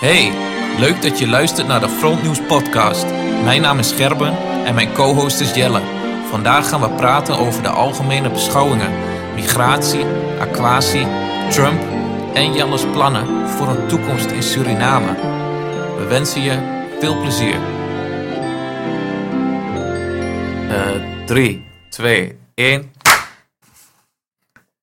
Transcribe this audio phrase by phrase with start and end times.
[0.00, 0.32] Hey,
[0.78, 3.04] leuk dat je luistert naar de Frontnieuws podcast.
[3.44, 5.80] Mijn naam is Gerben en mijn co-host is Jelle.
[6.30, 8.90] Vandaag gaan we praten over de algemene beschouwingen,
[9.34, 10.04] migratie,
[10.40, 11.06] aquatie,
[11.50, 11.82] Trump
[12.34, 15.14] en Jelle's plannen voor een toekomst in Suriname.
[15.96, 17.58] We wensen je veel plezier.
[21.26, 22.92] 3, 2, 1.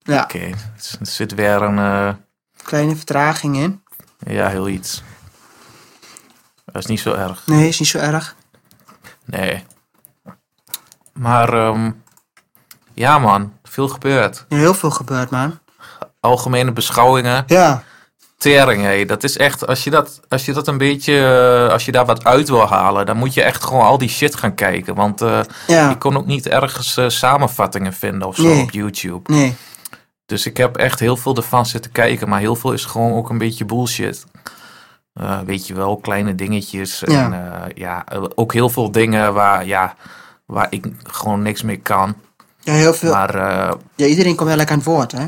[0.03, 1.77] Ja, Oké, er zit weer een...
[1.77, 2.09] eh,
[2.63, 3.81] kleine vertraging in.
[4.27, 5.03] Ja, heel iets.
[6.65, 7.41] Dat is niet zo erg.
[7.45, 8.35] Nee, is niet zo erg.
[9.25, 9.63] Nee.
[11.13, 11.91] Maar, ehm,
[12.93, 14.45] ja man, veel gebeurd.
[14.49, 15.59] Heel veel gebeurd, man.
[16.19, 17.43] Algemene beschouwingen.
[17.47, 17.83] Ja,
[18.37, 19.05] Tering, hé.
[19.05, 21.13] Dat is echt, als je dat, als je dat een beetje,
[21.67, 24.09] eh, als je daar wat uit wil halen, dan moet je echt gewoon al die
[24.09, 24.95] shit gaan kijken.
[24.95, 28.61] Want eh, ja, ik kon ook niet ergens eh, samenvattingen vinden of zo Nee.
[28.63, 29.31] op YouTube.
[29.33, 29.55] nee.
[30.27, 33.29] Dus ik heb echt heel veel ervan zitten kijken, maar heel veel is gewoon ook
[33.29, 34.25] een beetje bullshit.
[35.13, 37.03] Eh, weet je wel, kleine dingetjes.
[37.03, 37.29] En Ja.
[37.31, 39.95] ja, ja eh, ook heel veel dingen waar, ja,
[40.45, 42.15] waar ik gewoon niks mee kan.
[42.59, 43.11] Ja, heel veel.
[43.13, 45.27] Maar eh, Ja, iedereen komt wel lekker aan het woord, hè?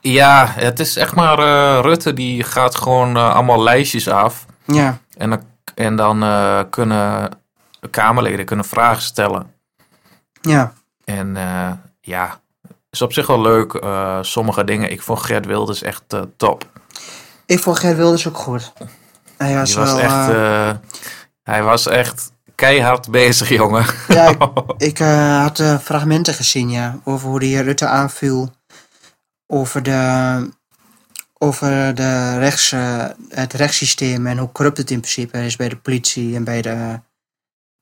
[0.00, 4.46] ja, het is echt maar eh, Rutte die gaat gewoon eh, allemaal lijstjes af.
[4.64, 5.42] Ja, En dan,
[5.74, 7.30] en dan eh, kunnen
[7.90, 9.52] Kamerleden kunnen vragen stellen.
[10.40, 10.72] ja.
[11.04, 12.40] En eh, ja,
[12.90, 13.74] is op zich wel leuk.
[13.74, 14.90] eh, sommige dingen.
[14.90, 16.66] Ik vond Gert Wilders echt eh, top.
[17.46, 18.72] Ik vond Gert Wilders ook goed.
[19.36, 19.98] Hij was, wel...
[19.98, 20.70] echt, eh,
[21.42, 23.86] hij was echt keihard bezig, jongen.
[24.08, 24.38] ja, ik,
[24.90, 26.98] ik had fragmenten gezien, ja.
[27.04, 28.50] Over hoe die Rutte aanviel.
[29.46, 30.56] Over de...
[31.40, 32.74] Over de rechts,
[33.28, 37.00] het rechtssysteem en hoe corrupt het in principe is bij de politie en bij de,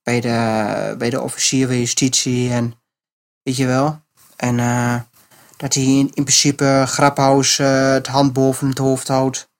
[0.03, 2.75] bij de, bij de officier van justitie en
[3.43, 4.06] weet je wel.
[4.37, 5.01] En eh,
[5.56, 9.51] dat hij in, in principe Graphaus eh, het hand boven het hoofd houdt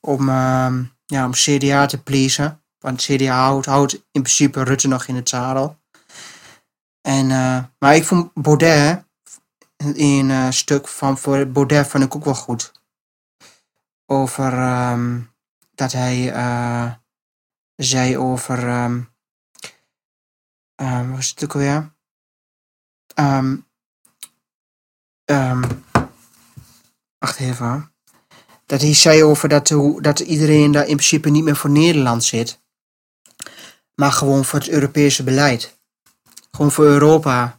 [0.00, 2.62] om, ehm, ja, om CDA te pleasen.
[2.78, 5.78] Want CDA houdt, houdt in principe Rutte nog in het zadel.
[7.00, 9.04] En, eh, maar ik vond Baudet,
[9.76, 12.72] een eh, stuk van voor Baudet vond ik ook wel goed.
[14.06, 15.20] Over ehm,
[15.74, 16.32] dat hij
[17.76, 18.68] zei over.
[18.68, 19.02] ehm,
[21.10, 21.94] wat is het ook alweer?
[23.14, 23.56] Ehm
[28.66, 32.60] Dat hij zei over dat, dat iedereen daar in principe niet meer voor Nederland zit.
[33.94, 35.78] Maar gewoon voor het Europese beleid.
[36.50, 37.56] Gewoon voor Europa.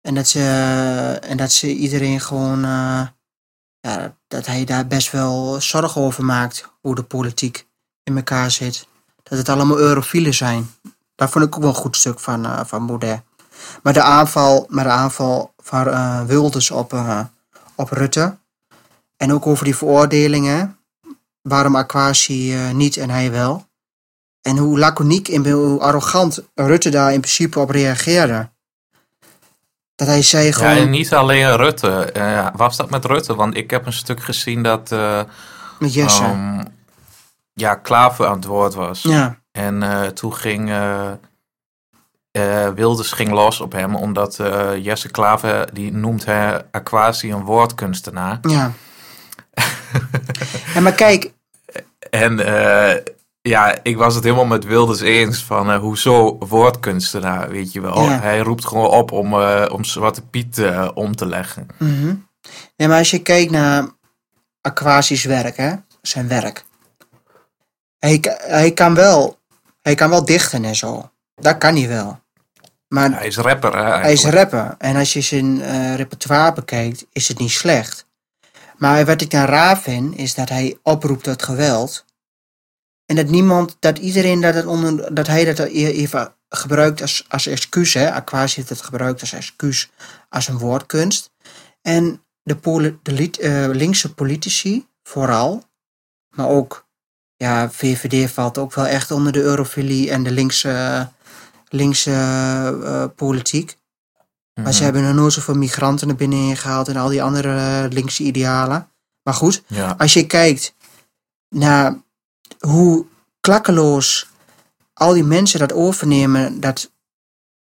[0.00, 0.40] En dat ze,
[1.22, 2.64] en dat ze iedereen gewoon.
[2.64, 3.06] eh,
[3.80, 6.70] ja, dat hij daar best wel zorgen over maakt.
[6.80, 7.66] Hoe de politiek
[8.02, 8.86] in elkaar zit.
[9.22, 10.70] Dat het allemaal eurofielen zijn.
[11.14, 13.22] Daar vond ik ook wel een goed stuk van, eh, van Baudet.
[13.82, 16.94] Maar de aanval, maar de aanval van eh, Wilders op,
[17.74, 18.36] op Rutte.
[19.22, 20.78] En ook over die veroordelingen.
[21.42, 23.66] Waarom Aquasi eh, niet en hij wel.
[24.40, 28.50] En hoe laconiek en hoe arrogant Rutte daar in principe op reageerde.
[29.94, 32.12] Dat hij zei Ja, gewoon en niet alleen Rutte.
[32.12, 33.34] Eh, was dat met Rutte?
[33.34, 35.22] Want ik heb een stuk gezien dat eh
[35.78, 36.22] met Jesse.
[36.22, 36.64] ehm,
[37.52, 39.02] ja, Klaver aan het woord was.
[39.02, 40.72] ja, En toen ging
[42.74, 44.36] Wilders ging los op hem, omdat
[44.80, 48.38] Jesse Klaver, die noemt hij Aquasi een woordkunstenaar.
[48.42, 48.72] ja.
[50.74, 51.32] Ja, maar kijk,
[52.10, 53.02] En eh,
[53.42, 58.02] ja, ik was het helemaal met Wilders eens van eh, hoezo woordkunstenaar, weet je wel.
[58.02, 58.20] Ja.
[58.20, 60.62] Hij roept gewoon op om, eh, om Zwarte Piet
[60.94, 61.66] om te leggen.
[61.78, 62.14] Mhm.
[62.76, 63.88] Ja, maar als je kijkt naar
[64.60, 66.64] Aquasi's werk, hè, zijn werk.
[67.98, 69.38] Hij, hij, kan wel,
[69.82, 71.10] hij kan wel dichten en zo.
[71.34, 72.20] Dat kan hij wel.
[72.88, 74.74] Maar Hij is rapper, hè, hij is rapper.
[74.78, 78.06] En als je zijn repertoire bekijkt, is het niet slecht.
[78.82, 82.04] Maar wat ik dan raar vind, is dat hij oproept tot geweld.
[83.06, 87.46] En dat niemand, dat iedereen dat, onder, dat hij dat e- even gebruikt als, als
[87.46, 87.94] excuus.
[87.94, 88.12] Hè?
[88.12, 89.90] Aquasi heeft het gebruikt als excuus,
[90.28, 91.30] als een woordkunst.
[91.82, 95.64] En de, de eh, linkse politici, vooral,
[96.28, 96.86] maar ook,
[97.36, 101.08] ja, VVD valt ook wel echt onder de eurofilie en de linkse,
[101.68, 103.76] linkse eh, politiek.
[104.54, 104.82] Maar ze Mhm.
[104.84, 108.88] hebben er nooit zoveel migranten naar binnen gehaald en al die andere eh, linkse idealen.
[109.22, 109.94] Maar goed, Ja.
[109.98, 110.74] als je kijkt
[111.48, 112.00] naar
[112.58, 113.06] hoe
[113.40, 114.30] klakkeloos
[114.92, 116.90] al die mensen dat overnemen, dat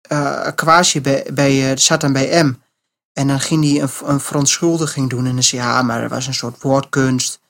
[0.01, 2.55] eh Aquasi bij, bij, eh, zat dan bij M.
[3.13, 6.27] En dan ging hij een, een verontschuldiging doen en dan zei ja, maar er was
[6.27, 7.41] een soort woordkunst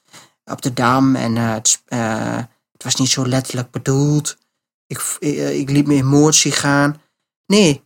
[0.44, 2.36] op de dam en eh, het, eh,
[2.72, 4.36] het was niet zo letterlijk bedoeld.
[4.86, 7.00] Ik, eh, ik liet mijn emotie gaan.
[7.46, 7.84] Nee,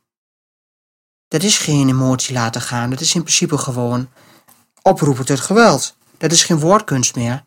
[1.31, 2.91] dat is geen emotie laten gaan.
[2.91, 4.09] Dat is in principe gewoon
[4.83, 5.97] oproepen tot geweld.
[6.19, 7.45] Dat is geen woordkunst meer.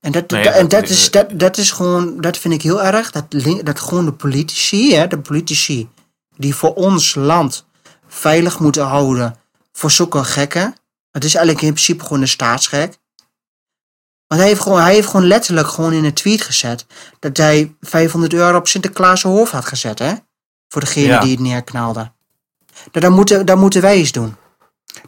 [0.00, 2.82] En dat, Nee, dat- en dat is- dat, dat is gewoon, dat vind ik heel
[2.82, 3.10] erg.
[3.10, 3.24] Dat,
[3.64, 5.88] dat gewoon de politici, hè, de politici
[6.36, 7.66] die voor ons land
[8.08, 9.36] veilig moeten houden
[9.72, 10.74] voor zulke gekken.
[11.10, 12.98] Het is eigenlijk in principe gewoon een staatsgek.
[14.26, 16.86] Want hij heeft, gewoon, hij heeft gewoon letterlijk gewoon in een tweet gezet
[17.18, 20.14] dat hij 500 euro op Sinterklaas hoofd had gezet, hè?
[20.68, 21.20] Voor degene Ja.
[21.20, 22.12] die het neerknalde.
[22.90, 24.36] Dat, dat, moeten, dat moeten wij eens doen.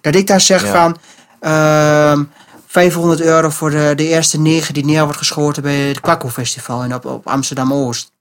[0.01, 0.73] Dat ik daar zeg Ja.
[0.73, 0.97] van
[1.41, 2.25] ehm
[2.67, 6.85] 500 euro voor de, de eerste negen die neer wordt geschoten bij het Kwakko Festival
[6.85, 8.13] in op, op Amsterdam Oost.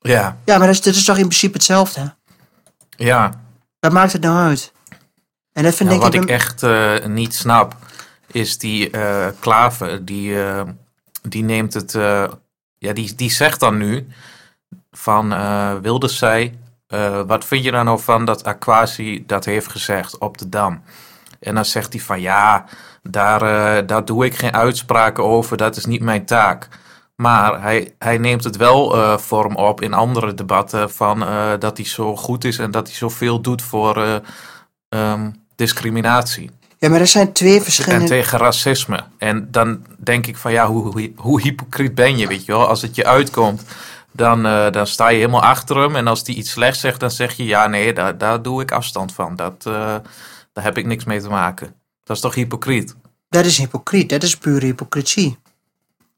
[0.00, 2.14] Ja, Ja, maar dat is, dat is toch in principe hetzelfde?
[2.96, 3.40] ja.
[3.80, 4.72] Wat maakt het nou uit?
[5.52, 7.76] En dat vind Ja, ik, wat ik echt eh, niet snap,
[8.26, 10.62] is die eh Klaver, die, eh,
[11.22, 11.92] die neemt het,
[12.78, 14.06] ja, die, die zegt dan nu
[14.90, 15.28] van
[15.82, 16.58] Wilders zei,
[16.92, 20.82] eh, wat vind je er nou van dat Aquasi dat heeft gezegd op de Dam?
[21.40, 22.64] En dan zegt hij van ja,
[23.02, 26.68] daar, eh, daar doe ik geen uitspraken over, dat is niet mijn taak.
[27.16, 31.26] Maar hij, hij neemt het wel eh, vorm op in andere debatten van
[31.58, 34.14] dat hij zo goed is en dat hij zoveel doet voor eh,
[34.88, 38.06] ehm, discriminatie Ja, maar er zijn twee en verschillende...
[38.06, 39.04] tegen racisme.
[39.18, 42.66] En dan denk ik van ja, hoe, hoe, hoe hypocriet ben je, weet je wel?
[42.66, 43.64] Als het je uitkomt,
[44.12, 45.96] dan, eh, dan sta je helemaal achter hem.
[45.96, 48.72] En als die iets slechts zegt, dan zeg je ja, nee, daar, daar doe ik
[48.72, 49.36] afstand van.
[49.36, 49.96] Dat, eh,
[50.52, 51.74] daar heb ik niks mee te maken.
[52.04, 52.96] Dat is toch hypocriet?
[53.28, 55.38] Dat is hypocriet, dat is pure hypocrisie.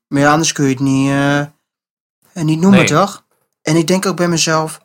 [0.08, 2.88] Maar ja, anders kun je het niet, eh, niet noemen, Nee.
[2.88, 3.24] toch?
[3.62, 4.80] En ik denk ook bij mezelf,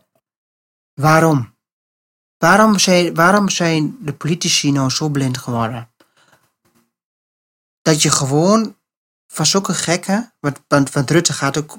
[0.94, 1.58] waarom?
[2.38, 5.90] Waarom zijn, waarom zijn de politici nou zo blind geworden?
[7.82, 8.76] Dat je gewoon
[9.28, 11.78] van zulke gekken, want, want, want Rutte gaat ook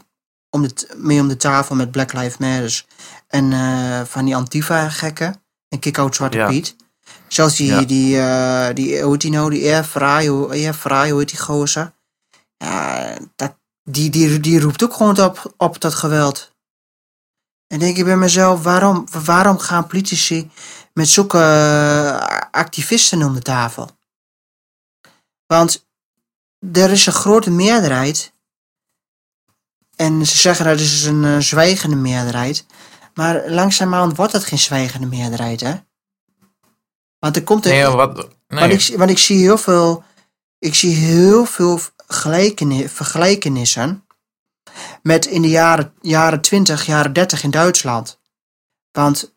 [0.50, 2.85] om de, mee om de tafel met Black Lives Matter
[3.29, 6.49] en eh, van die Antifa-gekken en Kick-Out Zwarte Ja.
[6.49, 6.76] Piet.
[7.29, 7.81] Zelfs die, Ja.
[7.82, 10.47] die, eh, die, hoe heet die nou, die Airfry, hoe
[11.11, 11.93] hoe heet die gozer?
[12.56, 16.53] Ja, dat, die, die, die roept ook gewoon op, op dat geweld.
[17.67, 20.50] En denk ik bij mezelf, waarom, waarom gaan politici
[20.93, 23.91] met zulke eh, activisten om de tafel?
[25.46, 25.88] Want
[26.73, 28.32] er is een grote meerderheid.
[30.00, 32.67] En ze zeggen dat is een eh, zwijgende meerderheid.
[33.14, 35.75] Maar langzaamaan wordt dat geen zwijgende meerderheid, hè?
[37.19, 38.17] Want er komt een, Nee, wat,
[38.49, 38.61] nee.
[38.61, 40.05] want, ik, want ik zie heel veel,
[40.58, 44.05] ik zie heel veel gelijkeni- vergelijkenissen
[45.02, 48.20] met in de jaren, jaren 20, jaren 30 in Duitsland.
[48.93, 49.35] Want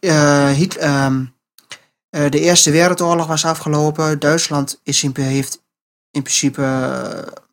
[0.00, 1.24] eh, ehm,
[2.10, 4.18] eh, de Eerste Wereldoorlog was afgelopen.
[4.18, 5.62] Duitsland is in, heeft
[6.10, 6.62] in principe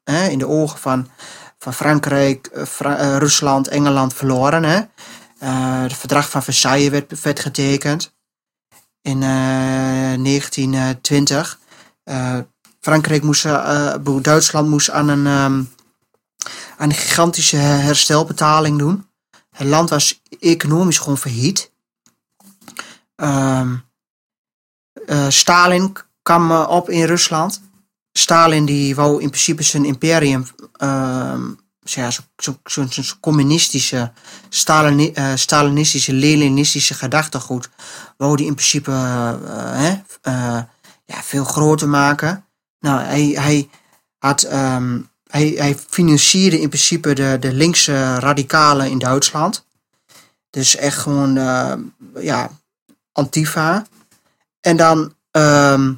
[0.03, 1.09] hè, in de ogen van,
[1.65, 4.63] van Frankrijk, eh, eh, Rusland, Engeland verloren.
[4.63, 4.77] Hè?
[5.39, 8.13] Eh, het verdrag van Versailles werd, werd getekend
[9.01, 11.59] in eh, 1920.
[12.03, 12.39] Eh,
[12.79, 13.43] Frankrijk moest,
[14.21, 15.63] Duitsland moest aan een, ehm,
[16.77, 19.09] aan een gigantische herstelbetaling doen.
[19.49, 21.71] Het land was economisch gewoon failliet.
[23.15, 23.75] Ehm,
[25.05, 27.61] eh, Stalin kwam op in Rusland.
[28.17, 31.43] Stalin die wou in principe zijn imperium, ehm,
[31.79, 34.11] ja, zo'n zo, zo, zo, zo communistische,
[34.49, 37.69] eh, Stalinistische, Leninistische gedachtegoed,
[38.17, 40.61] wou die in principe eh,
[41.05, 42.45] ja, veel groter maken.
[42.79, 43.69] Nou, hij, hij,
[44.17, 49.65] had, ehm, hij, hij financierde in principe de, de linkse radicalen in Duitsland.
[50.49, 51.33] Dus echt gewoon,
[52.19, 52.49] ja,
[53.11, 53.85] Antifa.
[54.61, 55.93] En dan, ehm,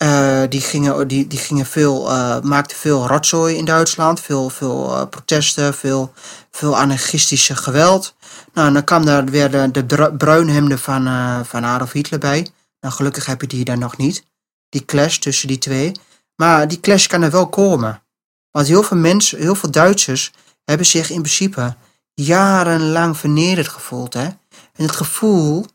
[0.00, 4.20] eh, die, gingen, die, die gingen veel, eh, maakten veel rotzooi in Duitsland.
[4.20, 6.12] Veel, veel eh, protesten, veel,
[6.50, 8.14] veel anarchistische geweld.
[8.54, 11.04] Nou, en dan kwam daar weer de, de bru- bruinhemden van,
[11.46, 12.46] van Adolf Hitler bij.
[12.80, 14.24] Nou, gelukkig heb je die dan nog niet.
[14.68, 15.92] Die clash tussen die twee.
[16.36, 18.02] Maar die clash kan er wel komen.
[18.50, 20.32] Want heel veel mensen, heel veel Duitsers
[20.64, 21.76] hebben zich in principe
[22.14, 24.14] jarenlang vernederd gevoeld.
[24.14, 24.24] Hè?
[24.24, 25.66] En het gevoel,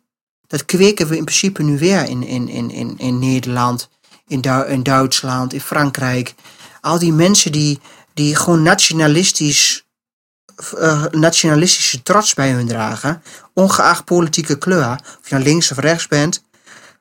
[0.48, 3.90] dat kweken we in principe nu weer in, in, in, in, in Nederland,
[4.28, 6.34] in, in Duitsland, in Frankrijk.
[6.82, 7.80] Al die mensen die,
[8.14, 9.86] die gewoon nationalistisch,
[10.78, 13.22] eh, nationalistische trots bij hun dragen,
[13.54, 16.44] ongeacht politieke kleur, of je nou links of rechts bent,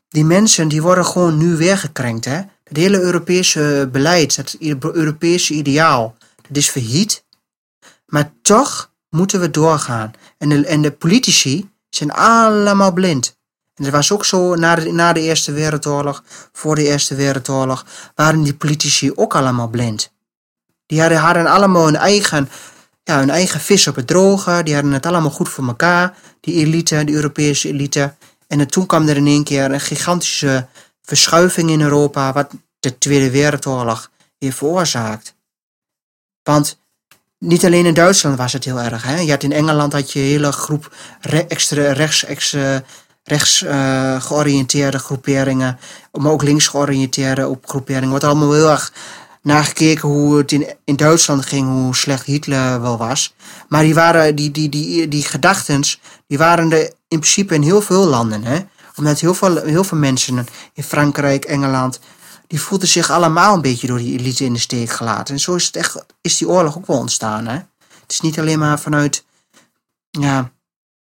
[0.08, 2.24] die mensen die worden gewoon nu weer gekrenkt.
[2.24, 2.40] Hè?
[2.64, 6.16] Het hele Europese beleid, het Europese ideaal,
[6.48, 7.24] dat is verhiet.
[8.06, 10.12] Maar toch moeten we doorgaan.
[10.38, 13.36] En de, en de politici zijn allemaal blind.
[13.74, 17.84] En dat was ook zo na de, na de Eerste Wereldoorlog, voor de Eerste Wereldoorlog,
[18.14, 20.12] waren die politici ook allemaal blind.
[20.86, 22.48] Die hadden, allemaal hun eigen,
[23.02, 26.54] ja, hun eigen vis op het droge, die hadden het allemaal goed voor elkaar, die
[26.54, 28.14] elite, die Europese elite.
[28.46, 30.66] En en toen kwam er in één keer een gigantische
[31.02, 32.50] verschuiving in Europa, wat
[32.80, 35.34] de Tweede Wereldoorlog weer veroorzaakt.
[36.42, 36.78] Want
[37.38, 39.02] niet alleen in Duitsland was het heel erg.
[39.02, 39.18] Hè?
[39.18, 42.24] Je had in Engeland had je een hele groep re extra rechts,
[43.24, 45.78] rechts uh, georiënteerde groeperingen,
[46.12, 48.08] maar ook links georiënteerde op groeperingen.
[48.08, 48.92] Wordt allemaal heel erg
[49.42, 53.34] nagekeken hoe het in, in Duitsland ging, hoe slecht Hitler wel was.
[53.68, 57.82] Maar die, waren, die, die, die, die gedachtens, die waren er in principe in heel
[57.82, 58.44] veel landen.
[58.44, 58.58] Hè?
[58.96, 62.00] Omdat heel veel, heel veel mensen in Frankrijk, Engeland,
[62.46, 65.34] die voelden zich allemaal een beetje door die elite in de steek gelaten.
[65.34, 67.46] En zo is, het echt, is die oorlog ook wel ontstaan.
[67.46, 67.54] Hè?
[67.54, 69.24] Het is niet alleen maar vanuit
[70.10, 70.50] ja,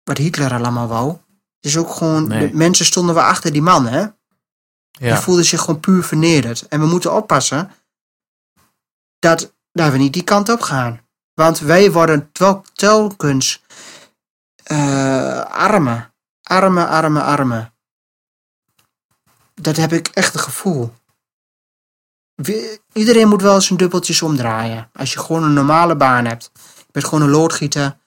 [0.03, 1.17] wat Hitler allemaal wou.
[1.59, 3.87] Het is ook gewoon, de mensen stonden wel achter die man.
[3.87, 3.99] Hè?
[3.99, 4.11] Ja.
[4.91, 6.67] Die voelden zich gewoon puur vernederd.
[6.67, 7.71] En we moeten oppassen
[9.19, 11.01] dat, dat we niet die kant op gaan.
[11.33, 12.31] Want wij worden
[12.73, 13.63] telkens
[14.71, 16.13] uh, armen.
[16.41, 17.73] Armen, armen, armen.
[19.53, 20.93] Dat heb ik echt het gevoel.
[22.93, 24.89] Iedereen moet wel eens een dubbeltjes omdraaien.
[24.93, 26.51] Als je gewoon een normale baan hebt.
[26.77, 27.97] Je bent gewoon een loodgieter.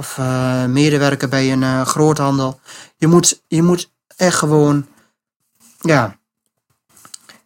[0.00, 2.60] Of uh, medewerker bij een uh, groothandel.
[2.96, 4.86] Je moet, je moet echt gewoon...
[5.80, 6.16] Ja,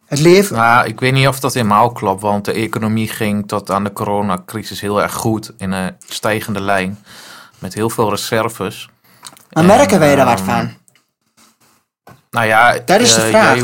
[0.05, 0.55] het leven.
[0.55, 3.93] Nou, ik weet niet of dat helemaal klopt, want de economie ging tot aan de
[3.93, 6.97] coronacrisis heel erg goed in een stijgende lijn.
[7.59, 8.89] Met heel veel reserves.
[9.51, 10.73] Maar merken wij daar wat ehm, van?
[12.29, 13.55] Nou ja, dat is de uh, vraag.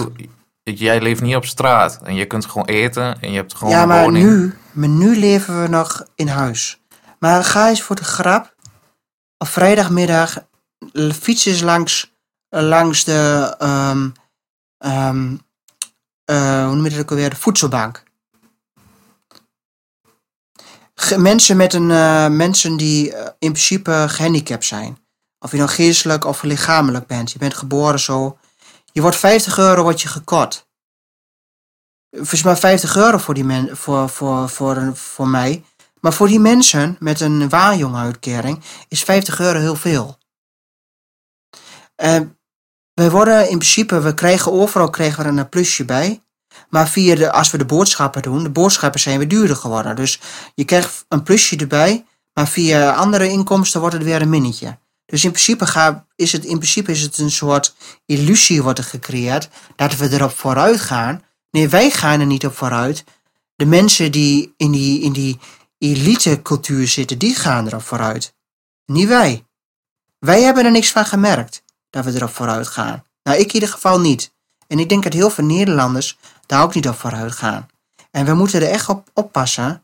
[0.64, 3.74] Jij, jij, leeft niet op straat en je kunt gewoon eten en je hebt gewoon
[3.74, 4.26] ja, maar woning.
[4.26, 6.82] Nu, maar nu leven we nog in huis.
[7.20, 8.54] Maar ga eens voor de grap
[9.42, 10.46] op vrijdagmiddag
[11.20, 12.14] fietsen langs,
[12.50, 14.14] langs de um,
[14.86, 15.42] um,
[16.84, 18.04] de voedselbank.
[21.18, 24.98] mensen, met een, uh, mensen die in principe gehandicapt zijn.
[25.40, 27.32] Of je nou geestelijk of lichamelijk bent.
[27.32, 28.38] Je bent geboren zo.
[28.92, 30.68] Je wordt 50 euro wat je gekort.
[32.12, 35.64] Volgens mij 50 euro voor, die men, voor, voor, voor, voor mij.
[36.02, 40.18] Maar voor die mensen met een waarjonguitkering is 50 euro heel veel.
[42.04, 42.20] Uh,
[42.94, 46.22] wij worden in principe, we krijgen overal krijgen we er een plusje bij.
[46.70, 49.96] Maar via de, als we de boodschappen doen, de boodschappen zijn weer duurder geworden.
[49.96, 50.20] Dus
[50.56, 54.78] je krijgt een plusje erbij, maar via andere inkomsten wordt het weer een minnetje.
[55.06, 58.86] Dus in principe, ga, is, het, in principe is het een soort illusie wordt er
[58.86, 61.24] gecreëerd dat we erop vooruit gaan.
[61.52, 63.04] Nee, wij gaan er niet op vooruit.
[63.56, 65.40] De mensen die in die, in die
[65.82, 68.36] elite cultuur zitten, die gaan erop vooruit.
[68.86, 69.46] Niet wij.
[70.20, 73.04] Wij hebben er niks van gemerkt dat we erop vooruit gaan.
[73.24, 74.34] Nou, ik in ieder geval niet.
[74.68, 77.68] En ik denk dat heel veel Nederlanders daar ook niet op vooruit gaan.
[78.12, 79.84] En we moeten er echt op oppassen.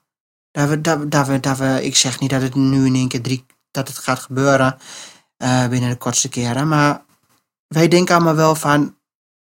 [0.51, 3.07] Dat we, dat, dat we, dat we, ik zeg niet dat het nu in één
[3.07, 4.77] keer drie, dat het gaat gebeuren
[5.37, 6.67] uh, binnen de kortste keren.
[6.67, 7.03] Maar
[7.67, 8.95] wij denken allemaal wel van,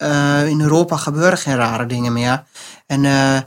[0.02, 2.44] uh, in Europa gebeuren geen rare dingen meer.
[2.86, 3.40] En uh,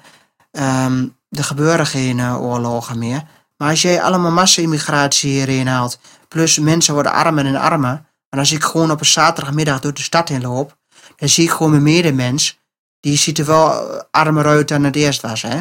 [1.30, 3.24] er gebeuren geen oorlogen meer.
[3.58, 8.06] Maar als jij allemaal massa-immigratie hierin haalt, plus mensen worden armer en armer.
[8.30, 10.78] En als ik gewoon op een zaterdagmiddag door de stad in loop,
[11.16, 12.60] dan zie ik gewoon mijn medemens,
[13.00, 13.72] die ziet er wel
[14.12, 15.42] armer uit dan het eerst was.
[15.42, 15.58] Hè?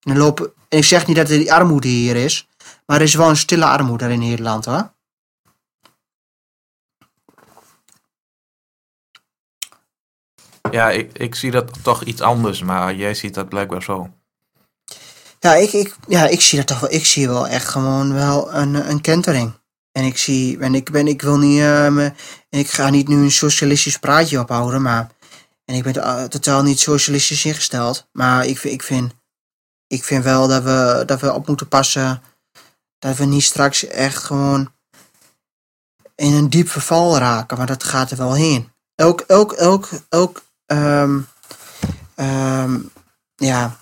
[0.00, 2.48] En lopen, ik zeg niet dat er die armoede hier is,
[2.86, 4.94] maar er is wel een stille armoede in Nederland hoor.
[10.70, 14.15] Ja, ik, ik zie dat toch iets anders, maar jij ziet dat blijkbaar zo.
[15.46, 16.92] Ja, ik, ik, ja, ik zie dat toch wel.
[16.92, 19.52] Ik zie wel echt gewoon wel een, een kentering.
[19.92, 22.12] En ik zie, en ik ben, ik wil niet, uh, me,
[22.48, 25.10] ik ga niet nu een socialistisch praatje ophouden, maar,
[25.64, 29.12] en ik ben uh, totaal niet socialistisch ingesteld, maar ik, ik vind,
[29.86, 32.22] ik vind wel dat we, dat we op moeten passen,
[32.98, 34.72] dat we niet straks echt gewoon
[36.14, 38.72] in een diep verval raken, maar dat gaat er wel heen.
[38.94, 41.28] Elk, elk, elk, elk, um,
[42.16, 42.90] um,
[43.36, 43.76] ja,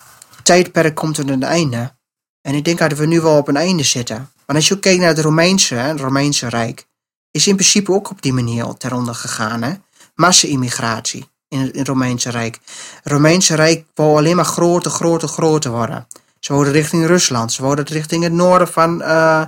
[0.45, 1.95] tijdperk komt er een einde.
[2.41, 4.31] En ik denk dat we nu wel op een einde zitten.
[4.47, 6.87] Maar als je kijkt naar het Romeinse, het Romeinse Rijk,
[7.31, 9.85] is in principe ook op die manier ter onder gegaan.
[10.15, 12.59] Massa-immigratie in het, Romeinse Rijk.
[13.03, 16.07] Het Romeinse Rijk wou alleen maar groter, groter, groter worden.
[16.41, 19.43] Ze wilden richting Rusland, ze wilden richting het noorden van, uh,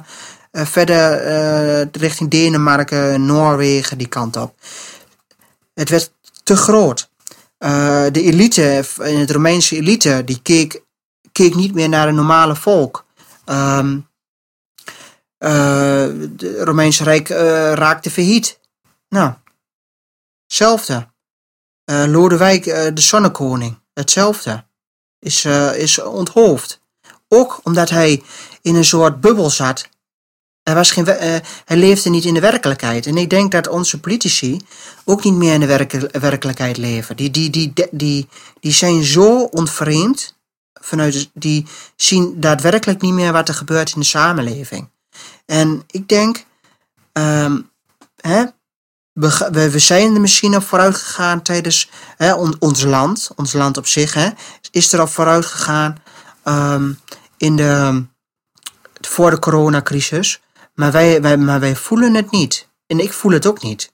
[0.52, 4.54] uh, verder uh, richting Denemarken, Noorwegen, die kant op.
[5.74, 6.12] Het werd
[6.42, 7.10] te groot.
[7.58, 10.82] de elite, in het Romeinse elite, die keek,
[11.36, 13.04] keek niet meer naar een normale volk.
[13.44, 14.02] Het
[15.38, 17.36] eh, Romeinse Rijk uh,
[17.72, 18.60] raakte failliet.
[19.08, 19.32] Nou,
[20.46, 21.08] hetzelfde.
[21.90, 24.64] Uh, Lodewijk de Zonnekoning, hetzelfde.
[25.18, 26.80] Is, is onthoofd.
[27.28, 28.22] Ook omdat hij
[28.62, 29.88] in een soort bubbel zat.
[30.62, 31.06] Hij, was geen,
[31.64, 33.06] hij leefde niet in de werkelijkheid.
[33.06, 34.60] En ik denk dat onze politici
[35.04, 37.16] ook niet meer in de werkelijkheid leven.
[37.16, 38.28] Die, die, die, die,
[38.60, 40.35] die zijn zo ontvreemd
[40.86, 41.66] vanuit, die
[41.96, 44.88] zien daadwerkelijk niet meer wat er gebeurt in de samenleving.
[45.46, 46.44] En ik denk,
[47.12, 47.60] ehm,
[48.16, 48.44] hè,
[49.12, 53.76] we, we, zijn er misschien op vooruit gegaan tijdens hè, on- ons land, ons land
[53.76, 54.28] op zich, hè,
[54.70, 56.02] is er op vooruit gegaan
[56.42, 56.92] ehm,
[57.36, 58.04] in de,
[59.00, 60.40] voor de coronacrisis.
[60.74, 62.68] Maar wij, wij, maar wij voelen het niet.
[62.86, 63.92] En ik voel het ook niet.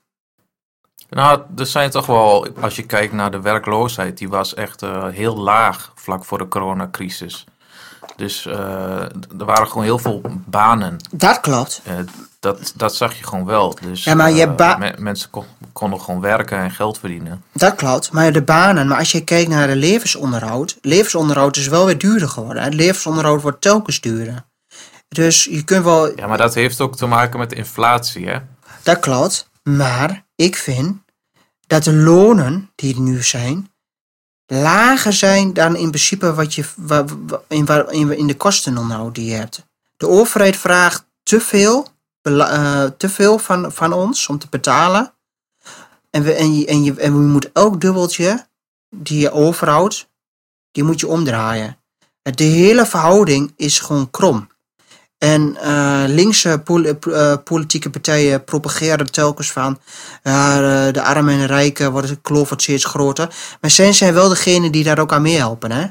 [1.13, 5.07] Nou, er zijn toch wel, als je kijkt naar de werkloosheid, die was echt eh,
[5.07, 7.45] heel laag vlak voor de coronacrisis.
[8.15, 8.55] Dus eh,
[9.39, 10.97] er waren gewoon heel veel banen.
[11.11, 11.81] Dat klopt.
[11.83, 11.93] Eh,
[12.39, 13.75] dat, dat zag je gewoon wel.
[13.81, 17.43] Dus Ja, maar je hebt ba- me- mensen kon- konden gewoon werken en geld verdienen.
[17.53, 21.85] Dat klopt, maar de banen, maar als je kijkt naar de levensonderhoud, levensonderhoud is wel
[21.85, 22.63] weer duurder geworden.
[22.63, 24.43] Het levensonderhoud wordt telkens duurder.
[25.07, 28.37] Dus je kunt wel, Ja, maar dat heeft ook te maken met de inflatie, hè?
[28.83, 31.01] dat klopt, maar ik vind
[31.67, 33.71] dat de lonen die er nu zijn,
[34.45, 36.65] lager zijn dan in principe wat je
[37.47, 39.65] in, in, de kostenonderhoud die je hebt.
[39.97, 41.87] De overheid vraagt te veel,
[42.21, 45.13] eh, te veel van, van ons om te betalen.
[46.09, 48.47] En, we, en, je, en, je, en we moeten elk dubbeltje
[48.89, 50.09] die je overhoudt,
[50.71, 51.77] die moet je omdraaien.
[52.21, 54.47] De hele verhouding is gewoon krom.
[55.23, 59.79] En eh, linkse pol- eh, politieke partijen propageren telkens van
[60.23, 63.35] de, armen en de rijken worden de kloof wordt steeds groter.
[63.61, 65.87] Maar zij zijn wel degene die daar ook aan meehelpen, hè?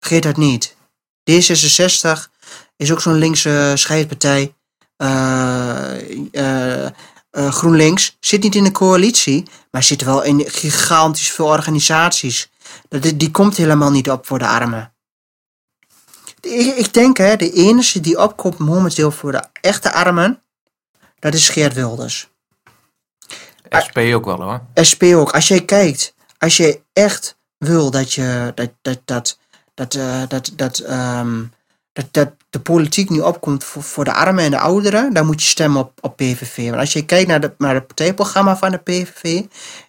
[0.00, 0.76] Vergeet dat niet.
[1.30, 2.10] D66
[2.76, 4.54] is ook zo'n linkse scheidpartij.
[4.96, 6.00] Eh,
[6.32, 6.86] eh,
[7.30, 12.50] eh, GroenLinks zit niet in de coalitie, maar zit wel in gigantisch veel organisaties.
[13.14, 14.92] Die komt helemaal niet op voor de armen.
[16.40, 20.42] Ik, ik denk, hè, de enige die opkomt momenteel voor de echte armen,
[21.18, 22.28] dat is Geert Wilders.
[23.84, 24.62] SP ook wel, hoor.
[24.90, 25.34] SP ook.
[25.34, 29.38] Als jij kijkt, als je echt wil dat je dat dat dat
[29.74, 31.44] dat eh, dat dat, ehm,
[31.92, 35.42] dat, dat de politiek nu opkomt voor, voor de armen en de ouderen, dan moet
[35.42, 36.68] je stemmen op, op PVV.
[36.68, 39.42] Want als je kijkt naar, de, naar het partijprogramma van de PVV,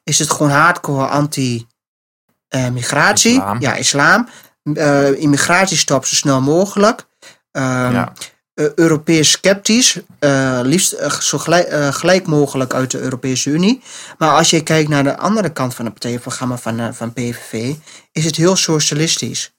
[0.03, 3.31] is het gewoon hardcore anti-migratie.
[3.31, 3.59] Islam.
[3.59, 4.27] ja, islam.
[4.63, 7.05] Eh, immigratiestop zo snel mogelijk.
[7.51, 8.13] Ehm, ja.
[8.53, 13.81] eh, Europees sceptisch, eh, liefst zo gelijk, gelijk mogelijk uit de Europese Unie.
[14.17, 17.73] Maar als je kijkt naar de andere kant van het partijprogramma van, van PVV,
[18.11, 19.53] is het heel socialistisch.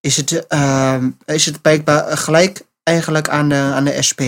[0.00, 4.20] Is het, ehm, is het blijkbaar gelijk eigenlijk aan de, aan de SP.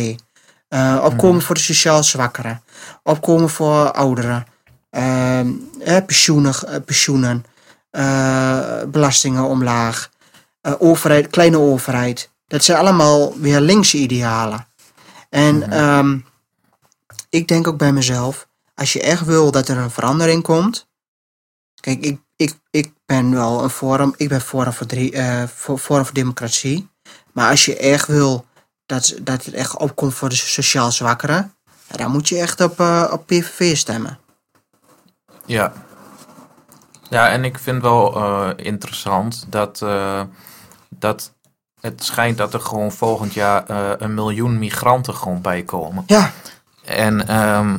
[1.03, 2.63] Opkomen voor de sociaal zwakkeren.
[3.03, 4.47] Opkomen voor ouderen.
[4.91, 5.41] Eh,
[6.07, 7.45] pensioenen, pensioenen.
[7.95, 10.11] Eh, belastingen omlaag.
[10.61, 12.31] eh, overheid, kleine overheid.
[12.47, 14.67] Dat zijn allemaal weer linkse idealen.
[15.31, 15.73] En Mhm.
[15.73, 16.19] ehm,
[17.29, 20.87] ik denk ook bij mezelf, als je echt wil dat er een verandering komt.
[21.81, 25.79] Kijk, ik, ik, ik ben wel een forum, ik ben forum voor, drie, eh, voor,
[25.79, 26.89] forum voor democratie.
[27.33, 28.47] Maar als je echt wil
[28.87, 31.55] dat, dat het echt opkomt voor de sociaal zwakkeren,
[31.87, 32.81] dan moet je echt op,
[33.11, 34.19] op PVV stemmen.
[35.47, 35.73] Ja.
[37.11, 40.21] Ja, en ik vind wel eh, interessant dat, eh,
[40.89, 41.33] dat
[41.81, 46.03] het schijnt dat er gewoon volgend jaar eh, een miljoen migranten gewoon bij komen.
[46.07, 46.33] Ja,
[46.85, 47.79] En ehm,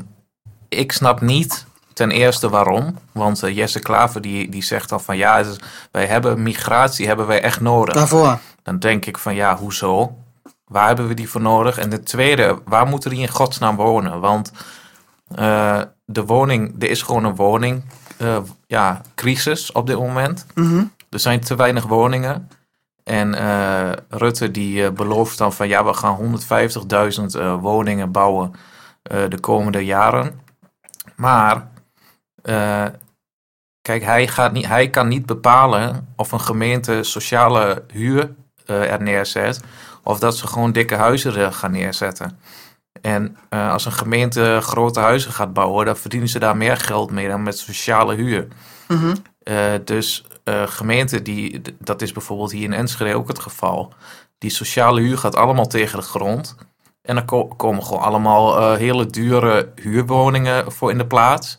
[0.70, 2.98] ik snap niet ten eerste waarom.
[3.12, 5.44] Want Jesse Klaver die, die zegt dan van ja,
[5.92, 7.94] wij hebben migratie hebben wij echt nodig.
[7.94, 8.40] daarvoor.
[8.64, 10.18] Dan denk ik van ja, hoezo?
[10.66, 11.78] Waar hebben we die voor nodig?
[11.78, 14.20] En de tweede, waar moeten die in godsnaam wonen?
[14.20, 14.52] Want
[16.06, 17.84] de woning, er is gewoon een woning,
[18.18, 20.46] eh, ja, crisis op dit moment.
[20.54, 20.84] Mhm.
[21.10, 22.50] Er zijn te weinig woningen.
[23.06, 26.40] En eh, Rutte die eh, belooft dan van ja, we gaan
[27.20, 28.54] 150.000 eh, woningen bouwen
[29.30, 30.40] de komende jaren.
[31.16, 31.68] Maar
[33.82, 39.62] kijk, hij, gaat niet, hij kan niet bepalen of een gemeente sociale huur er neerzet.
[40.04, 42.40] Of dat ze gewoon dikke huizen gaan neerzetten.
[43.06, 47.12] En eh, als een gemeente grote huizen gaat bouwen, dan verdienen ze daar meer geld
[47.12, 48.48] mee dan met sociale huur.
[48.88, 49.16] Mhm.
[49.44, 53.94] Eh, dus eh, gemeenten, die, dat is bijvoorbeeld hier in Enschede ook het geval.
[54.38, 56.56] Die sociale huur gaat allemaal tegen de grond.
[57.02, 61.58] En ko- komen gewoon allemaal hele dure huurwoningen voor in de plaats.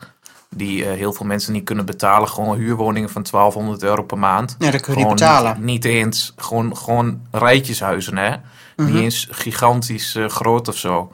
[0.51, 2.29] Die heel veel mensen niet kunnen betalen.
[2.29, 4.57] Gewoon huurwoningen van 1200 euro per maand.
[4.59, 5.65] Ja, dat kun je niet betalen.
[5.65, 8.37] Niet, eens, gewoon, gewoon rijtjeshuizen, hè.
[8.77, 8.93] Mhm.
[8.93, 11.13] Niet eens gigantisch groot of zo.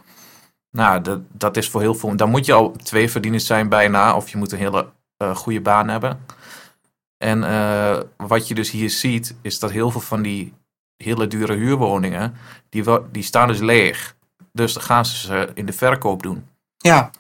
[0.73, 2.17] Nou, dat, dat is voor heel veel...
[2.17, 4.17] Dan moet je al twee verdieners zijn bijna.
[4.17, 6.25] Of je moet een hele eh, goede baan hebben.
[7.19, 10.55] En eh, wat je dus hier ziet, is dat heel veel van die
[10.97, 12.35] hele dure huurwoningen,
[12.69, 14.17] die, die staan dus leeg.
[14.53, 16.47] Dus dan gaan ze ze in de verkoop doen.
[16.77, 17.11] Ja,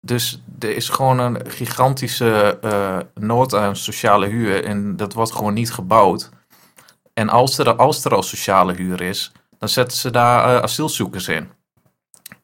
[0.00, 4.64] Dus er is gewoon een gigantische eh, nood aan sociale huur.
[4.64, 6.30] En dat wordt gewoon niet gebouwd.
[7.12, 11.50] En als er, als er al sociale huur is, dan zetten ze daar asielzoekers in.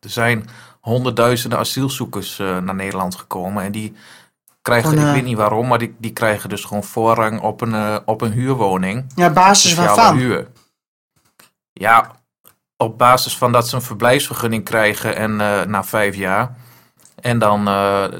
[0.01, 0.49] Er zijn
[0.81, 3.63] honderdduizenden asielzoekers eh, naar Nederland gekomen.
[3.63, 3.95] En die
[4.63, 7.75] krijgen, ik eh, weet niet waarom, maar die, die krijgen dus gewoon voorrang op een,
[7.75, 9.13] eh, op een huurwoning.
[9.15, 10.17] Ja, basis waarvan?
[10.17, 10.49] huur.
[11.73, 12.11] Ja,
[12.77, 15.37] op basis van dat ze een verblijfsvergunning krijgen en
[15.71, 16.57] na vijf jaar.
[17.21, 17.65] En dan,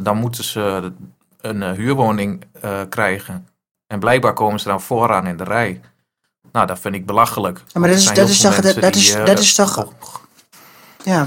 [0.03, 0.93] dan moeten ze
[1.41, 2.45] een huurwoning
[2.89, 3.49] krijgen.
[3.87, 5.81] En blijkbaar komen ze dan vooraan in de rij.
[6.53, 7.63] Nou, dat vind ik belachelijk.
[7.67, 9.87] Ja, maar dat is, dat is toch, dat, mensen dat die, is, dat is toch,
[11.05, 11.27] ja.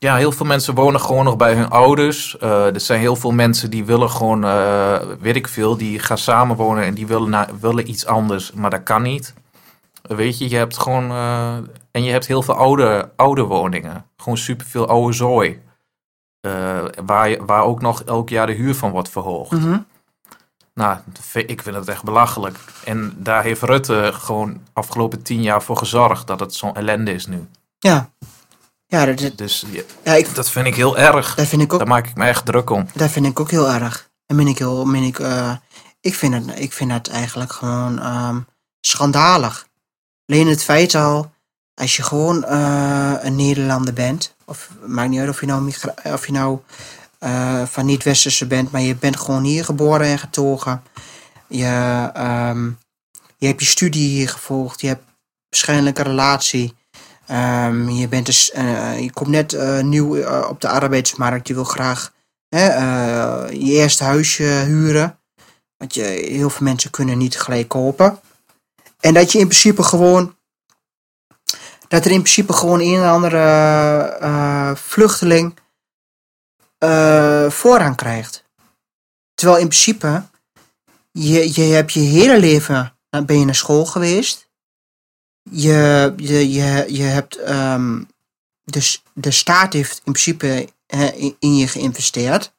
[0.00, 2.38] Ja, heel veel mensen wonen gewoon nog bij hun ouders.
[2.38, 6.18] Eh, er zijn heel veel mensen die willen gewoon, eh, weet ik veel, die gaan
[6.18, 9.34] samenwonen en die willen, na, willen iets anders, maar dat kan niet.
[10.02, 11.56] Weet je, je hebt gewoon, eh,
[11.90, 14.06] en je hebt heel veel oude, oude woningen.
[14.16, 15.62] Gewoon superveel oude zooi.
[17.04, 19.50] Waar, waar ook nog elk jaar de huur van wordt verhoogd.
[19.50, 19.78] Mhm.
[20.74, 20.98] Nou,
[21.34, 22.58] ik vind het echt belachelijk.
[22.84, 27.26] En daar heeft Rutte gewoon afgelopen tien jaar voor gezorgd dat het zo'n ellende is
[27.26, 27.48] nu.
[27.78, 28.10] Ja.
[28.90, 31.34] Ja, dat, dat- Dus ja, ja ik, dat vind ik heel erg.
[31.34, 32.86] dat vind ik ook Daar maak ik me echt druk om.
[32.94, 34.10] Dat vind ik ook heel erg.
[34.26, 35.52] En ben ik heel, ben ik, eh,
[36.00, 38.38] ik, vind het, ik vind het eigenlijk gewoon ehm,
[38.80, 39.66] schandalig.
[40.26, 41.30] Alleen het feit al,
[41.74, 45.72] als je gewoon eh, een Nederlander bent, of maakt niet uit of je nou,
[46.04, 46.58] of je nou
[47.18, 50.82] eh, van niet-westerse bent, maar je bent gewoon hier geboren en getogen.
[51.48, 52.64] Je, ehm,
[53.36, 55.04] je hebt je studie hier gevolgd, je hebt
[55.48, 56.74] waarschijnlijk een relatie.
[57.30, 61.54] Ehm, je, bent dus, eh, je komt net eh, nieuw eh, op de arbeidsmarkt, je
[61.54, 62.12] wil graag
[62.48, 62.64] hè,
[63.48, 65.18] je eerste huisje huren.
[65.76, 68.20] Want je, heel veel mensen kunnen niet gelijk kopen.
[69.00, 70.36] En dat je in principe gewoon.
[71.88, 75.58] Dat er in principe gewoon een en andere vluchteling
[77.48, 78.44] voorrang krijgt.
[79.34, 80.22] Terwijl in principe.
[81.12, 82.94] Je, je hebt je hele leven
[83.26, 84.49] ben je naar school geweest.
[85.50, 87.38] Je, je, je, je hebt.
[88.64, 90.68] dus de staat heeft in principe
[91.38, 92.52] in, je geïnvesteerd.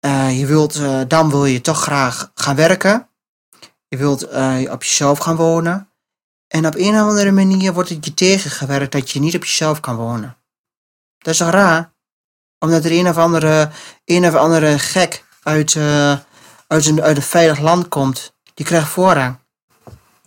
[0.00, 3.08] Eh, je wilt, eh, dan wil je toch graag gaan werken.
[3.88, 5.90] Je wilt eh, op jezelf gaan wonen.
[6.48, 9.80] En op een of andere manier wordt het je tegengewerkt dat je niet op jezelf
[9.80, 10.36] kan wonen.
[11.18, 11.92] Dat is toch raar?
[12.58, 13.70] Omdat er een of andere,
[14.04, 15.76] een of andere gek uit,
[16.66, 18.34] uit, een, uit een veilig land komt.
[18.54, 19.38] Die krijgt voorrang.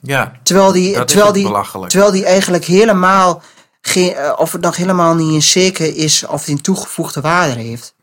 [0.02, 1.92] Ja, Terwijl die, dat terwijl die, belachelijk.
[1.92, 3.42] Terwijl die eigenlijk helemaal
[3.82, 7.62] geen, eh, of het nog helemaal niet eens zeker is of die een toegevoegde waarde
[7.62, 7.96] heeft.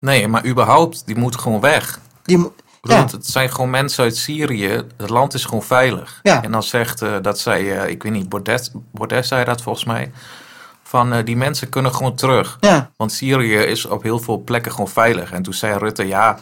[0.00, 2.00] Nee, maar überhaupt, die moet gewoon weg.
[2.22, 2.50] Die,
[2.82, 3.06] Ja.
[3.10, 4.82] Het zijn gewoon mensen uit Syrië.
[4.96, 6.20] Het land is gewoon veilig.
[6.22, 6.42] Ja.
[6.42, 9.84] En dan zegt eh, dat zij, eh, ik weet niet, Bordet, Bordet zei dat volgens
[9.84, 10.12] mij.
[10.82, 12.56] Van die mensen kunnen gewoon terug.
[12.60, 15.32] ja, Want Syrië is op heel veel plekken gewoon veilig.
[15.32, 16.38] En toen zei Rutte, ja,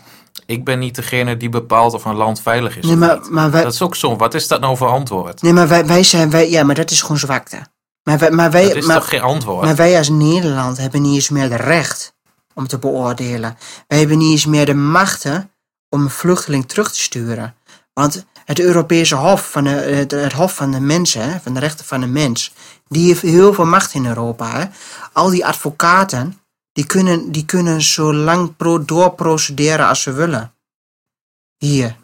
[0.47, 2.85] ik ben niet degene die bepaalt of een land veilig is.
[2.85, 4.17] nee, maar, maar, wij, Dat is ook zo.
[4.17, 5.43] Wat is dat nou voor antwoord?
[5.43, 7.67] nee, maar wij, wij zijn, wij, ja, maar dat is gewoon zwakte.
[8.03, 9.65] Maar wij, maar wij, Dat is maar, toch geen antwoord?
[9.65, 12.15] maar wij als Nederland hebben niet eens meer de recht
[12.55, 13.59] om te beoordelen.
[13.87, 15.51] Wij hebben niet eens meer de machten
[15.89, 17.55] om een vluchteling terug te sturen.
[17.93, 21.85] Want het Europese Hof van de, het, het Hof van de Mensen, van de rechten
[21.85, 22.53] van de mens,
[22.89, 24.59] die heeft heel veel macht in Europa.
[24.59, 24.65] Hè.
[25.13, 26.41] Al die advocaten,
[26.77, 30.53] die kunnen, die kunnen zo lang pro, doorprocederen als ze willen.
[31.57, 31.97] Hier.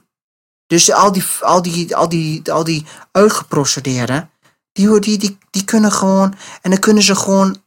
[0.66, 4.30] Dus al die, al die, al die, al die uitgeprocedeerden,
[4.72, 7.62] die, die, die, die kunnen gewoon, en dan kunnen ze gewoon,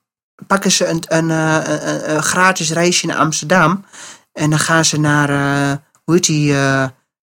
[0.48, 3.86] pakken ze een, een, eh, een, een, een gratis reisje naar Amsterdam.
[4.32, 6.88] En dan gaan ze naar, eh, hoe heet die, eh,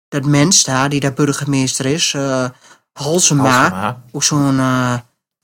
[0.09, 2.49] dat mens daar, die daar burgemeester is, eh
[2.93, 3.51] Halsema.
[3.51, 4.03] Halsema.
[4.13, 4.61] Ook zo'n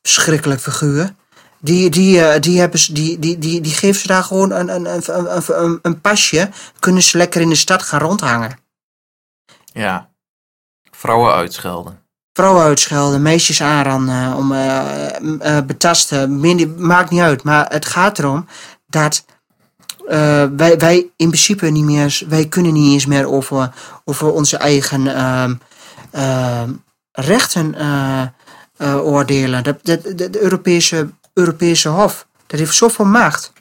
[0.02, 1.14] verschrikkelijk figuur.
[1.60, 4.68] Die, die, eh, die, hebben, ze- die, die, die, die geven ze daar gewoon een,
[4.74, 6.50] een, een, een, een, pasje.
[6.78, 8.58] Kunnen ze lekker in de stad gaan rondhangen.
[9.64, 10.08] Ja.
[10.90, 12.00] Vrouwen uitschelden.
[12.32, 14.84] Vrouwen uitschelden, meisjes aanranden, om eh,
[15.20, 16.40] m- eh, betasten.
[16.40, 17.42] Minder, maakt niet uit.
[17.42, 18.46] Maar het gaat erom
[18.86, 19.24] dat
[20.56, 23.72] wij, wij in principe niet meer, wij kunnen niet eens meer over,
[24.04, 25.54] over onze eigen ehm,
[26.10, 26.72] ehm,
[27.12, 27.74] rechten
[28.80, 29.64] oordelen.
[29.64, 33.52] Dat, de Europese, Europese Hof, dat heeft zoveel macht.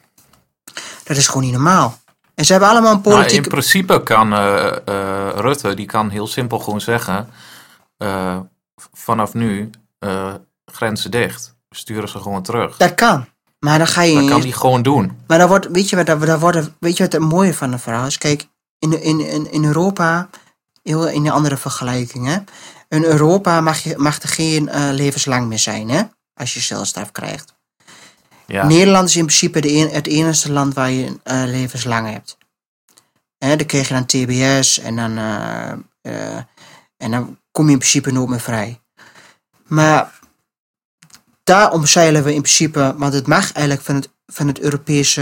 [1.03, 1.99] Dat is gewoon niet normaal.
[2.35, 3.43] En ze hebben allemaal een Nou, politieke...
[3.43, 7.29] in principe kan eh, eh, Rutte, die kan heel simpel gewoon zeggen,
[7.97, 8.39] eh,
[8.93, 9.69] vanaf nu
[10.65, 11.55] grenzen dicht.
[11.69, 12.77] Sturen ze gewoon terug.
[12.77, 13.27] Dat kan.
[13.59, 14.19] Maar dan ga je...
[14.19, 15.17] Dat kan hij gewoon doen.
[15.27, 17.77] Maar dan wordt, weet je wat, daar worden, weet je wat het mooie van de
[17.77, 18.17] verhaal is?
[18.17, 18.47] Kijk,
[18.79, 20.29] in, in, in, Europa,
[20.83, 22.37] heel in een andere vergelijking, hè?
[22.89, 26.03] In Europa mag, je, mag er geen levenslang meer zijn, hè?
[26.33, 27.54] Als je celstraf krijgt.
[28.47, 32.37] Nederland is in principe de het enige land waar je eh, levenslang hebt.
[33.37, 36.43] Dan kreeg je dan TBS en dan, eh, eh,
[36.97, 38.81] En dan kom je in principe nooit meer vrij.
[39.67, 40.19] Maar
[41.43, 45.21] daar omzeilen we in principe, want het mag eigenlijk van het, van het Europese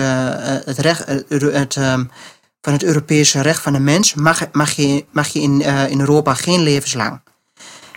[0.65, 1.05] het recht,
[1.75, 2.05] ehm,
[2.61, 6.33] van het Europese recht van de mens, mag, mag je, mag je in, in Europa
[6.33, 7.21] geen levenslang.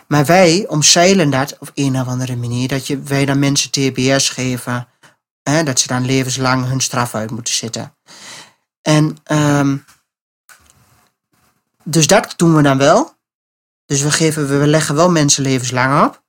[0.07, 4.29] Maar wij omzeilen dat op een of andere manier, dat je, wij dan mensen TBS
[4.29, 4.89] geven,
[5.65, 7.97] dat ze dan levenslang hun straf uit moeten zitten.
[8.83, 9.77] En ehm,
[11.85, 13.15] dus dat doen we dan wel.
[13.85, 16.23] Dus we, geven, we leggen wel mensen levenslang op.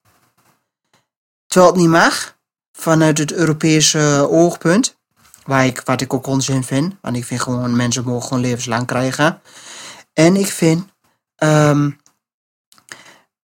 [1.47, 2.38] Terwijl het niet mag,
[2.71, 4.95] vanuit het Europese oogpunt.
[5.43, 6.95] Waar ik, wat ik ook onzin vind.
[7.01, 9.41] Want ik vind gewoon, mensen mogen gewoon levenslang krijgen.
[10.13, 10.88] En ik vind,
[11.36, 11.91] ehm,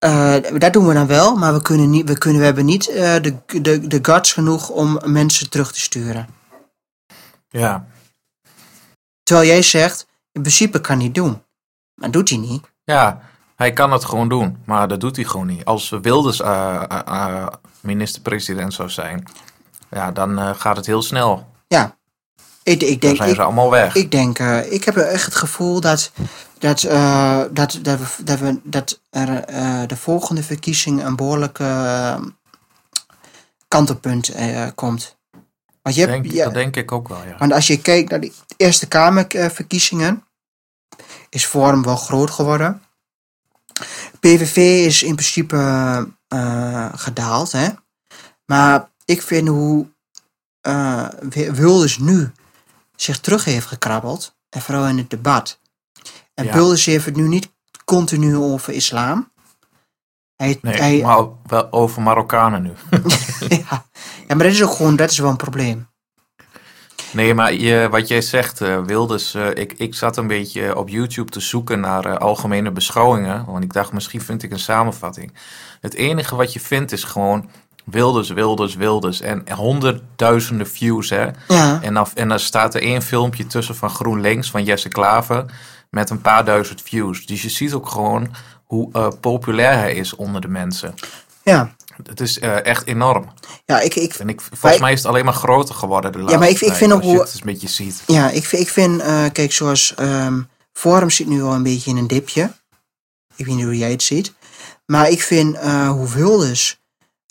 [0.03, 2.87] eh, dat doen we dan wel, maar we, kunnen niet, we, kunnen, we hebben niet
[2.87, 6.27] eh, de, de, de guts genoeg om mensen terug te sturen.
[7.49, 7.85] Ja.
[9.23, 11.43] Terwijl jij zegt, in principe kan hij doen.
[11.93, 12.63] Maar doet hij niet.
[12.83, 13.21] Ja,
[13.55, 15.65] hij kan het gewoon doen, maar dat doet hij gewoon niet.
[15.65, 17.47] Als Wilders eh,
[17.81, 19.23] minister-president zou zijn,
[19.89, 21.47] ja, dan gaat het heel snel.
[21.67, 21.97] Ja.
[22.63, 23.95] Ik, ik Dan denk, zijn ik, ze allemaal weg.
[23.95, 26.11] Ik denk, eh, ik heb echt het gevoel dat,
[26.59, 31.59] dat, eh, dat, dat, we, dat, we, dat er eh, de volgende verkiezing een behoorlijk
[31.59, 32.21] eh,
[33.67, 34.31] kantelpunt
[34.75, 35.17] komt.
[35.81, 37.35] Want, je hebt, ja, Dat denk ik ook wel, ja.
[37.37, 40.23] want als je kijkt naar de Eerste Kamerverkiezingen,
[41.29, 42.81] is Forum wel groot geworden.
[44.19, 46.07] PVV is in principe
[46.95, 47.67] gedaald, hè.
[48.45, 49.87] Maar ik vind hoe
[50.63, 51.07] eh,
[51.51, 52.31] Wilders nu
[53.03, 55.59] zich terug heeft gekrabbeld, en vooral in het debat.
[56.33, 56.75] En Ja.
[56.75, 57.51] Heeft het nu niet
[57.85, 59.31] continu over islam.
[60.35, 62.71] Hij, Nee, hij, maar wel over Marokkanen nu.
[63.49, 63.85] ja.
[64.27, 65.87] ja, maar dat is ook gewoon, dat is wel een probleem.
[67.13, 70.89] Nee, maar je, wat jij zegt, eh, Wilders, eh, ik, ik zat een beetje op
[70.89, 73.45] YouTube te zoeken naar eh, algemene beschouwingen.
[73.45, 75.33] Want ik dacht, misschien vind ik een samenvatting.
[75.81, 77.49] Het enige wat je vindt is gewoon
[77.83, 79.21] Wilders, Wilders, Wilders.
[79.21, 81.27] En honderdduizenden views, hè.
[81.47, 85.45] Ja, En dan, en dan staat er één filmpje tussen van GroenLinks, van Jesse Klaver,
[85.89, 87.25] met een paar duizend views.
[87.25, 90.93] Dus je ziet ook gewoon hoe eh, populair hij is onder de mensen.
[91.43, 91.75] ja.
[92.03, 93.33] Het is eh, echt enorm.
[93.65, 96.37] ja ik, ik, En ik, volgens mij is het alleen maar groter geworden de laatste
[96.39, 98.03] maar ik- ik vind ook als je hoe- het een beetje ziet.
[98.07, 100.41] Ja, ik, vind- ik vind, eh, kijk, zoals ehm
[100.73, 102.51] Forum zit nu al een beetje in een dipje.
[103.35, 104.33] Ik weet niet hoe jij het ziet.
[104.85, 106.81] Maar ik vind hoe Wilders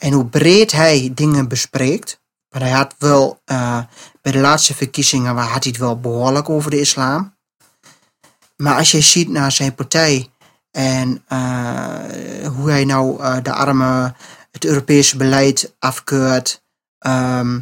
[0.02, 2.20] en hoe breed hij dingen bespreekt.
[2.50, 3.82] Maar hij had wel, eh,
[4.22, 7.36] bij de laatste verkiezingen had hij het wel behoorlijk over de islam.
[8.56, 10.30] Maar als je ziet naar zijn partij
[10.70, 14.16] en eh, hoe hij nou eh, de armen,
[14.50, 16.62] het Europese beleid afkeurt.
[16.98, 17.60] ehm,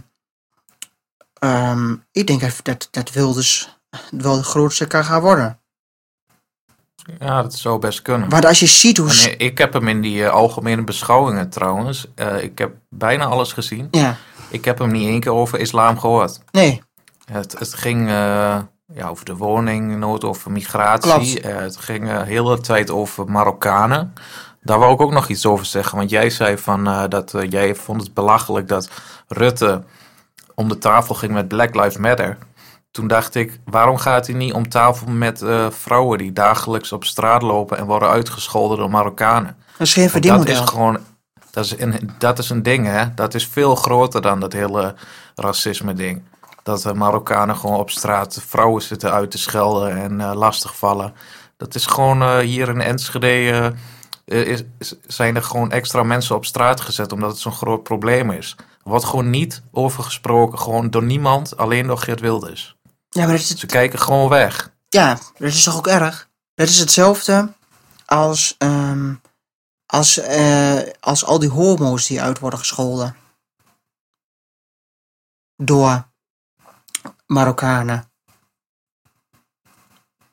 [1.40, 3.78] Ehm, ik denk dat, dat, dat Wilders
[4.10, 5.59] wel de grootste kan gaan worden.
[7.20, 8.28] Ja, dat zou best kunnen.
[8.28, 9.08] Want als je ziet hoe...
[9.10, 12.06] En, ik heb hem in die eh, algemene beschouwingen trouwens.
[12.14, 13.88] eh, ik heb bijna alles gezien.
[13.90, 14.16] Ja,
[14.48, 16.40] Ik heb hem niet één keer over islam gehoord.
[16.50, 16.82] nee,
[17.32, 18.58] Het, het ging eh,
[18.94, 21.40] ja, over de woningnood, over migratie.
[21.46, 24.12] Het ging de hele tijd over Marokkanen.
[24.62, 25.98] Daar wou ik ook nog iets over zeggen.
[25.98, 28.88] Want jij zei van, dat jij vond het belachelijk dat
[29.28, 29.82] Rutte
[30.54, 32.38] om de tafel ging met Black Lives Matter.
[32.90, 37.04] Toen dacht ik, waarom gaat hij niet om tafel met eh, vrouwen die dagelijks op
[37.04, 39.56] straat lopen en worden uitgescholden door Marokkanen?
[39.78, 40.64] dat is geen Want dat verdienmodel.
[40.64, 40.98] is gewoon,
[41.50, 43.14] dat is, een, dat is een ding hè.
[43.14, 44.94] Dat is veel groter dan dat hele
[45.34, 46.22] racisme ding.
[46.62, 51.14] Dat de Marokkanen gewoon op straat vrouwen zitten uit te schelden en eh, lastigvallen.
[51.56, 53.74] Dat is gewoon eh, hier in Enschede
[54.24, 54.62] is,
[55.06, 58.56] zijn er gewoon extra mensen op straat gezet omdat het zo'n groot probleem is.
[58.82, 62.76] Wordt gewoon niet over gesproken, gewoon door niemand, alleen door Geert Wilders.
[63.10, 64.72] Ja, maar dat is, Ze kijken gewoon weg.
[64.88, 66.28] ja, dat is toch ook erg?
[66.54, 67.52] Dat is hetzelfde
[68.04, 69.14] als, ehm,
[69.86, 73.16] als, eh, als al die homo's die uit worden gescholden.
[75.56, 76.08] Door
[77.26, 78.10] Marokkanen.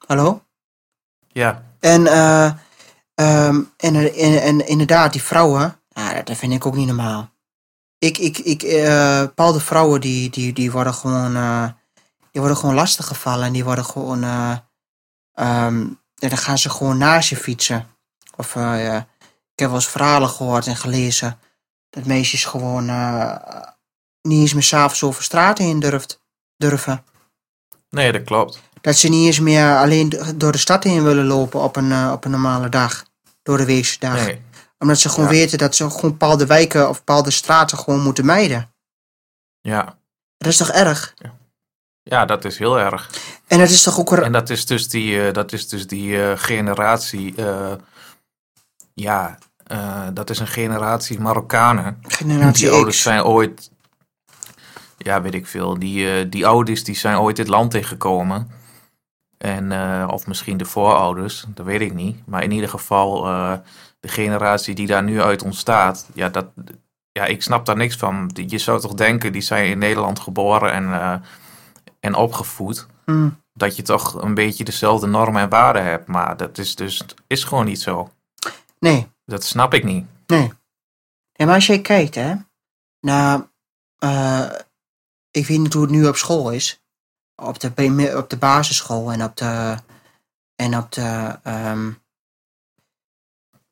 [0.08, 0.44] Hallo?
[1.28, 2.46] Ja, En, eh,
[3.16, 7.30] ehm, en, en, en inderdaad, die vrouwen, ja, dat vind ik ook niet normaal.
[7.98, 11.36] Ik, ik, ik, eh, bepaalde vrouwen die, die, die worden gewoon,
[12.38, 14.58] die worden gewoon lastiggevallen en die worden gewoon, eh,
[15.34, 17.88] ehm, dan gaan ze gewoon naast je fietsen.
[18.36, 18.98] Of ja,
[19.54, 21.40] ik heb wel eens verhalen gehoord en gelezen
[21.90, 23.62] dat meisjes gewoon eh,
[24.22, 26.22] niet eens meer s'avonds over straat heen durft,
[26.58, 27.04] durven.
[27.90, 28.62] nee, dat klopt.
[28.82, 32.26] Dat ze niet eens meer alleen door de stad heen willen lopen op een, op
[32.26, 33.06] een normale dag.
[33.44, 34.26] Door de weekse dag.
[34.26, 34.42] Nee.
[34.78, 35.32] Omdat ze gewoon Ja.
[35.32, 38.74] weten dat ze gewoon bepaalde wijken of bepaalde straten gewoon moeten mijden.
[39.62, 39.98] Ja.
[40.38, 41.14] Dat is toch erg?
[41.16, 41.37] ja,
[42.10, 43.10] dat is heel erg.
[43.48, 44.12] En dat is toch ook...
[44.12, 47.72] En dat is dus die, eh, dat is dus die eh, generatie eh,
[48.94, 49.38] ja,
[50.14, 51.98] dat is een generatie Marokkanen.
[52.02, 53.72] Generatie Die ouders zijn ooit,
[54.98, 58.52] ja, weet ik veel, die, die ouders die zijn ooit dit land ingekomen.
[59.38, 59.72] En,
[60.10, 62.28] of misschien de voorouders, dat weet ik niet.
[62.28, 63.22] Maar in ieder geval,
[64.00, 66.46] de generatie die daar nu uit ontstaat, ja, dat,
[67.12, 68.28] ja, ik snap daar niks van.
[68.28, 71.22] Die- Je zou toch denken, die zijn in Nederland geboren en,
[72.00, 72.88] en opgevoed.
[73.06, 73.30] Hm.
[73.54, 76.08] Dat je toch een beetje dezelfde normen en waarden hebt.
[76.08, 78.12] Maar dat is dus is gewoon niet zo.
[78.80, 80.06] Nee, Dat snap ik niet.
[80.28, 80.52] nee.
[81.32, 82.36] Ja, maar als je kijkt, hè,
[83.00, 83.48] naar,
[83.98, 84.52] eh,
[85.32, 86.82] ik weet niet hoe het nu op school is.
[87.36, 89.78] Op de, op de basisschool en op de,
[90.56, 91.92] en op de ehm,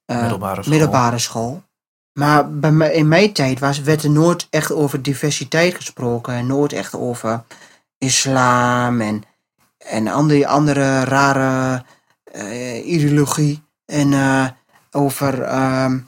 [0.06, 0.74] eh, Middelbare school.
[0.74, 1.64] middelbare school.
[2.20, 6.34] Maar bij in mijn tijd was, werd er nooit echt over diversiteit gesproken.
[6.34, 7.44] En nooit echt over
[7.98, 9.24] islam en,
[9.78, 11.84] en andere, andere rare
[12.24, 13.64] eh, ideologie.
[13.86, 14.46] En eh,
[14.92, 16.00] over ehm,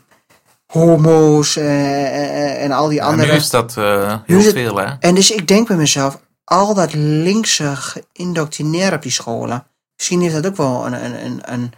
[0.65, 3.31] homo's eh, en al die Ja, andere...
[3.31, 4.93] nu is dat heel is veel, hè?
[4.99, 10.33] En dus ik denk bij mezelf, al dat linkse geïndoctrineerd op die scholen, misschien heeft
[10.33, 11.73] dat ook wel een, een, een, een,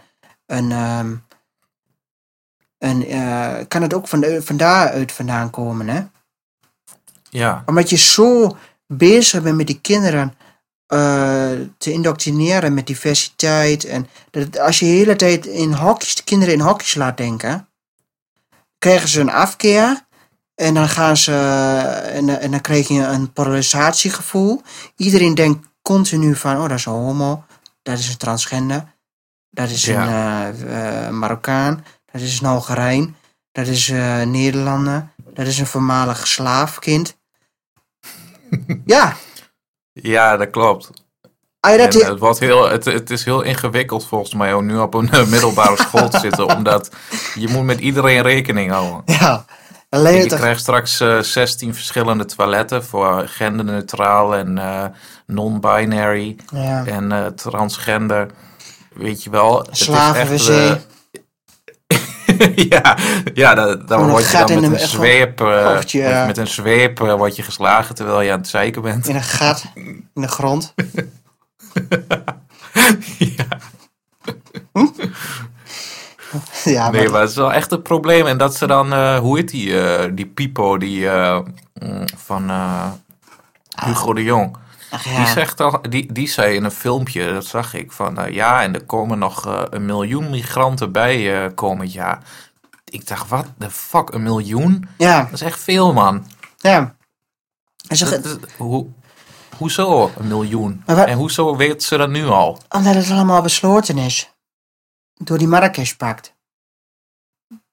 [0.46, 1.14] een, ehm,
[2.78, 6.02] een eh, kan het ook van, de, van daaruit vandaan komen, hè?
[7.30, 8.56] Ja, Omdat je zo
[8.92, 10.34] bezig bent met die kinderen
[10.86, 13.84] eh, te indoctrineren met diversiteit.
[13.84, 17.68] En dat, als je de hele tijd in hokjes, de kinderen in hokjes laat denken,
[18.78, 20.08] krijgen ze een afkeer.
[20.54, 21.32] En dan gaan ze,
[22.12, 24.62] en, en dan krijg je een polarisatiegevoel.
[24.96, 27.44] Iedereen denkt continu van, oh dat is een homo,
[27.82, 28.84] dat is een transgender,
[29.50, 30.02] dat is Ja.
[30.46, 33.16] een eh, eh, Marokkaan, dat is een Algerijn,
[33.52, 37.18] dat is eh Nederlander, dat is een voormalig slaafkind.
[38.84, 39.16] Ja,
[39.92, 40.90] ja, dat klopt.
[41.60, 44.94] dat En het, wordt heel, het, het is heel ingewikkeld volgens mij om nu op
[44.94, 46.48] een eh, middelbare school te zitten.
[46.56, 46.90] Omdat
[47.34, 49.02] je moet met iedereen rekening houden.
[49.04, 49.44] ja,
[49.88, 54.84] alleen Je krijgt straks eh 16 verschillende toiletten voor genderneutraal en eh,
[55.26, 58.26] non-binary ja, en eh, transgender.
[58.94, 59.58] Weet je wel.
[59.58, 60.72] Het is echt, eh,
[62.70, 62.96] ja,
[63.34, 66.26] ja da- dan word je dan in met een zweep, eh, ja.
[66.26, 69.08] met een zweep eh, word je geslagen terwijl je aan het zeiken bent.
[69.08, 70.74] in een gat in de grond.
[73.18, 73.44] ja.
[76.64, 78.26] Ja, Nee, maar, het is wel echt een probleem.
[78.26, 81.38] En dat ze dan, eh, hoe heet die, eh, die Pipo die, eh,
[81.74, 82.86] mm, van eh,
[83.84, 84.56] Hugo de Jong.
[84.90, 88.18] Ach Die, ja, zegt al, die, die zei in een filmpje, dat zag ik, van
[88.18, 92.22] eh, ja, en er komen nog eh, een miljoen migranten bij eh, komend jaar.
[92.84, 94.88] Ik dacht, wat de fuck, een miljoen?
[94.98, 96.26] ja, Dat is echt veel, man.
[96.56, 96.94] ja.
[97.88, 98.86] En Dat- dat- hoe,
[99.56, 100.82] hoezo een miljoen?
[100.86, 102.58] Wat- En hoezo weet ze dat nu al?
[102.68, 104.30] Omdat het allemaal besloten is.
[105.14, 106.34] Door die Marrakesh-pact.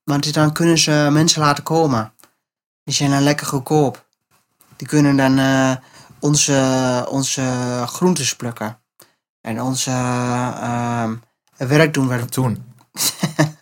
[0.03, 2.13] Want dan kunnen ze mensen laten komen.
[2.83, 4.05] Die zijn dan lekker goedkoop.
[4.75, 5.39] Die kunnen dan
[6.19, 8.79] onze, onze groentes plukken.
[9.41, 11.15] En onze ehm,
[11.57, 12.07] werk doen.
[12.07, 12.73] Waar, Toen.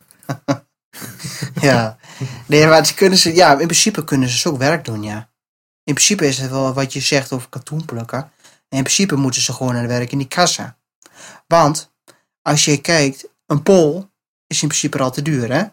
[1.62, 1.98] ja.
[2.46, 5.30] Nee, maar kunnen ze, ja, in principe kunnen ze ook werk doen, ja.
[5.84, 8.20] In principe is het wel wat je zegt over katoen plukken.
[8.70, 10.78] En in principe moeten ze gewoon aan het werk in die kassa.
[11.48, 11.94] Want,
[12.42, 14.10] als je kijkt, een pol
[14.48, 15.64] is in principe al te duur, hè?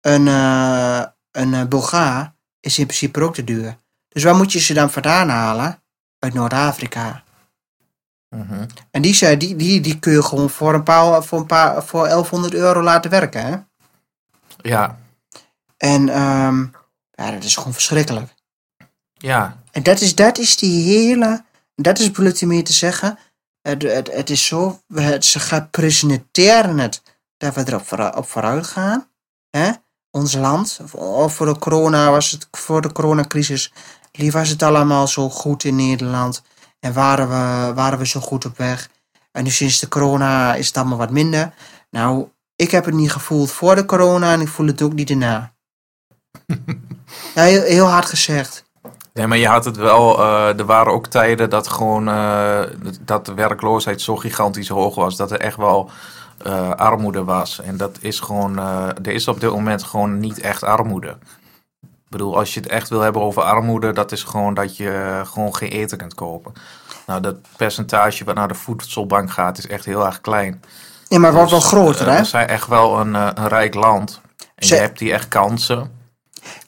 [0.00, 3.78] Een, eh een eh, Bulgaar is in principe ook te duur.
[4.14, 5.82] Dus waar moet je ze dan vandaan halen?
[6.18, 7.22] Uit Noord-Afrika.
[8.28, 8.66] Mhm.
[8.90, 11.84] En die, zei- die, die, die kun je gewoon voor een paar, voor een paar,
[11.84, 13.56] voor 1100 euro laten werken, hè?
[14.56, 14.98] Ja,
[15.76, 16.60] En ehm,
[17.10, 18.34] ja, dat is gewoon verschrikkelijk.
[19.12, 23.18] ja, En dat is, dat is die hele, dat is bedoel ik ermee te zeggen.
[23.62, 27.02] Het, het, het is zo, het, ze gaat presenteren het
[27.36, 29.08] dat we erop vooruit, op vooruit gaan.
[29.50, 29.70] Hè?
[30.10, 33.72] Ons land, of voor de corona was het, voor de coronacrisis,
[34.18, 36.42] die was het allemaal zo goed in Nederland.
[36.80, 38.88] En waren we, waren we zo goed op weg.
[39.32, 41.52] En nu sinds de corona is het allemaal wat minder.
[41.90, 45.08] Nou, ik heb het niet gevoeld voor de corona en ik voel het ook niet
[45.08, 45.52] daarna.
[47.34, 48.64] ja, heel, heel hard gezegd.
[49.12, 50.18] Nee, maar je had het wel.
[50.18, 52.60] eh, er waren ook tijden dat gewoon eh,
[53.00, 55.16] dat de werkloosheid zo gigantisch hoog was.
[55.16, 55.90] Dat er echt wel
[56.44, 57.60] eh, armoede was.
[57.60, 58.58] En dat is gewoon.
[58.58, 61.16] eh, er is op dit moment gewoon niet echt armoede.
[62.18, 65.54] Bedoel, als je het echt wil hebben over armoede, dat is gewoon dat je gewoon
[65.56, 66.52] geen eten kunt kopen.
[67.06, 70.62] Nou, dat percentage wat naar de voedselbank gaat, is echt heel erg klein.
[71.08, 72.18] Ja, maar wordt wel Dus, groter, eh, hè?
[72.18, 74.20] We zijn echt wel een, eh, een rijk land.
[74.54, 75.90] En Ze- je hebt hier echt kansen.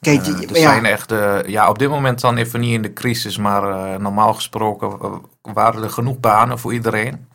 [0.01, 2.82] Kijk, Eh, er ja, zijn echt, eh, ja, op dit moment dan even niet in
[2.82, 4.97] de crisis, maar normaal gesproken
[5.42, 7.26] waren er genoeg banen voor iedereen.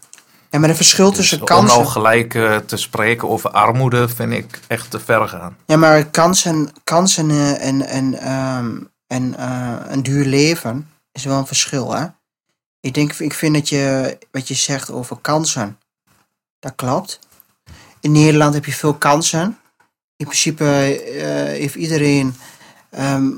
[0.52, 1.78] Ja, maar het verschil Dus tussen om kansen...
[1.78, 5.58] nou gelijk eh, te spreken over armoede vind ik echt te ver gaan.
[5.66, 8.78] Ja, maar kansen, kansen eh, en, en, ehm,
[9.08, 12.06] en eh, een duur leven is wel een verschil, hè?
[12.80, 15.80] Ik denk, ik vind dat je, wat je zegt over kansen,
[16.60, 17.20] dat klopt.
[18.00, 19.60] In Nederland heb je veel kansen.
[20.16, 22.36] In principe heeft iedereen,
[22.90, 23.30] ehm,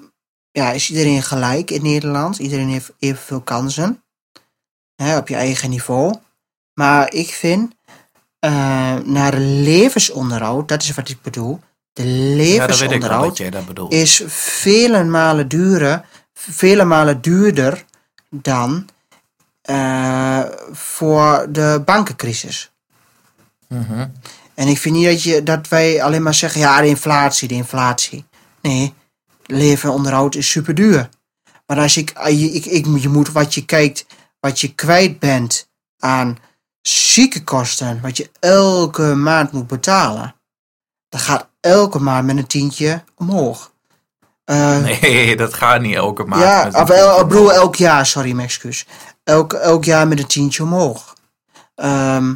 [0.52, 2.38] ja, is iedereen gelijk in Nederland.
[2.38, 4.04] Iedereen heeft evenveel kansen.
[4.96, 6.14] Hè, op je eigen niveau.
[6.74, 7.74] Maar ik vind,
[8.40, 11.60] eh, naar de levensonderhoud, dat is wat ik bedoel.
[11.94, 13.40] De levensonderhoud
[13.90, 17.86] is vele malen duurder, vele malen duurder
[18.30, 18.90] dan
[19.62, 22.72] eh, voor de bankencrisis.
[23.68, 24.08] Mhm.
[24.54, 27.54] En ik vind niet dat, je, dat wij alleen maar zeggen, ja, de inflatie, de
[27.54, 28.26] inflatie.
[28.62, 28.94] Nee,
[29.46, 31.10] leven en onderhoud is super duur.
[31.66, 32.12] Maar als ik,
[32.66, 34.06] ik, je moet wat je kijkt,
[34.40, 35.68] wat je kwijt bent
[36.00, 36.38] aan
[36.88, 40.36] ziekenkosten, wat je elke maand moet betalen,
[41.10, 43.72] dat gaat elke maand met een tientje omhoog.
[44.46, 46.42] Eh, Nee, dat gaat niet elke maand.
[46.74, 48.86] ja, of el, ik bedoel elk jaar, sorry, mijn excuus.
[49.24, 51.14] Elk, elk jaar met een tientje omhoog.
[51.76, 52.34] Ehm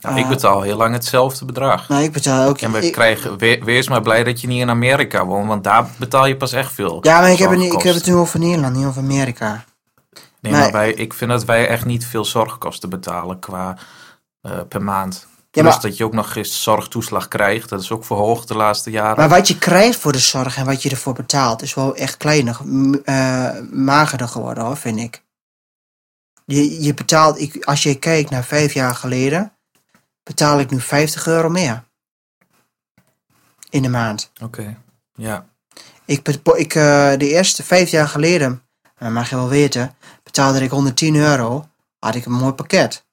[0.00, 1.88] Nou, ik betaal heel lang hetzelfde bedrag.
[1.88, 4.60] nou, ik betaal elk En we ik- krijgen, we- wees maar blij dat je niet
[4.60, 6.98] in Amerika woont, want daar betaal je pas echt veel.
[7.00, 9.64] Ja, maar ik heb, het, ik heb het nu over Nederland, niet over Amerika.
[10.44, 13.76] Nee, maar- maar wij, ik vind dat wij echt niet veel zorgkosten betalen qua
[14.40, 15.26] eh, per maand.
[15.50, 17.68] Ja, dat je ook nog eens zorgtoeslag krijgt.
[17.68, 19.16] Dat is ook verhoogd de laatste jaren.
[19.16, 22.16] Maar wat je krijgt voor de zorg en wat je ervoor betaalt, is wel echt
[22.16, 22.56] kleiner,
[23.04, 25.22] eh, magerder geworden hoor, vind ik.
[26.44, 29.52] Je, je betaalt, ik, als je kijkt naar vijf jaar geleden,
[30.22, 31.84] betaal ik nu 50 euro meer.
[33.70, 34.30] In de maand.
[34.42, 34.76] Oké,
[35.14, 35.46] ja.
[36.04, 38.62] Ik, ik, eh, de eerste vijf jaar geleden,
[38.98, 39.94] dat mag je wel weten,
[40.34, 41.68] betaalde ik 110 euro,
[41.98, 43.04] had ik een mooi pakket.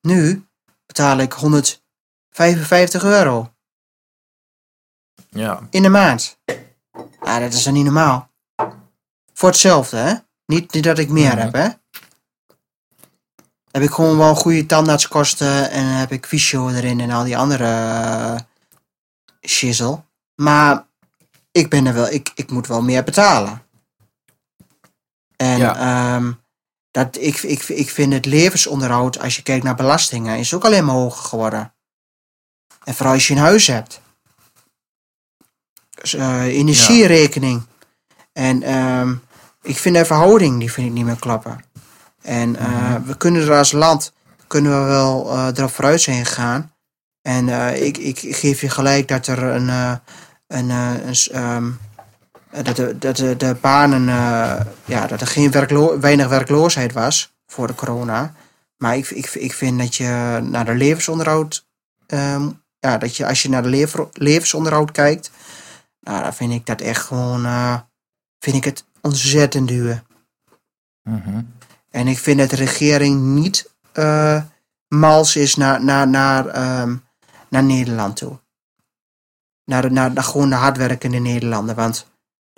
[0.00, 0.46] Nu
[0.86, 3.52] betaal ik 155 euro
[5.28, 6.38] Ja, in de maand.
[7.22, 8.30] Ja, dat is dan niet normaal.
[9.32, 10.14] Voor hetzelfde, hè?
[10.46, 11.38] Niet, niet dat ik meer Mhm.
[11.38, 11.68] heb, hè?
[13.70, 17.64] Heb ik gewoon wel goede tandartskosten en heb ik fysio erin en al die andere
[17.64, 18.38] uh,
[19.48, 20.02] shizzle.
[20.34, 20.86] Maar
[21.50, 23.62] ik ben er wel, ik, ik moet wel meer betalen.
[25.36, 25.76] En Ja.
[25.76, 26.32] ehm,
[26.92, 30.84] dat, ik, ik, ik vind het levensonderhoud, als je kijkt naar belastingen, is ook alleen
[30.84, 31.72] maar hoger geworden.
[32.84, 34.00] En vooral als je een huis hebt.
[35.90, 37.62] Dus, eh, energierekening.
[38.32, 39.14] En ehm,
[39.62, 41.64] ik vind de verhouding, die vind ik niet meer klappen.
[42.22, 44.12] En eh, we kunnen er als land,
[44.46, 46.72] kunnen we wel eh erop vooruit zijn gegaan.
[47.22, 49.68] En eh, ik, ik geef je gelijk dat er een,
[50.46, 51.70] een, een ehm,
[52.62, 57.32] dat, de, dat de, de banen, eh, ja, dat er geen werklo weinig werkloosheid was
[57.46, 58.34] voor de corona.
[58.76, 61.66] Maar ik, ik, ik vind dat je naar de levensonderhoud,
[62.06, 65.30] ehm, ja, dat je als je naar de lever, levensonderhoud kijkt,
[66.00, 67.78] nou, dan vind ik dat echt gewoon, eh,
[68.38, 70.02] vind ik het ontzettend duur.
[71.02, 71.42] Mhm.
[71.90, 74.42] En ik vind dat de regering niet eh,
[74.88, 76.96] mals is naar, naar, naar, ehm,
[77.48, 78.38] naar Nederland toe.
[79.64, 81.74] Naar, de- naar, naar gewoon de hardwerkende Nederlander.
[81.74, 82.06] Want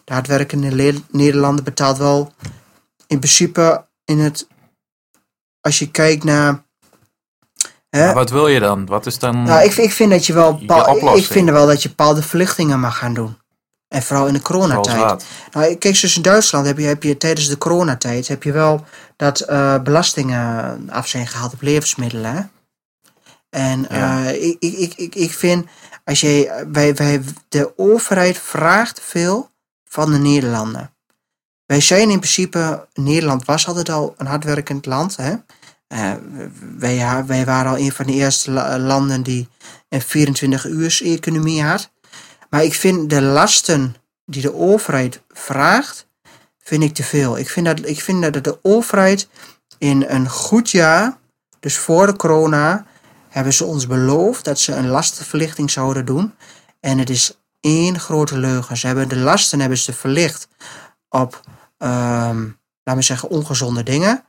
[0.04, 2.32] de hardwerkende Le- Nederlander betaalt wel
[3.06, 4.46] in principe in het.
[5.60, 6.62] Als je kijkt naar.
[7.90, 8.86] Hè, Maar wat wil je dan?
[8.86, 9.42] Wat is dan...
[9.42, 10.58] nou, ik, ik vind dat je wel.
[10.60, 13.36] je ik vind wel dat je bepaalde verlichtingen mag gaan doen.
[13.88, 15.24] En vooral in de coronatijd.
[15.52, 18.84] Nou, kijk, dus in Duitsland heb je, heb je tijdens de coronatijd heb je wel
[19.16, 22.34] dat eh, belastingen af zijn gehaald op levensmiddelen.
[22.34, 22.42] Hè?
[23.50, 24.24] En Ja.
[24.26, 25.66] eh, ik, ik, ik, ik, ik vind,
[26.04, 29.50] als je, wij, wij, de overheid vraagt veel
[29.94, 30.94] van de Nederlanden.
[31.66, 35.16] Wij zijn in principe, Nederland was altijd al een hardwerkend land.
[35.16, 35.34] Hè?
[35.86, 36.12] Eh,
[36.78, 39.48] wij, wij waren al een van de eerste la- landen die
[39.88, 41.90] een 24-uurs economie had.
[42.50, 46.06] Maar ik vind de lasten die de overheid vraagt,
[46.58, 47.38] vind ik te veel.
[47.38, 49.28] Ik vind dat, ik vind dat de overheid
[49.78, 51.16] in een goed jaar,
[51.60, 52.86] dus voor de corona,
[53.28, 56.34] hebben ze ons beloofd dat ze een lastenverlichting zouden doen.
[56.80, 58.76] En het is één grote leugen.
[58.76, 60.48] Ze hebben de lasten hebben ze verlicht
[61.08, 61.40] op,
[61.78, 62.42] ehm,
[62.82, 64.24] laten we zeggen, ongezonde dingen.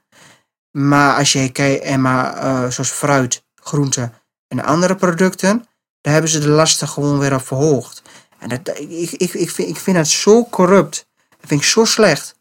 [0.72, 4.14] Maar als je kijkt, en maar, eh, zoals fruit, groenten
[4.48, 5.66] en andere producten,
[6.02, 8.02] daar hebben ze de lasten gewoon weer op verhoogd.
[8.40, 11.08] En dat, ik, ik, ik, vind, ik vind dat zo corrupt.
[11.30, 12.36] Dat vind ik zo slecht.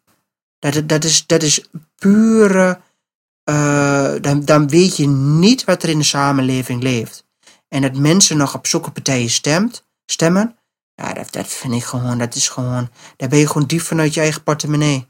[0.59, 2.81] Dat, dat, is, dat is pure.
[3.45, 7.25] eh, dan, dan weet je niet wat er in de samenleving leeft.
[7.69, 10.59] En dat mensen nog op zulke partijen stemt, stemmen.
[10.95, 12.19] Ja, dat, dat vind ik gewoon.
[12.19, 12.89] Dat is gewoon.
[13.17, 15.07] Daar ben je gewoon diep vanuit je eigen portemonnee.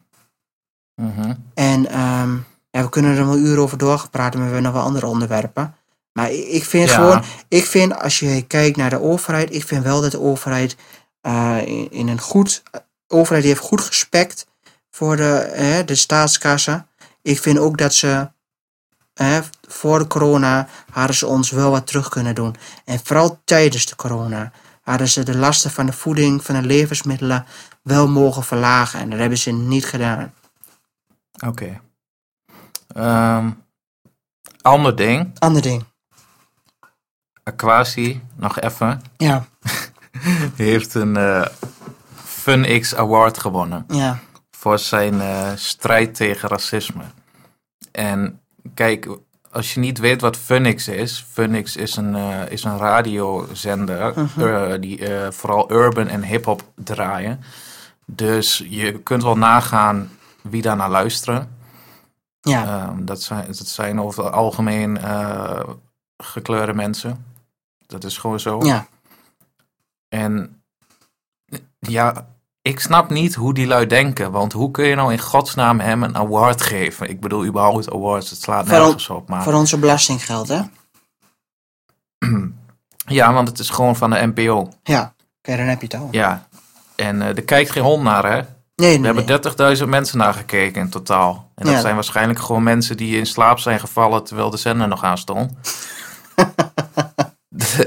[0.94, 1.34] Mhm.
[1.54, 2.36] En ehm,
[2.70, 5.74] Ja, we kunnen er wel uren over doorgepraten, maar we hebben nog wel andere onderwerpen.
[6.12, 6.94] Maar ik ik vind Ja.
[6.94, 10.76] gewoon, ik vind als je kijkt naar de overheid, ik vind wel dat de overheid
[11.20, 14.46] eh, in, in een goed, de overheid die heeft goed gespekt
[14.90, 16.86] voor de, eh, de staatskassen.
[17.22, 18.30] Ik vind ook dat ze
[19.14, 22.56] eh, voor de corona hadden ze ons wel wat terug kunnen doen.
[22.84, 24.52] En vooral tijdens de corona
[24.84, 27.46] hadden ze de lasten van de voeding, van de levensmiddelen
[27.82, 29.00] wel mogen verlagen.
[29.00, 30.34] En dat hebben ze niet gedaan.
[31.46, 31.80] Oké.
[32.94, 33.50] Ehm,
[34.62, 35.30] ander ding.
[35.38, 35.84] Ander ding.
[37.42, 39.46] Aquasi, nog even, Ja,
[40.56, 41.46] heeft een eh
[42.24, 43.84] FunX Award gewonnen.
[43.88, 44.18] ja,
[44.50, 47.04] voor zijn eh, strijd tegen racisme.
[47.92, 48.40] En
[48.74, 49.08] kijk,
[49.54, 54.80] als je niet weet wat Funix is, Funix is een, eh, is een radiozender eh,
[54.80, 57.40] die eh, vooral urban en hip-hop draaien.
[58.06, 60.10] Dus je kunt wel nagaan
[60.42, 61.56] wie daar naar luisteren.
[62.40, 64.98] ja, Ehm, dat, zijn, dat zijn over het algemeen
[66.16, 67.24] gekleurde mensen.
[67.86, 68.60] Dat is gewoon zo.
[68.62, 68.86] ja.
[70.08, 70.62] En
[71.78, 72.26] ja,
[72.68, 74.30] ik snap niet hoe die lui denken.
[74.30, 77.08] Want hoe kun je nou in godsnaam hem een award geven?
[77.08, 79.28] Ik bedoel, überhaupt awards, het slaat Voor nergens op.
[79.28, 80.60] Maar Voor onze belastinggeld, hè?
[83.18, 84.68] ja, want het is gewoon van de NPO.
[84.82, 86.08] Ja, kijk, dan heb je het al.
[86.10, 86.48] Ja,
[86.96, 88.40] en eh, er kijkt geen hond naar, hè?
[88.76, 89.24] Nee, nee, nee.
[89.24, 91.50] hebben 30.000 mensen naar gekeken in totaal.
[91.54, 91.80] En dat Ja.
[91.80, 95.52] zijn waarschijnlijk gewoon mensen die in slaap zijn gevallen terwijl de zender nog aan stond.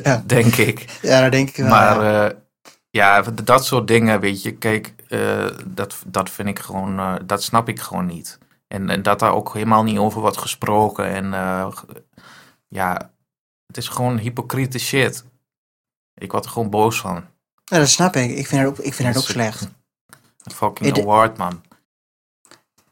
[0.04, 0.24] Ja.
[0.26, 0.86] Denk ik.
[1.02, 1.68] Ja, dat denk ik wel.
[1.68, 2.28] Maar ja.
[2.28, 2.36] eh,
[2.98, 7.44] ja, dat soort dingen, weet je, kijk, eh, dat, dat vind ik gewoon, eh, dat
[7.44, 8.38] snap ik gewoon niet.
[8.68, 11.06] En, en dat daar ook helemaal niet over wordt gesproken.
[11.06, 11.68] En eh,
[12.68, 13.12] ja,
[13.68, 15.26] het is gewoon hypocriete shit.
[16.14, 17.26] Ik word er gewoon boos van.
[17.64, 18.30] Ja, dat snap ik.
[18.30, 19.62] Ik vind het ook, ik vind het ook slecht.
[20.44, 21.62] Een fucking Ik- award, man.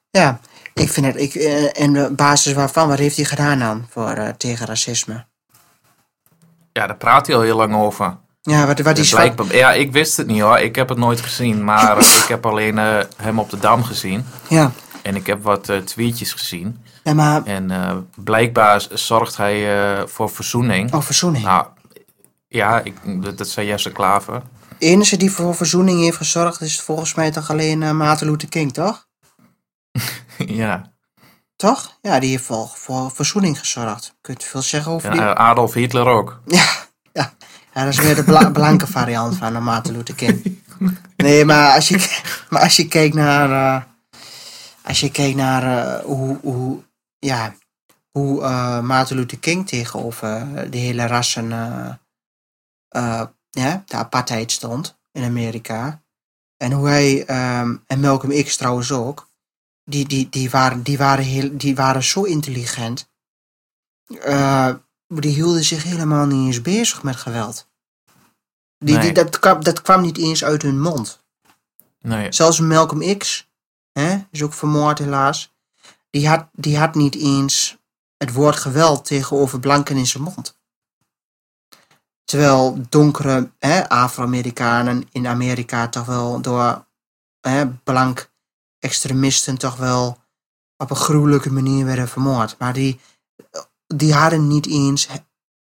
[0.10, 0.40] Ja,
[0.74, 1.16] ik vind het...
[1.16, 1.34] Ik,
[1.76, 5.26] en op basis waarvan, wat heeft hij gedaan dan voor, tegen racisme?
[6.72, 8.18] Ja, daar praat hij al heel lang over.
[8.48, 8.98] Ja, wat, wat
[9.48, 10.58] me- ja, ik wist het niet hoor.
[10.60, 11.64] Ik heb het nooit gezien.
[11.64, 14.26] Maar ik heb alleen eh, hem op de Dam gezien.
[14.50, 14.72] Ja,
[15.02, 16.84] En ik heb wat eh, tweetjes gezien.
[17.04, 17.44] ja, maar...
[17.44, 19.68] En eh, blijkbaar zorgt hij
[20.08, 20.94] voor verzoening.
[20.94, 21.44] Oh, verzoening.
[21.46, 21.66] Nou,
[22.48, 24.42] ja, ik, dat, dat zei Jesse Klaver.
[24.78, 28.50] De enige die voor verzoening heeft gezorgd is volgens mij toch alleen uh, Martin Luther
[28.50, 29.08] King, toch?
[30.38, 30.94] ja.
[31.56, 31.98] Toch?
[32.02, 34.16] Ja, die heeft voor, voor verzoening gezorgd.
[34.22, 35.22] Kun je veel zeggen over die?
[35.22, 36.40] Adolf Hitler ook.
[36.46, 36.66] Ja,
[37.76, 37.84] ja.
[37.84, 40.64] dat is weer de bla- blanke variant van uh, Martin Luther King.
[41.18, 41.98] Nee, maar als je,
[42.50, 43.84] maar als je kijkt naar, uh,
[44.84, 46.84] als je kijkt naar uh, hoe, hoe,
[47.20, 47.56] ja,
[48.12, 51.50] hoe uh, Martin Luther King tegenover de hele rassen,
[53.50, 56.04] ja, de apartheid stond in Amerika.
[56.58, 57.20] En hoe hij,
[57.60, 59.30] um, en Malcolm X trouwens ook,
[59.84, 63.10] die, die, die, waren, die, waren, heel, die waren zo intelligent.
[64.08, 64.74] Uh,
[65.08, 67.68] die hielden zich helemaal niet eens bezig met geweld.
[68.78, 69.04] Die, Nee.
[69.04, 71.24] die, dat, kwam, dat kwam niet eens uit hun mond.
[72.02, 72.32] Nee.
[72.32, 73.50] Zelfs Malcolm X,
[73.92, 75.54] hè, is ook vermoord helaas,
[76.10, 77.78] die had, die had niet eens
[78.18, 80.58] het woord geweld tegenover blanken in zijn mond.
[82.24, 83.52] Terwijl donkere
[83.88, 86.88] Afro-Amerikanen in Amerika toch wel door
[87.42, 88.32] hè, blank
[88.80, 90.24] extremisten toch wel
[90.78, 92.58] op een gruwelijke manier werden vermoord.
[92.60, 93.00] Maar die,
[93.88, 95.08] die hadden niet eens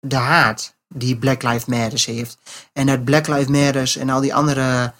[0.01, 2.39] de haat die Black Lives Matter heeft.
[2.73, 4.93] En dat Black Lives Matter en al die andere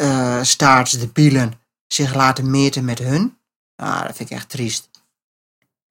[0.00, 1.52] uh, staatsdebielen
[1.86, 3.36] zich laten meten met hun.
[3.76, 4.90] Ah, dat vind ik echt triest.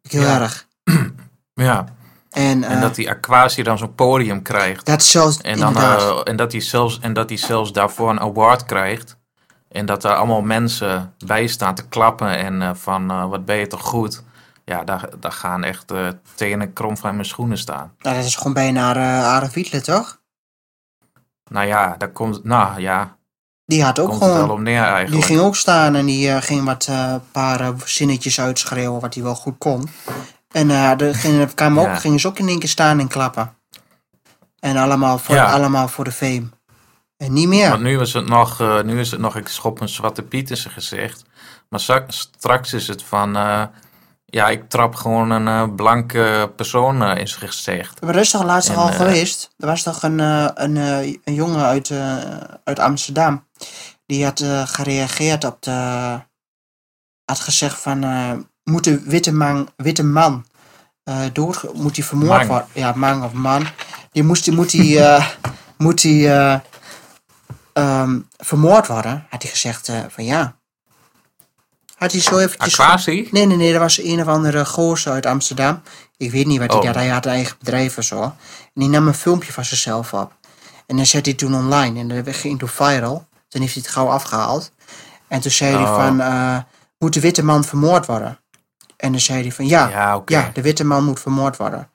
[0.02, 0.40] Heel Ja.
[0.42, 0.68] erg.
[1.54, 1.86] Ja.
[2.30, 4.86] En, En uh, dat die Aquasi dan zo'n podium krijgt.
[4.86, 8.20] dat zelfs En, dan, eh, en, dat hij zelfs, en dat hij zelfs daarvoor een
[8.20, 9.18] award krijgt.
[9.68, 12.38] En dat daar allemaal mensen bij staan te klappen.
[12.38, 14.24] En eh, van, eh, wat ben je toch goed.
[14.72, 17.94] Ja, daar, daar gaan echt eh tenen krom van mijn schoenen staan.
[18.00, 20.20] nou, dat is gewoon bijna uh, Adolf Hitler, toch?
[21.50, 23.18] Nou ja, daar komt, nou ja,
[23.66, 24.56] Die had ook komt het wel gewoon...
[24.58, 28.40] om neer Die ging ook staan en die uh, ging wat uh, paar uh, zinnetjes
[28.40, 29.90] uitschreeuwen wat hij wel goed kon.
[30.52, 31.96] En uh, de, ging, kwamen ook, Ja.
[31.96, 33.54] gingen ze ook in één keer staan en klappen.
[34.60, 35.52] En allemaal voor, Ja.
[35.52, 36.50] allemaal voor de fame.
[37.18, 37.70] En niet meer.
[37.70, 40.50] Want nu is het nog, eh, nu is het nog, ik schop een zwarte piet
[40.50, 41.24] in zijn gezicht.
[41.70, 43.64] Maar stra- straks is het van, eh,
[44.32, 48.02] ja, ik trap gewoon een eh, blanke persoon eh, in zijn gezicht.
[48.02, 49.54] Dat is toch laatst En, al eh, geweest?
[49.58, 52.18] Er was toch een, uh, een, uh, een jongen uit, uh,
[52.64, 53.48] uit Amsterdam.
[54.06, 56.20] Die had uh, gereageerd op de...
[57.26, 58.04] Had gezegd van...
[58.04, 58.32] Uh,
[58.64, 60.46] moet de witte man, witte man
[61.04, 61.74] uh, dood...
[61.74, 62.48] Moet hij vermoord Man.
[62.48, 62.68] worden?
[62.74, 63.66] Ja, man of man.
[64.12, 64.86] Die moest, die, moet hij...
[64.86, 65.28] Uh,
[65.78, 66.60] moet hij uh,
[67.74, 69.26] um, vermoord worden?
[69.30, 70.56] Had hij gezegd uh, van ja.
[72.02, 72.80] Had hij zo eventjes...
[72.80, 73.28] Aquasi?
[73.32, 75.82] Nee, nee, nee, dat was een of andere gozer uit Amsterdam.
[76.18, 76.94] Ik weet niet wat hij Oh.
[76.96, 78.22] Hij had een eigen bedrijf of zo.
[78.22, 78.34] En
[78.74, 80.34] die nam een filmpje van zichzelf op.
[80.88, 82.00] En dan zette hij toen online.
[82.00, 83.28] En dat ging toen viral.
[83.48, 84.72] Toen heeft hij het gauw afgehaald.
[85.28, 85.96] En toen zei hij Oh.
[85.96, 86.20] van...
[86.22, 86.58] eh,
[86.98, 88.40] moet de witte man vermoord worden?
[88.98, 89.68] En dan zei hij van...
[89.68, 91.90] Ja, ja, de witte man moet vermoord worden.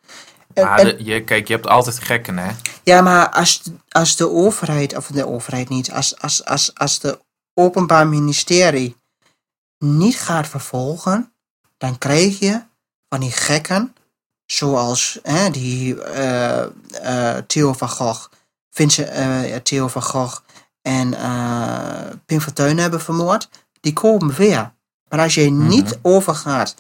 [0.55, 2.51] En- Maar de- je, kijk, je hebt altijd gekken, hè?
[2.83, 7.21] ja, maar als, als de overheid, of de overheid niet, als, als, als, als de
[7.55, 8.97] Openbaar Ministerie
[9.79, 11.33] niet gaat vervolgen,
[11.77, 12.63] dan krijg je
[13.09, 13.95] van die gekken,
[14.47, 16.63] zoals hè, die eh,
[17.03, 18.29] eh, Theo van Gogh,
[18.71, 20.41] Vincent, eh, Theo van Gogh
[20.83, 21.11] en
[22.27, 23.49] Pim Fortuyn hebben vermoord,
[23.81, 24.75] die komen weer.
[25.09, 26.75] Maar als je niet overgaat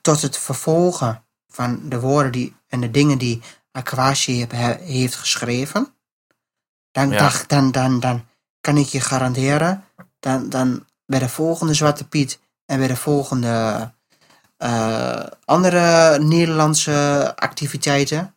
[0.00, 3.42] tot het vervolgen van de woorden die, en de dingen die
[3.72, 4.46] Aquasi
[4.80, 5.94] heeft geschreven,
[6.90, 7.32] dan, Ja.
[7.46, 8.26] dan, dan, dan
[8.60, 9.84] kan ik je garanderen,
[10.20, 13.90] dan, dan bij de volgende Zwarte Piet en bij de volgende
[14.56, 18.36] eh, andere Nederlandse activiteiten,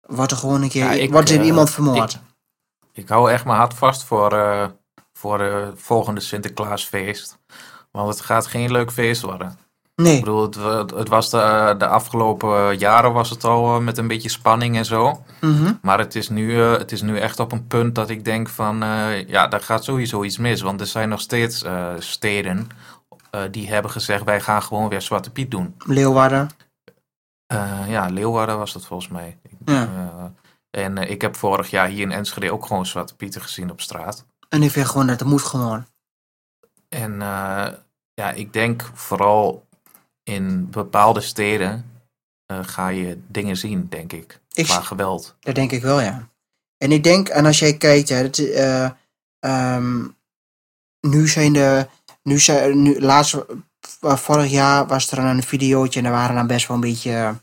[0.00, 2.18] wordt er gewoon een keer Ja, ik, wordt er eh, iemand vermoord.
[2.92, 4.66] Ik hou echt mijn hart vast voor, eh
[5.12, 7.38] voor het volgende Sinterklaasfeest.
[7.90, 9.58] Want het gaat geen leuk feest worden.
[10.00, 13.84] Ik nee, bedoel, het, wa- het was de, de afgelopen jaren was het al eh,
[13.84, 15.22] met een beetje spanning en zo.
[15.40, 18.24] mhm, Maar het is nu, eh, het is nu echt op een punt dat ik
[18.24, 20.60] denk van, eh, ja, daar gaat sowieso iets mis.
[20.60, 21.64] Want er zijn nog steeds
[21.98, 22.68] steden
[23.50, 25.74] die hebben gezegd, wij gaan gewoon weer Zwarte Piet doen.
[25.86, 26.48] Leeuwarden.
[27.88, 29.38] Ja, Leeuwarden was dat volgens mij.
[29.64, 29.88] Ja.
[30.70, 34.24] En ik heb vorig jaar hier in Enschede ook gewoon Zwarte Pieten gezien op straat.
[34.48, 35.86] En ik vind gewoon dat het moet gewoon.
[36.88, 37.18] En
[38.14, 39.66] ja, ik denk vooral
[40.30, 41.90] in bepaalde steden
[42.46, 44.40] eh, ga je dingen zien, denk ik.
[44.52, 45.36] Ik, Qua geweld.
[45.40, 46.28] Dat denk ik wel, ja.
[46.78, 48.90] En ik denk, en als jij kijkt, hè, dat, eh,
[49.38, 50.06] ehm,
[51.00, 51.86] nu zijn de,
[52.22, 53.36] nu zijn, nu, laatst,
[54.00, 57.34] eh, vorig jaar was er een videootje en er waren dan best wel een beetje,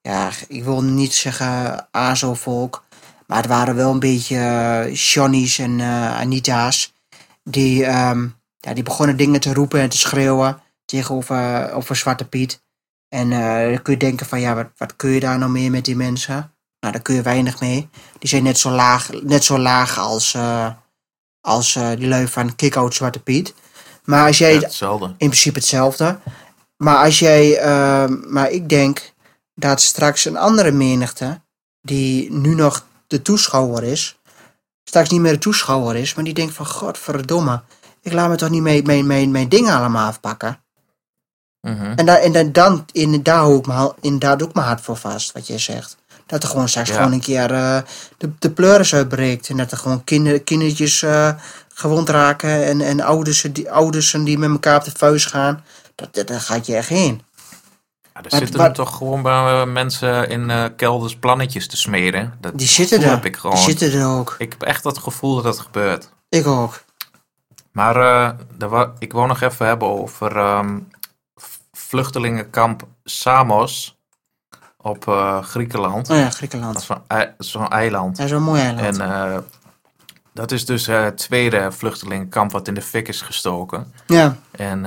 [0.00, 2.84] ja, ik wil niet zeggen ASO-volk,
[3.26, 6.92] maar het waren wel een beetje Johnny's en eh, Anita's,
[7.44, 12.64] die, ehm, ja, die begonnen dingen te roepen en te schreeuwen tegenover over Zwarte Piet.
[13.08, 15.70] En eh, dan kun je denken van, ja, wat, wat kun je daar nou mee
[15.70, 16.34] met die mensen?
[16.80, 17.88] Nou, daar kun je weinig mee.
[18.18, 20.68] Die zijn net zo laag, net zo laag als, eh,
[21.40, 23.54] als eh, die lui van Kick-Out Zwarte Piet.
[24.04, 25.06] Maar als jij, Ja, hetzelfde.
[25.06, 26.18] in principe hetzelfde.
[26.76, 27.60] Maar als jij,
[28.28, 29.12] maar ik denk
[29.54, 31.40] dat straks een andere menigte,
[31.82, 34.18] die nu nog de toeschouwer is,
[34.84, 37.62] straks niet meer de toeschouwer is, maar die denkt van, godverdomme,
[38.02, 40.64] ik laat me toch niet mijn, mijn, mijn, mijn dingen allemaal afpakken.
[41.66, 41.92] Mhm.
[41.96, 44.80] En, daar en dan, dan in, daar hou ik me, ha- inderdaad ook mijn hart
[44.80, 45.96] voor vast, wat jij zegt.
[46.26, 46.94] Dat er gewoon straks Ja.
[46.94, 47.78] gewoon een keer eh,
[48.18, 49.48] de, de pleuris uitbreekt.
[49.48, 51.30] En dat er gewoon kinder, kindertjes eh,
[51.74, 52.64] gewond raken.
[52.64, 55.64] En, en ouders, die, ouders die met elkaar op de vuist gaan.
[55.94, 57.22] Dat, dat, daar gaat je echt heen.
[58.02, 61.76] Ja, er Maar- zitten maar- er toch gewoon bij eh, mensen in kelders plannetjes te
[61.76, 62.34] smeren.
[62.40, 63.10] Dat Die zitten er.
[63.10, 63.56] heb ik Die gewoon.
[63.58, 64.34] zitten er ook.
[64.38, 66.08] Ik heb echt het gevoel dat dat gebeurt.
[66.28, 66.84] Ik ook.
[67.72, 67.94] Maar
[68.58, 70.78] daar wa- ik wou nog even hebben over ehm,
[71.88, 73.98] vluchtelingenkamp Samos
[74.76, 76.10] op eh, Griekenland.
[76.10, 76.76] Oh ja, Dat Griekenland.
[76.78, 78.16] is zo'n ei- zo'n eiland.
[78.16, 78.98] Dat wel een mooi eiland.
[78.98, 79.38] En eh,
[80.32, 83.92] dat is dus eh, het tweede vluchtelingenkamp wat in de fik is gestoken.
[84.06, 84.36] ja.
[84.50, 84.80] En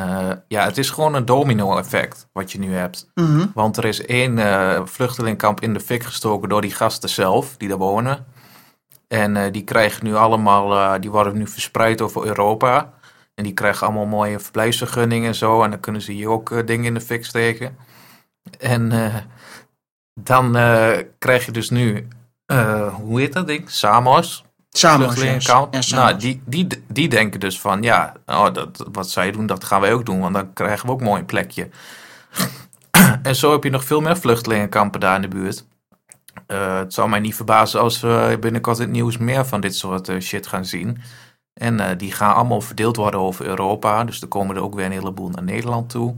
[0.48, 3.10] ja, het is gewoon een domino-effect wat je nu hebt.
[3.16, 3.46] mhm.
[3.54, 4.38] Want er is één
[4.88, 8.26] vluchtelingkamp in de fik gestoken door die gasten zelf, die daar wonen.
[9.08, 12.94] En die krijgen nu allemaal, die worden nu verspreid over Europa.
[13.40, 15.64] En die krijgen allemaal mooie verblijfsvergunningen en zo.
[15.64, 17.78] En dan kunnen ze hier ook eh, dingen in de fik steken.
[18.60, 19.16] En eh,
[20.14, 22.08] dan eh, krijg je dus nu,
[22.94, 23.70] hoe heet dat ding?
[23.70, 24.46] Samos.
[24.70, 25.22] Samos.
[25.22, 25.46] yes.
[25.46, 29.64] Ja, nou, die, die, die denken dus van, ja, oh, dat, wat zij doen, dat
[29.64, 30.20] gaan wij ook doen.
[30.20, 31.70] Want dan krijgen we ook mooi een plekje.
[33.24, 35.66] en zo heb je nog veel meer vluchtelingenkampen daar in de buurt.
[36.48, 40.12] Het zou mij niet verbazen als we binnenkort in het nieuws meer van dit soort
[40.20, 41.02] shit gaan zien.
[41.60, 44.04] En eh, die gaan allemaal verdeeld worden over Europa.
[44.04, 46.16] Dus er komen er ook weer een heleboel naar Nederland toe.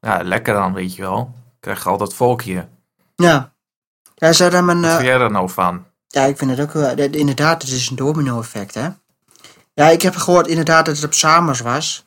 [0.00, 1.34] Ja, lekker dan, weet je wel.
[1.60, 2.68] Krijg je al dat volk hier.
[3.16, 3.52] Ja.
[4.14, 5.84] Ja, zou een, Wat eh, vind jij er nou van?
[6.06, 6.96] Ja, ik vind het ook wel.
[6.96, 8.88] dat- Inderdaad, het is een domino-effect, hè?
[9.74, 12.06] Ja, ik heb gehoord inderdaad dat het op Samers was.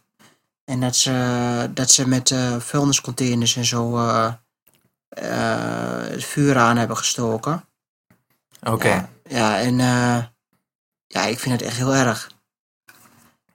[0.65, 4.33] En dat ze, dat ze met eh vuilniscontainers en zo eh,
[5.09, 7.65] eh, het vuur aan hebben gestoken.
[8.63, 8.87] Oké.
[8.89, 10.23] Ja, ja, en eh,
[11.07, 12.31] ja, ik vind het echt heel erg.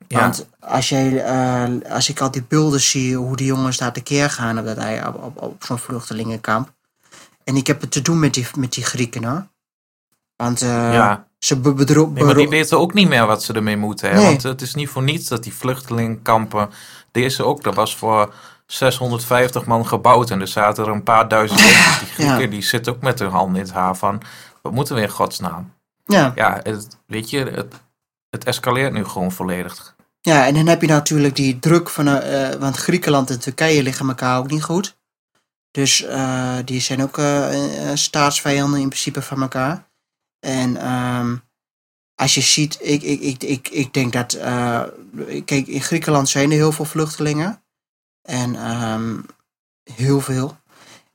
[0.08, 0.20] Ja.
[0.20, 4.30] Want als, jij, eh, als ik al die beelden zie hoe die jongens daar tekeer
[4.30, 6.72] gaan op, dat, op, op, op zo'n vluchtelingenkamp.
[7.44, 9.46] En ik heb het te doen met die, met die Grieken hoor.
[10.36, 11.26] Want eh, ja.
[11.38, 14.10] Ze be- bedro- Nee, maar die weten ook niet meer wat ze ermee moeten.
[14.10, 14.16] Hè?
[14.16, 14.24] Nee.
[14.24, 16.70] Want het is niet voor niets dat die vluchtelingenkampen...
[17.12, 18.34] Deze ook, dat was voor
[18.66, 20.30] 650 man gebouwd.
[20.30, 21.60] En er zaten er een paar duizend.
[21.60, 22.46] Dus die Grieken Ja.
[22.46, 24.22] die zitten ook met hun handen in het haar van...
[24.62, 25.72] Wat moeten we in godsnaam?
[26.04, 26.32] ja.
[26.34, 27.74] Ja, het, weet je, het,
[28.30, 29.94] het escaleert nu gewoon volledig.
[30.20, 32.08] Ja, en dan heb je natuurlijk die druk van...
[32.08, 34.96] eh, eh, want Griekenland en Turkije liggen elkaar ook niet goed.
[35.70, 37.20] Dus eh, die zijn ook
[37.94, 39.88] staatsvijanden in principe van elkaar.
[40.40, 41.36] En ehm,
[42.14, 44.38] als je ziet, ik, ik, ik, ik, ik denk dat...
[45.44, 47.62] kijk, in Griekenland zijn er heel veel vluchtelingen.
[48.22, 49.20] En ehm,
[49.92, 50.56] heel veel.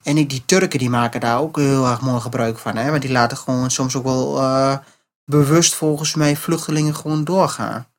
[0.04, 2.76] En die Turken die maken daar ook heel erg mooi gebruik van.
[2.78, 2.90] Hè?
[2.90, 4.82] Want die laten gewoon soms ook wel
[5.26, 7.93] bewust volgens mij vluchtelingen gewoon doorgaan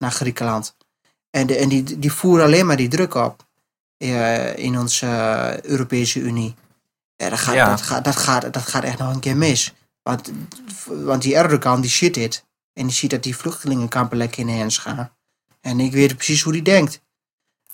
[0.00, 0.76] naar Griekenland.
[1.30, 3.46] En, de, en die, die voeren alleen maar die druk op
[3.96, 5.06] eh, in onze
[5.62, 6.54] Europese Unie.
[7.16, 7.68] Ja, dat, gaat, Ja.
[7.68, 9.74] Dat, gaat, dat, gaat, dat gaat echt nog een keer mis.
[10.02, 10.30] Want,
[10.86, 12.44] want die Erdogan die zit dit.
[12.72, 15.10] En die ziet dat die vluchtelingenkampen lekker in de hens gaan.
[15.60, 17.00] En ik weet precies hoe die denkt.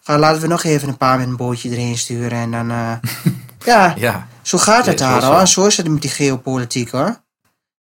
[0.03, 2.39] Ga, laten we nog even een paar met een bootje erheen sturen.
[2.39, 2.71] En dan.
[2.71, 2.97] eh,
[3.65, 5.47] ja, Ja, zo gaat het daar hoor.
[5.47, 7.25] Zo is het met die geopolitiek hoor.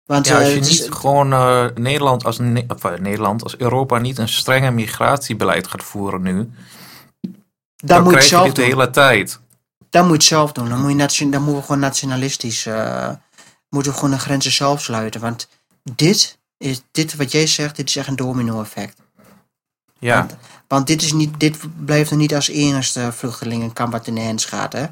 [0.06, 3.44] Want ja eh, als je is- niet gewoon eh, Nederland, als, Ne- of, eh, Nederland
[3.44, 6.34] als Europa niet een strenge migratiebeleid gaat voeren nu...
[6.36, 6.52] dan,
[7.76, 9.40] dan moet je het zelf dit de hele tijd.
[9.90, 10.70] Dan moet je het zelf doen.
[10.70, 12.66] Dan, moet je dan moeten we gewoon nationalistisch.
[12.66, 13.10] eh,
[13.70, 15.22] moeten we gewoon de grenzen zelf sluiten.
[15.22, 15.48] Want
[15.84, 18.98] dit, is, dit wat jij zegt, dit is echt een domino-effect.
[20.00, 20.36] Ja, Want,
[20.68, 24.46] want dit, is niet, dit blijft er niet als enigste vluchtelingenkamp wat in de hens
[24.46, 24.74] gaat.
[24.74, 24.86] Hè?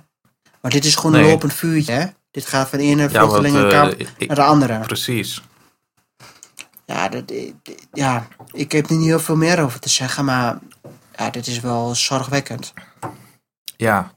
[0.61, 1.91] Maar dit is gewoon een lopend vuurtje.
[1.93, 2.05] Hè?
[2.33, 4.79] Dit gaat van de ene vluchtelingenkamp eh, naar de andere.
[4.79, 5.41] precies.
[6.85, 7.33] Ja, dat,
[7.93, 10.57] ja, ik heb er niet heel veel meer over te zeggen, maar
[11.17, 12.73] ja, dit is wel zorgwekkend.
[13.77, 14.11] Ja,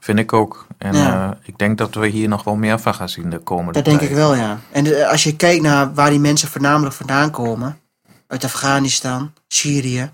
[0.00, 0.66] vind ik ook.
[0.78, 1.30] En Ja.
[1.30, 3.84] eh, ik denk dat we hier nog wel meer van gaan zien de komende Dat
[3.84, 4.60] denk ik wel, ja.
[4.72, 7.80] En de- als je kijkt naar waar die mensen voornamelijk vandaan komen,
[8.26, 10.12] uit Afghanistan, Syrië,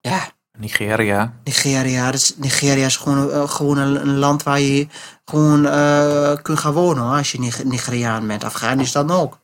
[0.00, 0.28] ja,
[0.58, 1.32] Nigeria.
[1.44, 2.04] Nigeria.
[2.04, 4.86] Dat is, Nigeria is gewoon, eh, gewoon een, een land waar je
[5.30, 8.44] gewoon eh, kunt gaan wonen hoor, als je Nig- Nigeriaan bent.
[8.44, 9.38] Afghanistan ook.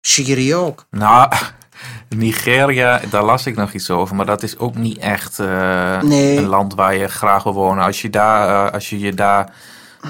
[0.00, 0.86] Syrië ook.
[0.90, 1.32] Nou,
[2.08, 6.36] Nigeria, daar las ik nog iets over, maar dat is ook niet echt eh, Nee.
[6.36, 7.84] een land waar je graag wil wonen.
[7.84, 9.52] Als je daar, eh, als je je daar,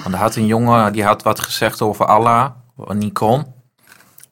[0.03, 3.45] want er had een jongen die had wat gezegd over Allah, wat niet kon,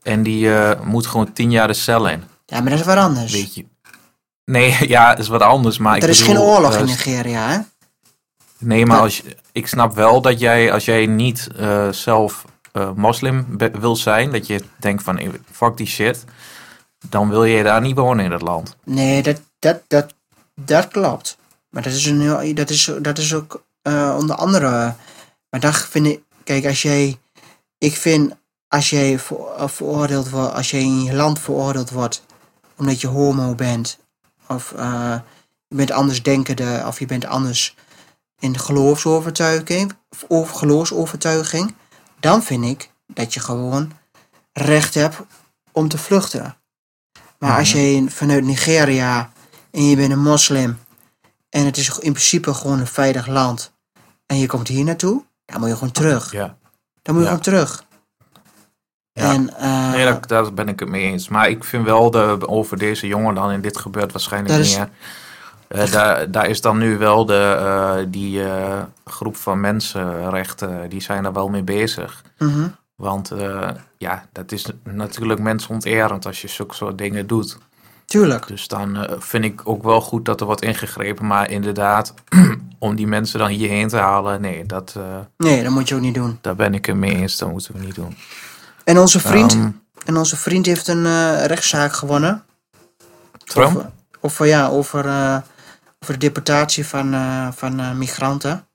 [0.03, 0.49] en die
[0.83, 3.31] moet gewoon tien jaar de cel in, Ja, maar dat is wat anders.
[3.31, 3.65] weet je.
[4.45, 7.47] Nee, ja, dat is wat anders, maar ik er is bedoel, geen oorlog in Nigeria,
[7.47, 7.57] hè?
[8.59, 13.57] Nee, maar als ik snap wel dat jij, als jij niet eh, zelf eh, moslim
[13.79, 15.19] wil zijn, dat je denkt van
[15.51, 16.23] fuck die shit,
[17.09, 18.75] dan wil je daar niet wonen in dat land.
[18.83, 20.13] Nee, dat, dat, dat,
[20.55, 21.37] dat klopt.
[21.69, 24.95] Maar dat is, een, heel- dat is, dat is ook eh, onder andere.
[25.49, 26.21] Maar dat vind ik.
[26.43, 27.17] Kijk, als jij.
[27.77, 28.35] Ik vind.
[28.67, 30.53] Als jij voor, veroordeeld wordt.
[30.53, 32.23] Als jij in je land veroordeeld wordt.
[32.77, 33.97] omdat je homo bent.
[34.47, 34.73] of
[35.67, 36.83] je bent anders denkende.
[36.87, 37.75] of je bent anders
[38.39, 39.93] in geloofsovertuiging.
[40.09, 41.75] of over geloofsovertuiging.
[42.19, 43.91] dan vind ik dat je gewoon
[44.53, 45.17] recht hebt
[45.71, 46.55] om te vluchten.
[47.39, 47.83] Maar als Mhm.
[47.83, 49.31] je vanuit Nigeria
[49.71, 50.77] en je bent een moslim
[51.49, 53.73] en het is in principe gewoon een veilig land
[54.25, 56.31] en je komt hier naartoe, dan moet je gewoon terug.
[56.31, 56.57] Ja.
[57.01, 57.37] Dan moet je Ja.
[57.37, 57.85] gewoon terug.
[59.11, 59.33] Ja.
[59.33, 61.27] En eh, Nee, daar, daar ben ik het mee eens.
[61.27, 64.89] Maar ik vind wel de, over deze jongen dan, en dit gebeurt waarschijnlijk meer.
[65.67, 71.01] Eh, daar, daar is dan nu wel de, eh, die eh, groep van mensenrechten, die
[71.01, 72.21] zijn er wel mee bezig.
[72.37, 73.31] mhm, Want
[73.97, 77.57] ja, dat is natuurlijk mensonterend als je zulke soort dingen doet.
[78.05, 78.47] tuurlijk.
[78.47, 81.27] Dus dan vind ik ook wel goed dat er wordt ingegrepen.
[81.27, 82.13] Maar inderdaad,
[82.79, 84.95] om die mensen dan hierheen te halen, nee, dat,
[85.37, 86.37] Nee, dat moet je ook niet doen.
[86.41, 87.37] daar ben ik het mee eens.
[87.37, 88.17] Dat moeten we niet doen.
[88.83, 89.69] En onze vriend, Ehm,
[90.05, 92.43] en onze vriend heeft een rechtszaak gewonnen.
[93.43, 93.67] Trump?
[93.75, 93.89] Over,
[94.21, 95.03] over, ja, over,
[95.99, 98.67] over de deportatie van, eh, van eh, migranten.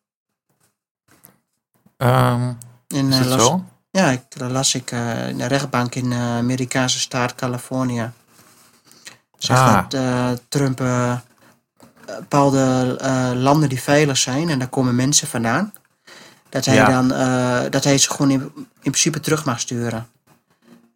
[1.96, 2.52] Ehm,
[2.88, 3.64] In, is eh, Las- zo?
[3.90, 4.90] Ja, ik, dat las ik
[5.28, 8.10] in de rechtbank in de Amerikaanse staat Californië.
[9.38, 9.88] Zegt Ah.
[9.88, 10.82] dat Trump
[12.06, 12.96] bepaalde
[13.36, 15.72] landen die veilig zijn en daar komen mensen vandaan,
[16.48, 16.86] dat hij Ja.
[17.00, 17.08] dan
[17.70, 20.08] dat hij ze gewoon in, in principe terug mag sturen.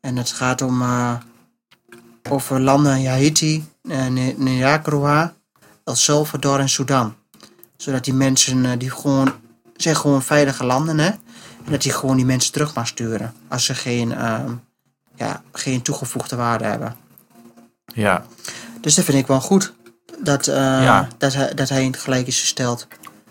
[0.01, 0.83] En het gaat om
[2.29, 5.35] over landen Haiti, Ni- Nicaragua,
[5.87, 7.15] El Salvador en Sudan.
[7.77, 9.33] Zodat die mensen eh, die gewoon
[9.77, 11.07] zijn gewoon veilige landen, hè?
[11.65, 13.35] En dat hij gewoon die mensen terug mag sturen.
[13.49, 14.53] Als ze geen, ehm,
[15.17, 16.97] ja, geen toegevoegde waarde hebben.
[17.95, 18.25] Ja,
[18.81, 19.73] Dus dat vind ik wel goed.
[20.23, 21.09] Dat, eh, Ja.
[21.19, 22.87] dat, hij, dat hij in het gelijk is gesteld.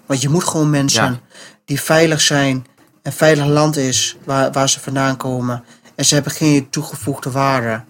[0.05, 1.19] Want je moet gewoon mensen Ja.
[1.65, 2.65] die veilig zijn.
[3.01, 5.63] Een veilig land is waar, waar ze vandaan komen.
[5.95, 7.83] En ze hebben geen toegevoegde waarde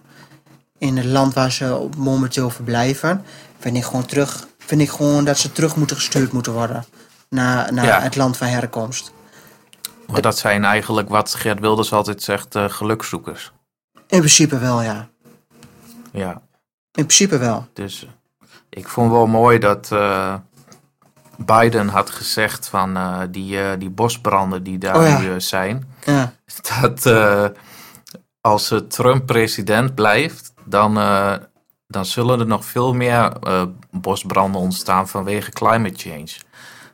[0.78, 3.24] in het land waar ze momenteel verblijven.
[3.60, 4.48] Vind ik gewoon terug.
[4.66, 6.86] Vind ik gewoon dat ze terug moeten gestuurd moeten worden
[7.30, 8.02] naar, naar Ja.
[8.02, 9.14] het land van herkomst.
[10.08, 13.52] Maar dat zijn eigenlijk wat Geert Wilders altijd zegt, eh gelukzoekers.
[13.94, 15.08] In principe wel, ja.
[16.12, 16.32] Ja,
[16.92, 17.68] In principe wel.
[17.74, 18.10] dus eh,
[18.70, 20.34] ik vond wel mooi dat eh,
[21.38, 22.98] Biden had gezegd van
[23.32, 25.20] die, die bosbranden die daar Oh ja.
[25.20, 25.94] nu zijn.
[26.06, 26.34] Ja.
[26.82, 27.12] Dat
[28.42, 30.98] als Trump president blijft, dan,
[31.88, 36.28] dan zullen er nog veel meer eh, bosbranden ontstaan vanwege climate change.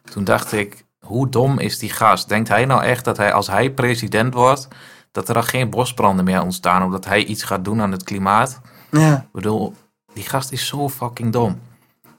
[0.04, 2.30] Toen dacht ik, hoe dom is die gast?
[2.30, 4.68] Denkt hij nou echt dat hij, als hij president wordt,
[5.12, 8.60] dat er dan geen bosbranden meer ontstaan omdat hij iets gaat doen aan het klimaat?
[8.92, 9.16] Ja.
[9.16, 9.74] Ik bedoel,
[10.14, 11.60] die gast is zo fucking dom.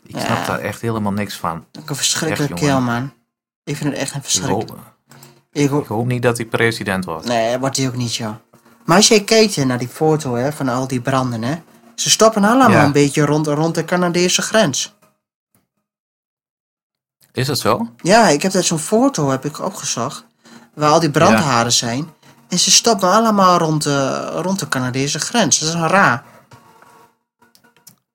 [0.07, 1.65] Ik snap daar echt helemaal niks van.
[1.81, 2.75] Ook een verschrikkelijke Echt, jongen.
[2.85, 3.13] keel, man.
[3.65, 4.71] Ik vind het echt een Ik verschrikkelijk.
[4.71, 4.79] hoop,
[5.53, 7.27] Ik hoop, ik hoop niet dat hij president wordt.
[7.27, 8.35] Nee, wordt hij ook niet, joh.
[8.85, 11.55] Maar als je kijkt hè, naar die foto hè, van al die branden, hè.
[11.95, 12.85] Ze stoppen allemaal Ja.
[12.85, 14.95] een beetje rond, rond de Canadese grens.
[17.33, 17.95] Is dat zo?
[17.97, 20.25] Ja, ik heb dat zo'n foto heb ik opgezocht.
[20.75, 22.13] Waar al die brandhaarden zijn.
[22.49, 25.59] En ze stoppen allemaal rond de, rond de Canadese grens.
[25.59, 26.25] Dat is een raar.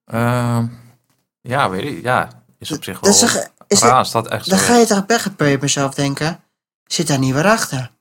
[0.06, 0.68] Ehm,
[1.42, 2.04] ja, weet ik.
[2.04, 4.58] Ja, is op zich Dat wel is toch- is raar dat- als dat echt Dan
[4.60, 4.66] is.
[4.66, 6.40] ga je toch weg bij mezelf denken.
[6.86, 7.92] Zit daar niet weer achter?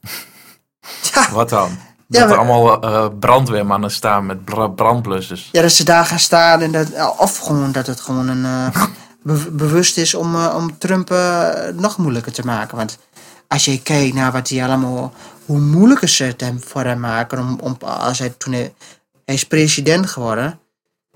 [1.14, 1.78] Ja, Wat dan?
[2.14, 5.48] Ja, dat er maar- allemaal eh, brandweermannen staan met bra- brandblussers.
[5.52, 6.60] ja, dat ze daar gaan staan.
[6.60, 6.86] En dat,
[7.18, 8.82] of gewoon dat het gewoon een, eh,
[9.22, 12.76] be- bewust is om, eh, om Trump eh, nog moeilijker te maken.
[12.76, 12.98] Want
[13.48, 15.12] als je kijkt naar wat hij allemaal,
[15.46, 17.38] hoe moeilijker ze het hem voor hem maken.
[17.38, 18.74] Om, om, als hij, toen hij,
[19.24, 20.58] hij is president geworden.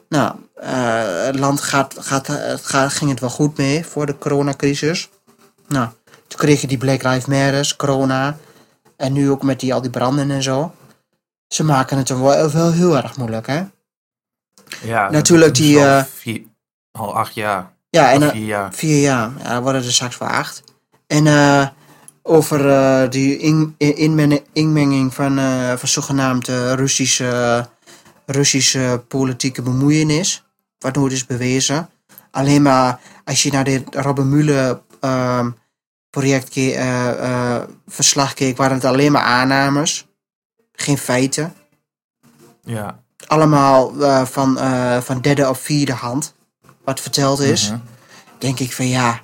[0.08, 4.18] Nou, eh, het land gaat, gaat, het gaat, ging het wel goed mee voor de
[4.18, 5.08] coronacrisis.
[5.68, 5.88] Nou,
[6.26, 8.36] toen kreeg je die Black Lives Matters, corona.
[8.96, 10.72] En nu ook met die, al die branden en zo.
[11.48, 13.62] Ze maken het wel, wel heel erg moeilijk, hè?
[14.82, 16.42] Ja, Natuurlijk die, Al, eh, vier,
[16.92, 17.72] al acht jaar.
[17.90, 18.72] Ja, en eh, vier jaar.
[18.74, 19.30] vier jaar.
[19.42, 20.62] Ja, dan worden er straks wel acht.
[21.06, 21.66] En eh,
[22.22, 27.66] over die in, in- inmen- inmenging van, eh, van zogenaamde Russische,
[28.26, 30.44] Russische politieke bemoeienis.
[30.78, 31.88] Wat nooit is bewezen.
[32.30, 35.50] Alleen maar als je naar dit Robben Mueller ehm,
[36.10, 36.52] project
[37.86, 40.07] verslag keek, waren het alleen maar aannames.
[40.80, 41.54] Geen feiten.
[42.62, 43.02] Ja.
[43.26, 46.34] Allemaal eh, van, eh, van derde of vierde hand.
[46.84, 47.78] Wat verteld is Mhm.
[48.38, 49.20] denk ik van ja,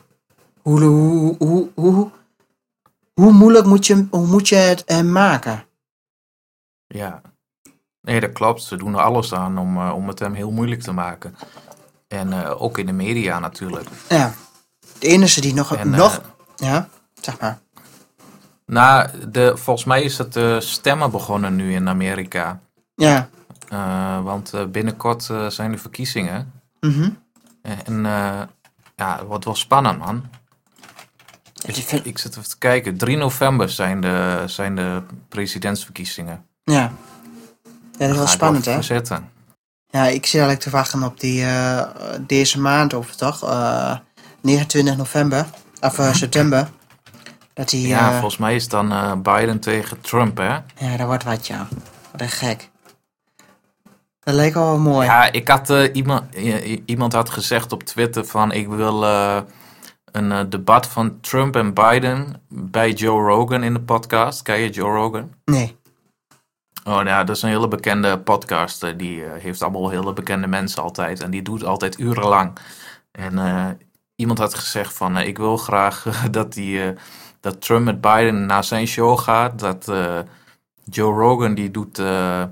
[0.62, 2.10] hoe, hoe, hoe, hoe,
[3.14, 5.64] hoe moeilijk moet je, hoe moet je het hem maken?
[6.86, 7.20] Ja.
[8.00, 8.62] Nee, dat klopt.
[8.62, 11.36] Ze doen er alles aan om, eh, om het hem heel moeilijk te maken.
[12.08, 13.88] En eh, ook in de media natuurlijk.
[14.08, 14.34] Ja,
[14.98, 16.20] de enige die nog, En, eh, nog
[16.56, 16.88] ja,
[17.20, 17.58] zeg maar.
[18.66, 22.60] Nou, de, volgens mij is het eh, stemmen begonnen nu in Amerika.
[22.94, 23.28] Ja,
[23.68, 26.52] Eh, want eh, binnenkort eh, zijn de verkiezingen.
[26.80, 27.10] mhm.
[27.62, 28.02] En
[28.96, 30.24] ja, het wordt wel spannend, man.
[31.66, 32.96] Ik vind- Ik zit even te kijken.
[32.96, 36.46] 3 november zijn de, zijn de presidentsverkiezingen.
[36.64, 36.72] ja.
[36.72, 36.92] ja,
[37.98, 38.82] dat is wel spannend hè.
[38.82, 39.28] Zitten.
[39.90, 41.46] Ja, ik zit eigenlijk te wachten op die,
[42.26, 43.96] deze maand of toch, eh
[44.40, 45.46] 29 november,
[45.80, 46.68] of september.
[47.54, 50.52] Dat Ja, ja, volgens mij is dan eh, Biden tegen Trump, hè?
[50.76, 51.68] ja, dat wordt wat ja.
[52.12, 52.70] Wat een gek.
[54.20, 55.06] Dat leek wel mooi.
[55.06, 56.34] Ja, ik had eh, iemand,
[56.84, 59.40] iemand had gezegd op Twitter van ik wil eh,
[60.14, 64.42] een eh, debat van Trump en Biden bij Joe Rogan in de podcast.
[64.42, 65.32] Ken je Joe Rogan?
[65.44, 65.76] Nee.
[66.84, 68.96] Oh ja, dat is een hele bekende podcaster.
[68.96, 71.22] Die eh, heeft allemaal hele bekende mensen altijd.
[71.22, 72.58] En die doet altijd urenlang.
[73.12, 73.66] En eh,
[74.16, 76.98] iemand had gezegd van eh, ik wil graag eh, dat, die, eh,
[77.44, 79.58] dat Trump met Biden naar zijn show gaat.
[79.58, 80.18] Dat eh,
[80.84, 82.42] Joe Rogan die doet, eh,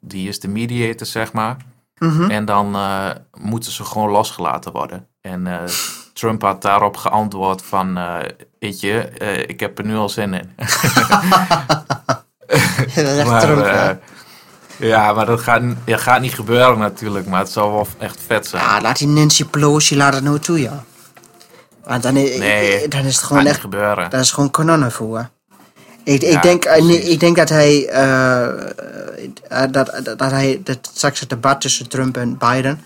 [0.00, 1.56] die is de mediator zeg maar.
[1.98, 2.30] Mhm.
[2.30, 5.06] En dan eh, moeten ze gewoon losgelaten worden.
[5.20, 5.48] En
[6.12, 7.98] Trump had daarop geantwoord van,
[8.58, 9.10] weet je,
[9.46, 10.50] ik heb er nu al zin in.
[13.26, 14.00] Maar, Trump,
[14.78, 18.46] ja, maar dat gaat, ja, gaat niet gebeuren natuurlijk, maar het zal wel echt vet
[18.46, 18.62] zijn.
[18.62, 20.84] Ja, laat die Nancy Pelosi laat het nou toe, ja.
[21.86, 24.10] Want dan, i- Nee, dan is het gewoon echt, gebeuren.
[24.10, 25.28] dat is gewoon kanonnenvoer.
[26.04, 27.04] Ik, ik, Ja, denk, eh, precies.
[27.04, 28.46] ik denk dat hij, eh,
[29.48, 29.70] eh, dat,
[30.02, 32.80] dat, dat hij, dat straks het debat tussen Trump en Biden,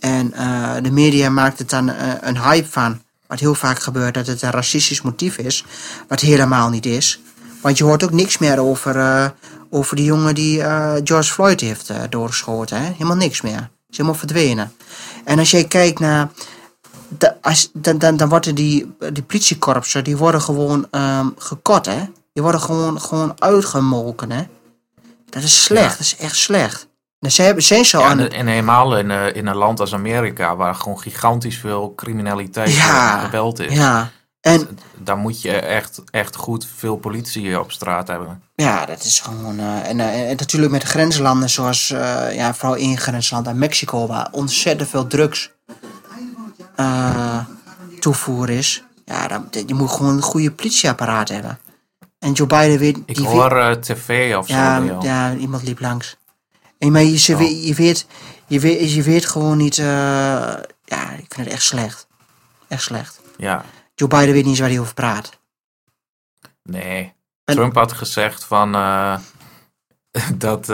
[0.00, 4.14] en eh, de media maakt het dan eh, een hype van, wat heel vaak gebeurt,
[4.14, 5.64] dat het een racistisch motief is,
[6.08, 7.20] wat helemaal niet is.
[7.60, 9.28] Want je hoort ook niks meer over, eh,
[9.70, 10.60] over die jongen die
[11.04, 12.82] George Floyd heeft doorgeschoten.
[12.82, 12.92] Hè?
[12.92, 13.70] Helemaal niks meer.
[13.90, 14.72] Is helemaal verdwenen.
[15.24, 16.28] En als jij kijkt naar.
[17.40, 22.04] Als, dan, dan, worden die, die politiekorpsen die worden gewoon ehm gekort, hè?
[22.32, 24.42] Die worden gewoon, gewoon uitgemolken, hè?
[25.30, 26.88] Dat is slecht, dat is echt slecht.
[27.20, 29.94] Zijn, zijn ze al Ja, aan en, en helemaal in, eh, in een land als
[29.94, 33.74] Amerika, waar gewoon gigantisch veel criminaliteit en geweld is.
[33.74, 34.10] Ja,
[34.40, 38.42] en Daar moet je echt, echt goed veel politie op straat hebben.
[38.54, 39.58] Ja, dat is gewoon.
[39.58, 44.06] eh, en, eh, en natuurlijk met grenslanden zoals, eh, ja, vooral één grensland aan Mexico,
[44.06, 45.50] waar ontzettend veel drugs
[46.76, 47.38] eh,
[48.00, 48.82] toevoer is.
[49.04, 51.58] Ja, dan, je moet gewoon een goede politieapparaat hebben.
[52.18, 52.98] En Joe Biden weet.
[53.06, 54.98] Ik die hoor eh, tv of ja, zo.
[55.02, 56.16] ja, iemand liep langs.
[56.78, 57.38] En, maar je, Oh.
[57.38, 58.06] weet, je, weet,
[58.46, 59.78] je, weet, je weet gewoon niet.
[59.78, 59.84] eh,
[60.84, 62.06] ja, ik vind het echt slecht.
[62.68, 63.20] Echt slecht.
[63.36, 63.64] ja.
[63.94, 65.38] Joe Biden weet niet eens waar hij over praat.
[66.62, 67.14] Nee.
[67.44, 69.18] En- Trump had gezegd van eh,
[70.34, 70.66] dat,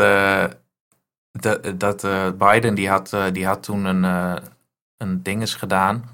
[1.33, 2.07] dat, dat
[2.39, 4.37] Biden die had, die had toen een, eh
[4.97, 6.11] een dinges gedaan,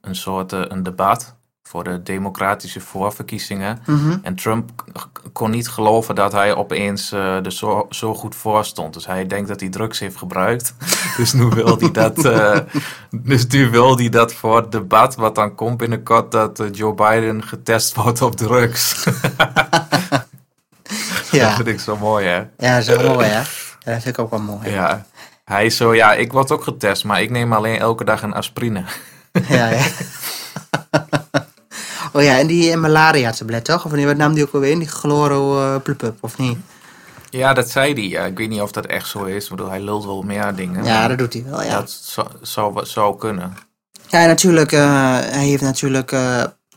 [0.00, 1.34] een soort een debat
[1.68, 3.78] voor de democratische voorverkiezingen.
[3.86, 4.16] Mhm.
[4.22, 4.84] En Trump
[5.32, 8.94] kon niet geloven dat hij opeens eh, er zo, zo goed voor stond.
[8.94, 10.74] Dus hij denkt dat hij drugs heeft gebruikt.
[11.16, 12.58] dus nu wil hij dat, eh,
[13.30, 16.94] dus nu wil hij dat voor het debat, wat dan komt binnenkort, dat eh, Joe
[16.94, 19.04] Biden getest wordt op drugs.
[19.04, 20.26] Dat
[21.30, 21.54] Ja.
[21.54, 22.42] vind ik zo mooi, hè?
[22.58, 23.42] ja, dat wel mooi, hè?
[23.84, 24.70] Dat vind ik ook wel mooi.
[24.70, 25.06] Ja.
[25.44, 28.34] Hij is zo, ja, ik word ook getest, maar ik neem alleen elke dag een
[28.34, 28.84] aspirine.
[29.48, 29.82] Ja, ja.
[32.14, 33.84] Oh ja, en die eh, malaria-tablet, toch?
[33.84, 34.78] Of nee, wat nam die ook alweer?
[34.78, 36.58] Die chloro eh plup of niet?
[37.30, 38.08] Ja, dat zei hij.
[38.08, 39.44] Ja, ik weet niet of dat echt zo is.
[39.44, 40.84] Ik bedoel, hij lult wel meer dingen.
[40.84, 41.80] Ja, dat doet hij wel, ja.
[41.80, 43.56] Dat zou, zou, zou kunnen.
[44.08, 46.16] Ja, natuurlijk, eh, hij heeft natuurlijk,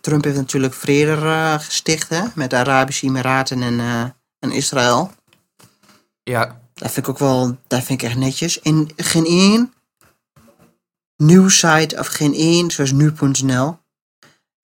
[0.02, 2.22] Trump heeft natuurlijk vrede eh, gesticht, hè?
[2.36, 3.80] Met de Arabische Emiraten en,
[4.40, 5.12] en Israël.
[6.24, 8.60] Ja, Dat vind ik ook wel, dat vind ik echt netjes.
[8.60, 9.74] In geen één
[11.18, 13.78] nieuwsite of geen één, zoals nu.nl,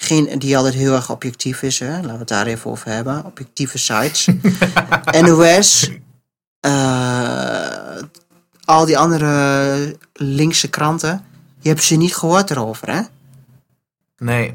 [0.03, 1.91] geen, die altijd heel erg objectief is, hè?
[1.95, 3.25] laten we het daar even over hebben.
[3.25, 4.27] Objectieve sites.
[5.21, 5.89] NOS,
[6.59, 8.01] eh,
[8.65, 11.25] al die andere linkse kranten,
[11.59, 13.01] je hebt ze niet gehoord erover, hè?
[14.17, 14.47] nee.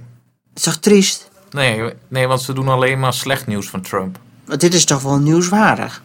[0.48, 1.30] Het is toch triest?
[1.50, 4.18] Nee, nee, want ze doen alleen maar slecht nieuws van Trump.
[4.44, 6.02] Want dit is toch wel nieuwswaardig,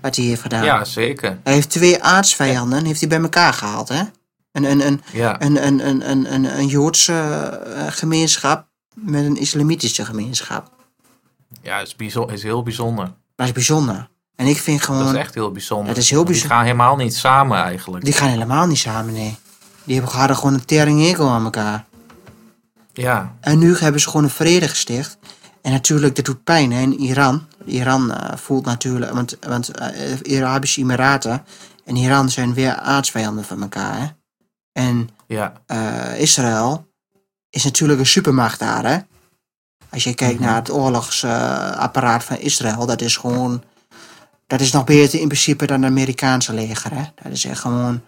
[0.00, 0.64] wat hij heeft gedaan.
[0.64, 1.38] Ja, zeker.
[1.44, 4.02] Hij heeft twee aardsvijanden heeft hij bij elkaar gehaald, hè?
[4.52, 9.36] Een, een, een, Ja, een, een, een, een, een, een Joodse eh, gemeenschap met een
[9.36, 10.70] islamitische gemeenschap.
[11.62, 13.12] ja is, bijzo- is heel bijzonder.
[13.36, 14.08] Dat is bijzonder.
[14.36, 15.86] En ik vind gewoon, Dat is echt heel bijzonder.
[15.86, 16.48] Dat is heel bijzonder.
[16.48, 18.04] Die gaan helemaal niet samen eigenlijk.
[18.04, 19.38] die gaan helemaal niet samen, nee.
[19.84, 21.84] Die hebben hadden gewoon een tering aan elkaar.
[22.92, 25.18] Ja, En nu hebben ze gewoon een vrede gesticht.
[25.62, 27.46] En natuurlijk, dat doet pijn hè, in Iran.
[27.64, 31.44] Iran eh, voelt natuurlijk, want, want eh, Arabische Emiraten
[31.84, 33.98] en Iran zijn weer aardsvijanden van elkaar.
[34.00, 34.06] Hè?
[34.72, 36.86] En ja, eh, Israël
[37.52, 38.84] is natuurlijk een supermacht daar.
[38.86, 38.98] Hè?
[39.90, 40.44] Als je kijkt Mhm.
[40.48, 43.62] naar het oorlogsapparaat van Israël, dat is gewoon.
[44.46, 46.94] Dat is nog beter in principe dan het Amerikaanse leger.
[46.94, 47.02] Hè?
[47.22, 48.00] Dat is echt gewoon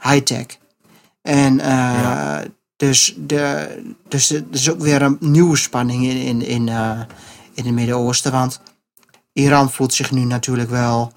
[0.00, 0.46] high-tech.
[1.22, 2.42] En eh, Ja.
[2.76, 3.68] Dus, de,
[4.08, 7.00] dus er is ook weer een nieuwe spanning in, in, in, eh,
[7.54, 8.32] in het Midden-Oosten.
[8.32, 8.60] Want
[9.32, 11.12] Iran voelt zich nu natuurlijk wel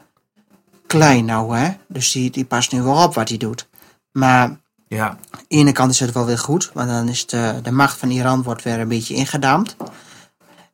[0.88, 1.74] klein nou, hè.
[1.88, 3.68] Dus die, die past nu wel op wat hij doet.
[4.12, 4.60] Maar
[4.96, 5.18] Ja, aan
[5.48, 8.10] de ene kant is het wel weer goed, want dan is de, de macht van
[8.10, 9.76] Iran wordt weer een beetje ingedamd.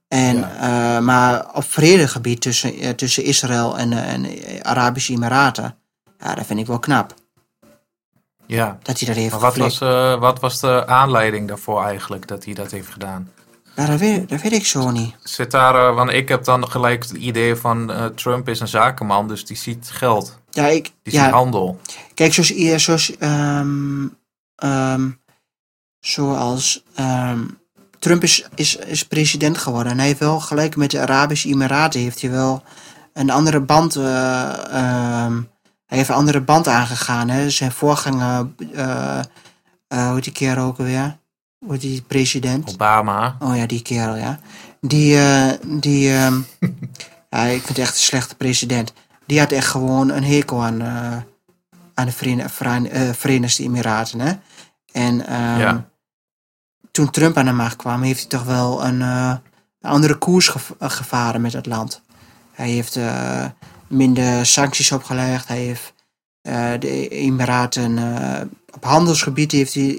[0.08, 0.96] En, Ja.
[0.98, 4.26] eh, maar op vredegebied tussen, eh, tussen Israël en, eh, en
[4.66, 5.76] Arabische Emiraten,
[6.20, 7.14] ja, dat vind ik wel knap.
[8.46, 8.78] ja.
[8.82, 9.80] Dat hij dat heeft Maar wat geflikt.
[9.80, 13.32] was, eh, wat was de aanleiding daarvoor eigenlijk dat hij dat heeft gedaan?
[13.76, 15.16] Ja, dat weet, dat weet ik zo niet.
[15.24, 18.68] Zit daar, eh, want ik heb dan gelijk het idee van eh, Trump is een
[18.68, 21.80] zakenman, dus die ziet geld, Ja, ik, die ja handel.
[22.14, 24.08] kijk, zoals, zoals, ehm,
[24.56, 25.10] ehm,
[26.00, 27.40] zoals ehm,
[28.00, 29.92] Trump is, is, is president geworden.
[29.92, 32.64] En hij heeft wel gelijk met de Arabische Emiraten heeft hij wel
[33.14, 33.96] een andere band.
[33.96, 35.28] eh,
[35.86, 37.30] hij heeft een andere band aangegaan.
[37.30, 37.50] Hè?
[37.50, 39.20] Zijn voorganger, eh
[39.88, 41.18] eh, hoe die kerel ook alweer?
[41.66, 42.70] Hoe die president?
[42.74, 43.36] Obama.
[43.40, 44.40] Oh ja, die kerel, ja.
[44.82, 45.18] Die,
[45.80, 46.08] die,
[47.30, 48.94] ja, ik vind het echt een slechte president.
[49.32, 51.18] Die had echt gewoon een hekel aan, eh,
[51.94, 54.34] aan de eh, Verenigde Emiraten, hè.
[54.92, 55.90] En ehm, Ja.
[56.92, 59.34] toen Trump aan de macht kwam, heeft hij toch wel een, eh,
[59.82, 62.02] andere koers gev- gevaren met het land.
[62.52, 63.00] Hij heeft
[63.88, 65.48] minder sancties opgelegd.
[65.48, 65.94] Hij heeft
[66.82, 67.98] de Emiraten
[68.74, 69.90] op handelsgebied heeft hij,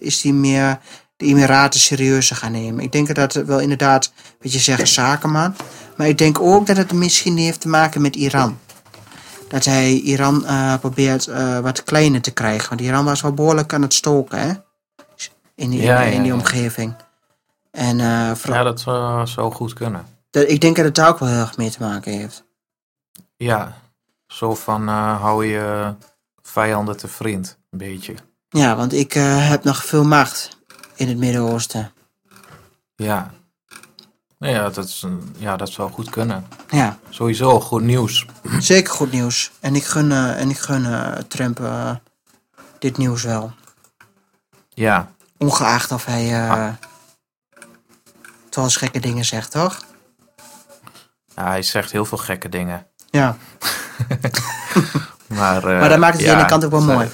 [0.00, 0.78] is hij meer
[1.16, 2.84] de Emiraten serieuzer gaan nemen.
[2.84, 5.54] Ik denk dat het wel inderdaad, wat je zegt, zakenman.
[5.96, 8.58] Maar ik denk ook dat het misschien heeft te maken met Iran.
[9.50, 12.68] Dat hij Iran eh, probeert eh, wat kleiner te krijgen.
[12.68, 14.52] Want Iran was wel behoorlijk aan het stoken, hè?
[15.54, 16.38] In die, Ja, in, die ja.
[16.38, 16.94] omgeving.
[17.70, 18.80] En eh, vooral- Ja, dat
[19.28, 20.06] zou goed kunnen.
[20.30, 22.44] dat, ik denk dat het daar ook wel heel erg mee te maken heeft.
[23.36, 23.76] Ja,
[24.26, 25.94] zo van hou je
[26.42, 28.14] vijanden te vriend, een beetje.
[28.48, 30.58] Ja, want ik heb nog veel macht
[30.94, 31.92] in het Midden-Oosten.
[32.96, 33.30] Ja.
[34.40, 36.46] Nou ja, dat, is een, ja, dat zou goed kunnen.
[36.70, 38.26] Ja, Sowieso, goed nieuws.
[38.58, 39.50] zeker goed nieuws.
[39.60, 41.90] En ik gun, eh, en ik gun eh, Trump eh,
[42.78, 43.52] dit nieuws wel.
[44.68, 46.68] Ja, Ongeacht of hij Ah.
[48.48, 49.78] toch eens gekke dingen zegt, toch?
[51.36, 52.86] ja, hij zegt heel veel gekke dingen.
[53.10, 53.36] Ja,
[55.26, 57.08] Maar, maar dat maakt het ja, aan de ene kant ook wel mooi.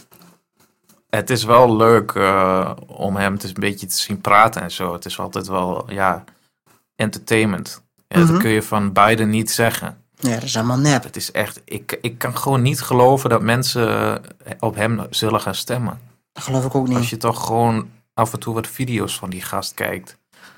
[1.10, 2.14] Het is wel leuk
[2.86, 4.92] om hem te, een beetje te zien praten en zo.
[4.92, 6.24] Het is altijd wel, ja,
[6.96, 7.82] entertainment.
[8.08, 8.32] En Mhm.
[8.32, 9.96] Dat kun je van beide niet zeggen.
[10.18, 11.02] Ja, dat is allemaal nep.
[11.02, 13.88] Het is echt, ik, ik kan gewoon niet geloven dat mensen
[14.44, 16.00] eh, op hem zullen gaan stemmen.
[16.32, 16.96] Dat geloof ik ook niet.
[16.96, 20.16] Als je toch gewoon af en toe wat video's van die gast kijkt.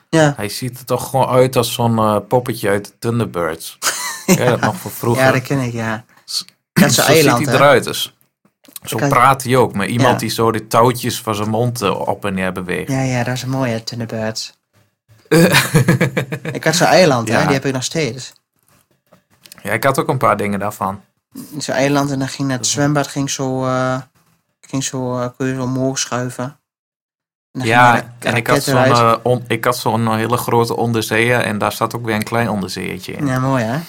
[0.09, 3.79] Ja, Hij ziet er toch gewoon uit als zo'n eh, poppetje uit de Thunderbirds.
[4.27, 4.45] ja.
[4.45, 5.23] dat nog van vroeger.
[5.25, 6.05] ja, dat ken ik, ja.
[6.25, 7.63] S- Dat zo eiland, ziet hij hè?
[7.63, 7.85] eruit.
[7.85, 8.15] Dus.
[8.83, 9.75] Zo Kan- praat hij ook.
[9.75, 10.19] Maar iemand Ja.
[10.19, 12.91] die zo de touwtjes van zijn mond eh, op en neer beweegt.
[12.91, 14.57] Ja, ja, dat is mooi, hè, Thunderbirds.
[16.53, 17.45] Ik had zo'n eiland, hè, Ja.
[17.45, 18.33] die heb ik nog steeds.
[19.63, 21.01] Ja, ik had ook een paar dingen daarvan.
[21.59, 24.01] Zo'n eiland en dan ging het zwembad, ging zo, eh,
[24.61, 26.59] ging zo, eh, kon je zo omhoog schuiven.
[27.53, 31.59] En Ja, en ik had zo'n eh, on- ik had zo'n hele grote onderzeeër en
[31.59, 33.27] daar zat ook weer een klein onderzeeërtje in.
[33.27, 33.73] Ja, mooi, hè?
[33.73, 33.83] Dat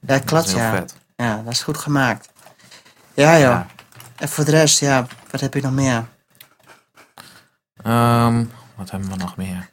[0.00, 0.70] dat klopt, ja.
[0.70, 0.94] vet.
[1.16, 2.28] Ja, dat is goed gemaakt.
[3.14, 3.40] Ja, joh.
[3.40, 3.66] Ja.
[4.16, 6.04] En voor de rest, ja, wat heb je nog meer?
[7.82, 8.44] Ehm,
[8.76, 9.68] wat hebben we nog meer?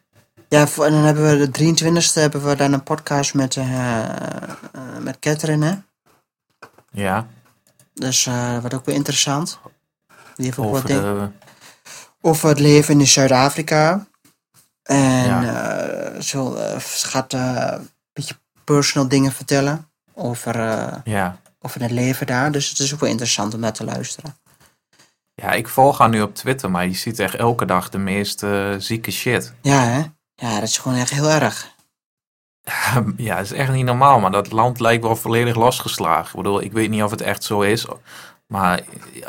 [0.52, 4.10] Ja, voor- en dan hebben we de 23e hebben we dan een podcast met, eh,
[5.00, 5.76] met Catherine, hè?
[6.92, 7.28] Ja,
[7.94, 9.60] Dus eh wat ook weer interessant.
[10.36, 11.30] Die heeft ook over wat de...
[12.22, 14.06] over het leven in Zuid-Afrika.
[14.84, 16.22] En Ja.
[16.22, 20.56] zo, ze gaat een beetje personal dingen vertellen over,
[21.04, 21.38] Ja.
[21.60, 22.52] over het leven daar.
[22.52, 24.36] Dus het is ook wel interessant om naar te luisteren.
[25.34, 28.44] ja, ik volg haar nu op Twitter, maar je ziet echt elke dag de meest
[28.78, 29.54] zieke shit.
[29.62, 30.02] Ja, hè?
[30.42, 31.74] Ja, dat is gewoon echt heel erg.
[33.18, 36.30] ja, het is echt niet normaal, maar dat land lijkt wel volledig losgeslagen.
[36.30, 37.86] Ik bedoel, ik weet niet of het echt zo is,
[38.48, 38.82] maar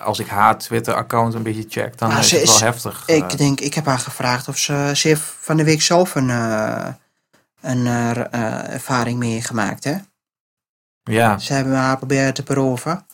[0.02, 3.02] als ik haar Twitter-account een beetje check, dan is het wel is- heftig.
[3.06, 3.16] eh.
[3.16, 6.30] Ik denk, ik heb haar gevraagd of ze, ze heeft van de week zelf een,
[6.30, 6.88] eh,
[7.60, 9.96] een eh, eh, ervaring meegemaakt, hè?
[11.02, 13.06] ja, Ze hebben haar proberen te beroven.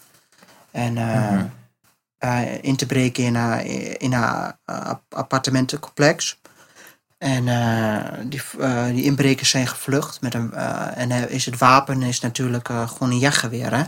[0.70, 1.47] En eh, Mhm.
[2.19, 3.65] eh, in te breken in haar,
[3.99, 6.41] in haar eh, appartementencomplex.
[7.19, 10.20] En eh, die, eh, die inbrekers zijn gevlucht.
[10.20, 13.82] Met een, eh, en is het wapen is natuurlijk gewoon een jachtgeweer, hè?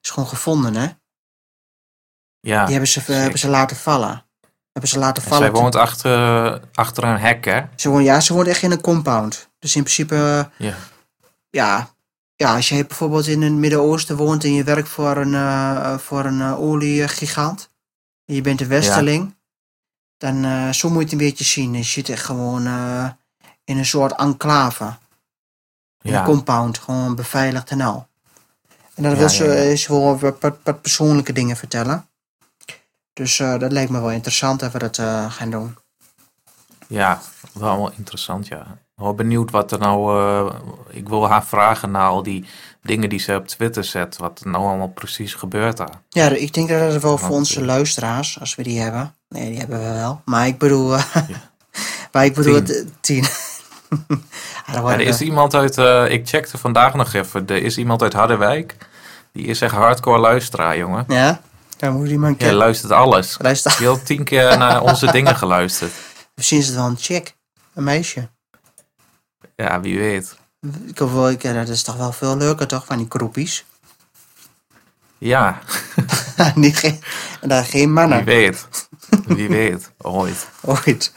[0.00, 0.88] Is gewoon gevonden, hè?
[2.40, 2.62] ja.
[2.62, 3.14] Die hebben ze, zeker.
[3.14, 4.24] hebben ze laten vallen.
[4.72, 5.52] Hebben ze laten En vallen.
[5.52, 7.62] zij woont achter, achter een hek, hè?
[7.76, 9.50] Ze woont, ja, ze woont echt in een compound.
[9.58, 10.74] Dus in principe, Ja.
[11.50, 11.88] ja,
[12.36, 16.42] ja, als je bijvoorbeeld in het Midden-Oosten woont en je werkt voor een, voor een
[16.42, 17.70] oliegigant.
[18.24, 19.34] En je bent een westerling.
[20.18, 21.74] Dan eh, zo moet je het een beetje zien.
[21.74, 23.08] Je zit echt gewoon eh,
[23.64, 24.96] in een soort enclave.
[26.02, 26.18] In Ja.
[26.18, 28.06] een compound, gewoon beveiligd en al.
[28.94, 32.06] En dan Ja, wil ze, ja, wil wat, wat, persoonlijke dingen vertellen.
[33.12, 34.96] Dus eh, dat lijkt me wel interessant dat we dat
[35.32, 35.76] gaan doen.
[36.86, 37.20] Ja,
[37.52, 38.78] wel wel interessant, ja.
[38.94, 40.52] Wel benieuwd wat er nou...
[40.90, 42.44] ik wil haar vragen naar al die
[42.82, 44.16] dingen die ze op Twitter zet.
[44.16, 46.00] Wat er nou allemaal precies gebeurt daar.
[46.08, 49.14] Ja, ik denk dat dat wel voor onze luisteraars, als we die hebben.
[49.34, 50.20] Nee, die hebben we wel.
[50.24, 51.04] Maar ik bedoel, eh,
[52.12, 53.24] maar ik bedoel eh, tien.
[54.66, 55.78] Ja, Ja, er is we- iemand uit...
[55.78, 57.46] eh, ik checkte vandaag nog even.
[57.46, 58.76] Er is iemand uit Harderwijk.
[59.32, 61.04] Die is echt hardcore luisteraar, jongen.
[61.08, 61.40] ja,
[61.76, 63.36] dan moet iemand luistert alles.
[63.40, 63.82] luisteren.
[63.82, 65.92] Je hebt tien keer naar onze dingen geluisterd.
[66.34, 67.34] Misschien is het wel een chick,
[67.74, 68.28] een meisje.
[69.56, 70.36] Ja, wie weet.
[70.86, 73.64] Ik hoop wel, ik, ja, dat is toch wel veel leuker, toch, van die kroepies.
[75.18, 75.58] Ja,
[76.54, 77.00] Niet geen,
[77.40, 78.24] en daar geen wie mannen.
[78.24, 78.66] weet.
[79.26, 79.90] Wie weet.
[79.98, 80.48] Ooit.
[80.60, 81.12] Ooit.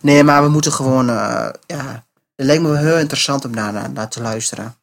[0.00, 2.04] nee, maar we moeten gewoon, eh, ja,
[2.36, 4.76] het lijkt me heel interessant om naar, naar, naar te luisteren.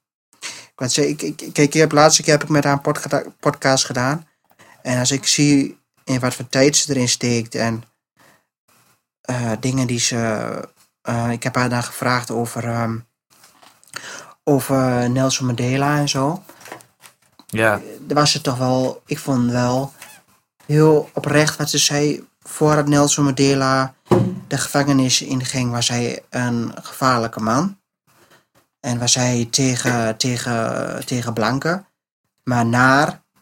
[0.77, 3.23] Ik, zeggen, ik, ik, kijk, ik heb laatste keer heb ik met haar een podca-
[3.39, 4.27] podcast gedaan.
[4.81, 7.83] En als ik zie in wat voor tijd ze erin steekt en
[9.21, 10.17] eh, dingen die ze.
[11.01, 12.97] eh, ik heb haar dan gevraagd over, ehm,
[14.43, 16.43] over Nelson Mandela en zo.
[17.47, 19.93] Ja, Er was het toch wel, ik vond wel
[20.65, 22.27] heel oprecht wat ze zei.
[22.41, 23.93] Voordat Nelson Mandela
[24.47, 27.77] de gevangenis inging, was hij een gevaarlijke man.
[28.79, 31.85] En was hij tegen, tegen, tegen blanken.
[32.43, 32.69] Maar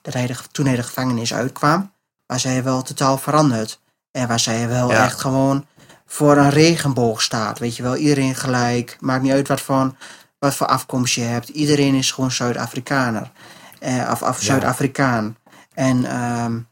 [0.01, 1.91] dat hij de, toen hij de gevangenis uitkwam,
[2.25, 3.79] was hij wel totaal veranderd.
[4.11, 5.03] En was hij wel Ja.
[5.03, 5.65] echt gewoon
[6.05, 7.59] voor een regenboog staat.
[7.59, 8.97] Weet je wel, iedereen gelijk.
[8.99, 9.91] Maakt niet uit wat voor,
[10.39, 11.49] wat voor afkomst je hebt.
[11.49, 13.31] Iedereen is gewoon Zuid-Afrikaner.
[13.79, 14.45] Eh, of of Ja.
[14.45, 15.37] Zuid-Afrikaan.
[15.73, 16.65] En ehm, dat,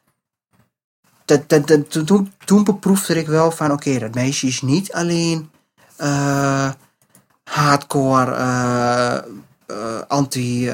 [2.06, 5.52] toen- toen, beproefde ik wel van, oké, dat meisje is niet alleen
[5.96, 6.72] eh,
[7.44, 9.18] hardcore, eh,
[9.66, 10.66] eh, anti,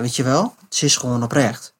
[0.00, 1.74] weet je wel, ze is gewoon oprecht.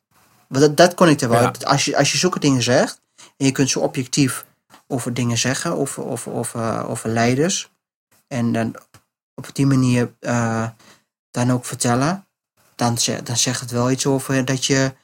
[0.49, 1.43] Maar dat, dat kon ik er wel.
[1.43, 1.53] Ja.
[1.63, 3.01] Als, je, als je zulke dingen zegt,
[3.37, 4.45] en je kunt zo objectief
[4.87, 7.71] over dingen zeggen, over, over, over, over leiders,
[8.29, 8.75] en dan
[9.35, 10.13] op die manier
[11.31, 12.27] dan ook vertellen,
[12.77, 14.95] dan, dan zegt het wel iets over dat je,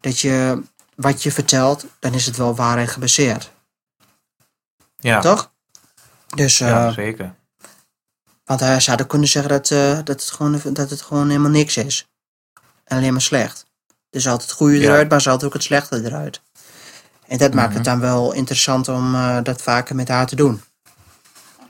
[0.00, 0.62] dat je
[0.96, 3.52] wat je vertelt, dan is het wel waar en gebaseerd.
[4.96, 5.52] ja, Toch?
[6.34, 7.34] Dus, eh, ja zeker.
[8.44, 11.50] want hij zou er kunnen zeggen dat, eh, dat, het gewoon, dat het gewoon helemaal
[11.50, 12.06] niks is.
[12.84, 13.66] En alleen maar slecht.
[14.10, 14.82] Er is altijd het goede Ja.
[14.82, 16.40] eruit, maar er is altijd ook het slechte eruit.
[17.26, 17.76] En dat maakt Mhm.
[17.76, 20.62] het dan wel interessant om eh, dat vaker met haar te doen.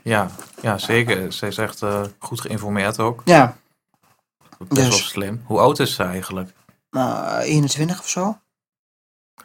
[0.01, 0.29] Ja,
[0.61, 1.33] ja, zeker.
[1.33, 3.21] Ze is echt eh, goed geïnformeerd ook.
[3.25, 3.57] Ja,
[4.57, 5.43] Best Dus- wel slim.
[5.45, 6.53] Hoe oud is ze eigenlijk?
[6.89, 8.39] maar 21 of zo?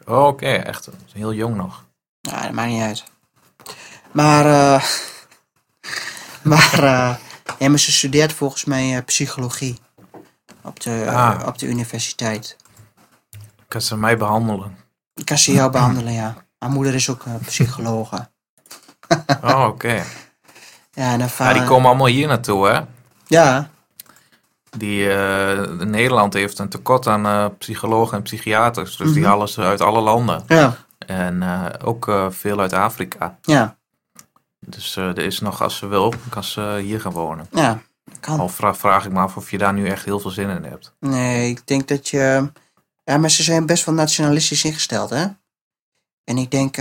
[0.05, 1.83] Oh, oké, echt heel jong nog.
[2.21, 3.03] Ja, dat maakt niet uit.
[4.11, 4.83] Maar, eh
[6.51, 7.15] maar, eh,
[7.59, 9.79] ja, maar ze studeert volgens mij eh, psychologie
[10.63, 11.47] op de, Ah.
[11.47, 12.55] op de universiteit.
[13.67, 14.77] Kan ze mij behandelen?
[15.13, 16.35] Ik kan ze jou behandelen, ja.
[16.59, 18.29] Mijn moeder is ook psychologe.
[19.43, 20.03] Oh, oké.
[20.93, 22.81] Ja, en dan Ja, die komen allemaal hier naartoe, hè?
[23.27, 23.69] Ja,
[24.77, 28.97] Die, eh, Nederland heeft een tekort aan eh, psychologen en psychiaters.
[28.97, 29.29] Dus die Mhm.
[29.29, 30.43] halen ze uit alle landen.
[30.47, 30.75] ja,
[31.05, 33.37] En eh, ook veel uit Afrika.
[33.41, 33.77] ja,
[34.59, 37.47] Dus er is nog, als ze wil, kan ze hier gaan wonen.
[37.51, 37.81] ja.
[38.19, 38.39] Kan.
[38.39, 40.63] Al vraag, vraag ik me af of je daar nu echt heel veel zin in
[40.63, 40.93] hebt.
[40.99, 42.51] Nee, ik denk dat je...
[43.03, 45.25] Ja, maar ze zijn best wel nationalistisch ingesteld, hè?
[46.23, 46.75] En ik denk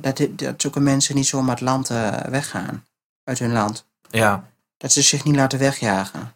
[0.00, 1.88] dat, dit- dat zulke mensen niet zomaar het land
[2.28, 2.84] weggaan.
[3.24, 3.86] Uit hun land.
[4.10, 4.44] Ja,
[4.76, 6.34] Dat ze zich niet laten wegjagen.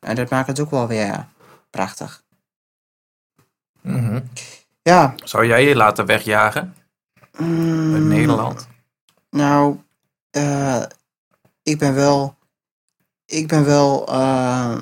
[0.00, 1.26] En dat maakt het ook wel weer
[1.70, 2.22] prachtig.
[3.80, 4.20] mhm.
[4.82, 5.14] Ja.
[5.24, 6.74] Zou jij je laten wegjagen
[7.32, 8.68] uit mm, Nederland?
[9.30, 9.80] Nou,
[10.30, 10.82] eh,
[11.62, 12.36] ik ben wel...
[13.26, 14.08] Ik ben wel...
[14.08, 14.78] eh,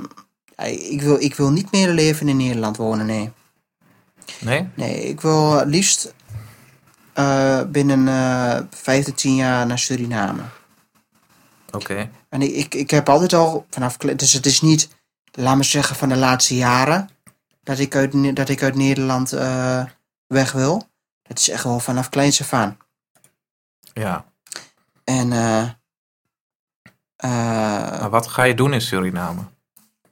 [0.57, 3.33] ja, ik, wil, ik wil niet meer leven in Nederland wonen, nee.
[4.41, 4.69] Nee?
[4.75, 6.15] Nee, ik wil liefst
[7.13, 10.43] eh, binnen eh vijf tot tien jaar naar Suriname.
[11.71, 12.11] Oké.
[12.29, 13.97] En ik, ik, ik heb altijd al vanaf.
[13.97, 14.89] Dus het is niet,
[15.37, 17.09] laat me zeggen, van de laatste jaren.
[17.63, 19.85] dat ik uit, dat ik uit Nederland eh,
[20.27, 20.89] weg wil.
[21.23, 22.79] Het is echt wel vanaf kleins af aan.
[23.93, 24.25] Ja.
[25.05, 25.29] En.
[27.19, 29.43] Maar wat ga je doen in Suriname?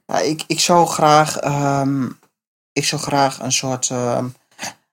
[0.05, 1.37] ja, ik, ik zou graag.
[1.37, 2.09] ehm,
[2.71, 3.89] ik zou graag een soort.
[3.89, 4.27] ehm,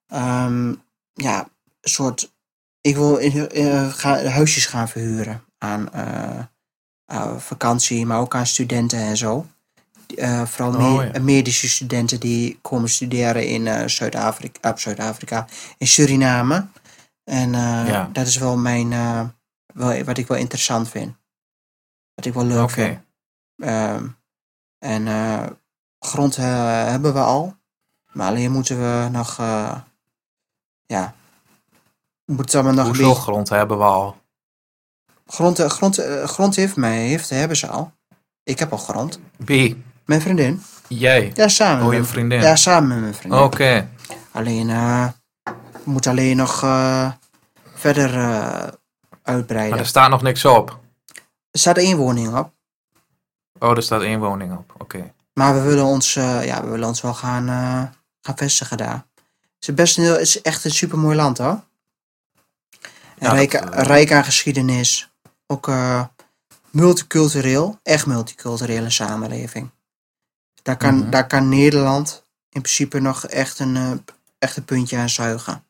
[0.06, 0.74] ehm,
[1.12, 1.38] ja,
[1.80, 2.32] een soort.
[2.80, 5.90] Ik wil in, ga, huisjes gaan verhuren aan
[7.40, 9.46] vakantie, maar ook aan studenten en zo.
[10.16, 11.20] Eh, vooral Oh, ja.
[11.20, 15.46] medische studenten die komen studeren in eh, Zuid-Afrika, Zuid-Afrika,
[15.78, 16.66] in Suriname.
[17.24, 18.08] En eh, Ja.
[18.12, 18.88] dat is wel mijn,
[19.74, 21.14] wel, wat ik wel interessant vind.
[22.14, 22.98] Wat ik wel leuk vind.
[23.56, 24.06] Ehm,
[24.78, 25.06] en
[25.98, 27.56] grond hebben we al.
[28.12, 29.36] Maar alleen moeten we nog,
[30.86, 31.14] ja,
[32.24, 33.22] moet allemaal nog Hoeveel beetje...
[33.22, 34.16] grond hebben we al?
[35.26, 37.92] Grond, grond, grond heeft mij, heeft, hebben ze al.
[38.42, 39.18] Ik heb al grond.
[39.36, 39.82] Wie?
[40.04, 40.62] Mijn vriendin.
[40.88, 41.32] Jij?
[41.34, 41.86] Ja, samen.
[41.86, 42.40] Oh, je vriendin?
[42.40, 43.40] Ja, samen met mijn vriendin.
[43.40, 43.88] Oké.
[44.32, 45.08] Alleen, eh
[45.84, 47.12] moet alleen nog eh,
[47.74, 48.68] verder eh,
[49.22, 49.70] uitbreiden.
[49.70, 50.80] Maar er staat nog niks op.
[51.50, 52.52] Er staat één woning op.
[53.58, 54.74] Oh, er staat één woning op.
[54.78, 55.12] Oké.
[55.34, 57.46] Maar we willen ons, ja, we willen ons wel gaan,
[58.20, 59.06] gaan vestigen daar.
[59.58, 61.60] Het is, best een, heel- het is echt een supermooi land hoor.
[63.18, 65.10] En Ja, rijk, dat, rijk aan geschiedenis.
[65.46, 65.70] Ook
[66.70, 67.78] multicultureel.
[67.82, 69.70] Echt multiculturele samenleving.
[70.62, 71.10] Daar kan, Mhm.
[71.10, 73.90] daar kan Nederland in principe nog echt een, eh,
[74.38, 75.64] echt een puntje aan zuigen.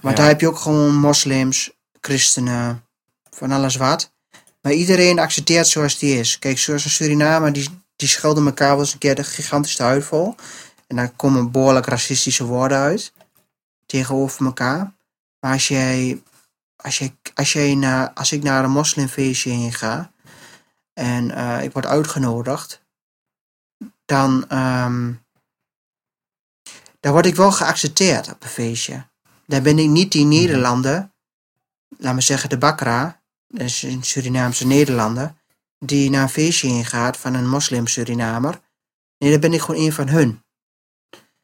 [0.00, 0.22] Want Ja.
[0.22, 2.84] daar heb je ook gewoon moslims, christenen,
[3.30, 4.10] van alles wat.
[4.60, 6.38] Maar iedereen accepteert zoals die is.
[6.38, 10.04] Kijk, zoals een Suriname, die, die schelden elkaar wel eens een keer de gigantische huid
[10.04, 10.34] vol.
[10.86, 13.12] En daar komen behoorlijk racistische woorden uit.
[13.86, 14.92] Tegenover elkaar.
[15.40, 16.22] Maar als jij,
[16.76, 20.10] als jij, als jij naar, als ik naar een moslimfeestje heen ga.
[20.94, 22.81] En eh, ik word uitgenodigd.
[24.04, 24.44] Dan,
[27.00, 29.06] dan word ik wel geaccepteerd op een feestje.
[29.46, 31.10] Dan ben ik niet die Nederlander,
[31.98, 35.34] laat me zeggen de Bakra, dat is een Surinaamse Nederlander,
[35.78, 38.60] die naar een feestje heen gaat van een moslim-Surinamer.
[39.18, 40.42] Nee, dan ben ik gewoon een van hun.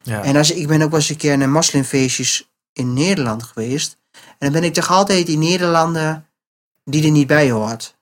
[0.03, 0.23] Ja.
[0.23, 3.97] En als, ik ben ook wel eens een keer naar moslimfeestjes in Nederland geweest.
[4.11, 6.25] En dan ben ik toch altijd die Nederlander
[6.83, 7.97] die er niet bij hoort.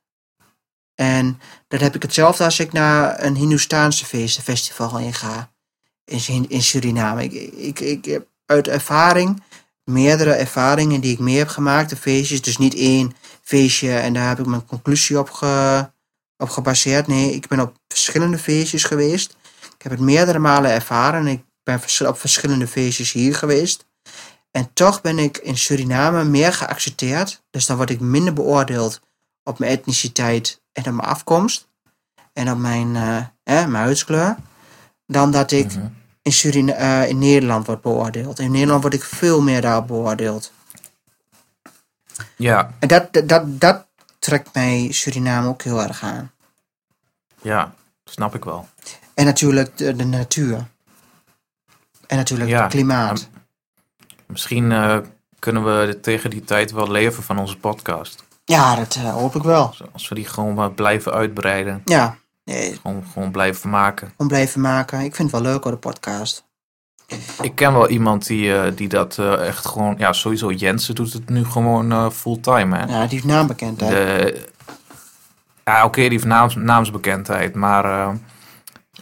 [0.98, 4.06] En dan heb ik hetzelfde als ik naar een Hindoestaanse
[4.44, 5.52] festival heen ga.
[6.06, 7.24] In, in Suriname.
[7.24, 9.44] Ik, ik, ik heb uit ervaring,
[9.84, 12.41] meerdere ervaringen die ik mee heb gemaakt, de feestjes.
[12.41, 15.30] Dus niet één feestje en daar heb ik mijn conclusie op,
[16.38, 17.07] op gebaseerd.
[17.07, 19.38] Nee, ik ben op verschillende feestjes geweest.
[19.76, 21.28] Ik heb het meerdere malen ervaren.
[21.28, 23.86] Ik ben op verschillende feestjes hier geweest.
[24.52, 27.44] En toch ben ik in Suriname meer geaccepteerd.
[27.49, 28.99] Dus dan word ik minder beoordeeld
[29.44, 31.67] op mijn etniciteit en op mijn afkomst.
[32.33, 34.35] En op mijn, eh, mijn huidskleur.
[35.05, 35.85] Dan dat ik Mhm.
[36.21, 38.39] in, Surina eh, in Nederland word beoordeeld.
[38.39, 40.51] In Nederland word ik veel meer daarop beoordeeld.
[42.35, 43.85] Ja, En dat, dat, dat, dat
[44.19, 46.31] trekt mij Suriname ook heel erg aan.
[47.41, 47.73] ja,
[48.05, 48.67] snap ik wel.
[49.13, 50.67] En natuurlijk de, de natuur.
[52.07, 53.29] En natuurlijk Ja, het klimaat.
[54.25, 54.97] Misschien eh,
[55.39, 58.23] kunnen we tegen die tijd wel leven van onze podcast.
[58.48, 59.74] Ja, dat eh, hoop ik wel.
[59.94, 61.82] Als we die gewoon maar blijven uitbreiden.
[61.86, 64.07] Ja, nee, Gewoon, gewoon blijven maken.
[64.10, 64.99] gewoon blijven maken.
[64.99, 66.45] Ik vind het wel leuk hoor, de podcast.
[67.41, 69.95] Ik ken wel iemand die, eh, die dat eh, echt gewoon...
[69.98, 72.84] Ja, sowieso Jensen doet het nu gewoon eh, fulltime, hè.
[72.86, 73.91] Ja, die heeft naambekendheid.
[73.91, 74.45] De,
[75.65, 77.56] ja, oké, die heeft naams, naamsbekendheid.
[77.56, 78.10] Maar eh,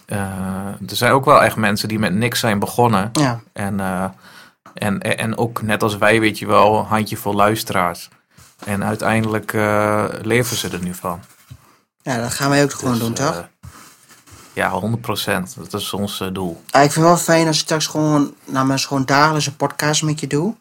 [0.06, 3.10] eh, er zijn ook wel echt mensen die met niks zijn begonnen.
[3.14, 4.06] Ja, En, eh,
[4.74, 8.10] en, en ook net als wij, weet je wel, een handjevol luisteraars.
[8.60, 11.20] En uiteindelijk eh, leven ze er nu van.
[12.02, 13.36] ja, dat gaan wij ook gewoon Dus, doen, toch?
[13.36, 13.44] eh,
[14.54, 15.56] ja, 100%.
[15.70, 16.64] Dat is ons eh, doel.
[16.68, 20.04] Ja, ik vind het wel fijn als ik straks gewoon, nou, mijn gewoon dagelijkse podcast
[20.04, 20.56] met je doe.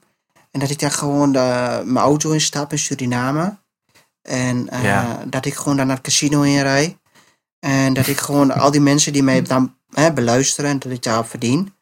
[0.51, 3.57] En dat ik daar gewoon de, mijn auto in stap in Suriname.
[4.23, 5.23] En Ja.
[5.27, 6.99] dat ik gewoon daar naar het casino in rij.
[7.59, 11.03] En dat ik gewoon al die mensen die mij dan hè, beluisteren en dat ik
[11.03, 11.75] daarop verdien.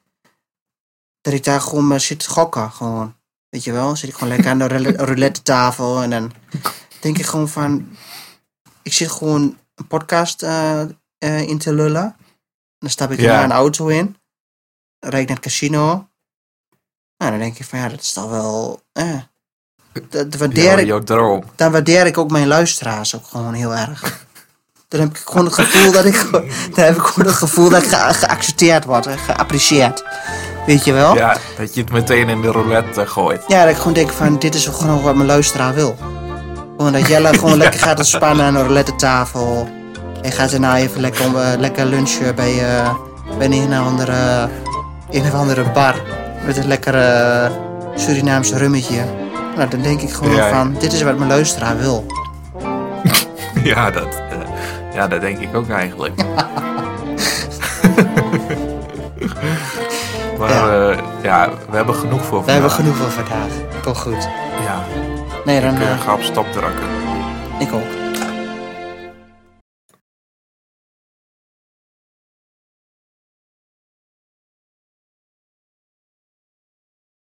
[1.20, 3.14] Dat ik daar gewoon zit te gokken, gewoon.
[3.52, 6.02] Weet je wel, zit ik gewoon lekker aan de roule- roulette tafel.
[6.02, 6.32] En dan
[7.00, 7.96] denk ik gewoon van,
[8.82, 10.80] ik zit gewoon een podcast eh,
[11.18, 12.16] eh, in te lullen.
[12.78, 13.32] Dan stap ik Ja.
[13.34, 14.16] naar een auto in.
[14.98, 16.08] Dan rijd ik naar het casino.
[17.16, 18.82] Nou, dan denk ik van ja, dat is toch wel.
[18.92, 19.18] Eh.
[19.92, 21.44] Dat, dat waardeer Ja, ik, jouw droom.
[21.56, 24.26] dan waardeer ik ook mijn luisteraars ook gewoon heel erg.
[24.92, 26.26] Dan heb ik gewoon het gevoel dat ik.
[26.74, 30.04] Dan heb ik gewoon het gevoel dat ik ge- geaccepteerd word, en geapprecieerd.
[30.66, 31.14] Weet je wel?
[31.16, 33.42] Ja, dat je het meteen in de roulette eh, gooit.
[33.48, 35.96] Ja, dat ik gewoon denk van dit is gewoon wat mijn luisteraar wil.
[36.76, 39.68] Gewoon dat Jelle gewoon lekker gaat ontspannen aan een roulette tafel.
[40.22, 42.94] En gaat daarna even lekker, om, eh, lekker lunchen bij, eh,
[43.38, 44.48] bij een of andere,
[45.10, 45.94] een of andere bar.
[46.46, 47.50] Met een lekkere
[47.96, 49.04] Surinaamse rummetje.
[49.56, 50.54] Nou, dan denk ik gewoon Ja, ja.
[50.54, 52.06] van dit is wat mijn luisteraar wil.
[53.64, 54.06] Ja, dat,
[54.94, 56.14] ja, dat denk ik ook eigenlijk.
[60.38, 60.66] maar Ja.
[60.90, 60.96] ja.
[61.22, 62.92] ja, we hebben genoeg voor We hebben vandaag.
[62.94, 63.82] genoeg voor vandaag.
[63.82, 64.28] Toch goed.
[64.64, 64.82] Ja,
[65.44, 66.84] Nee, dan ik eh, eh, ga op stop drukken.
[67.58, 68.01] ik ook.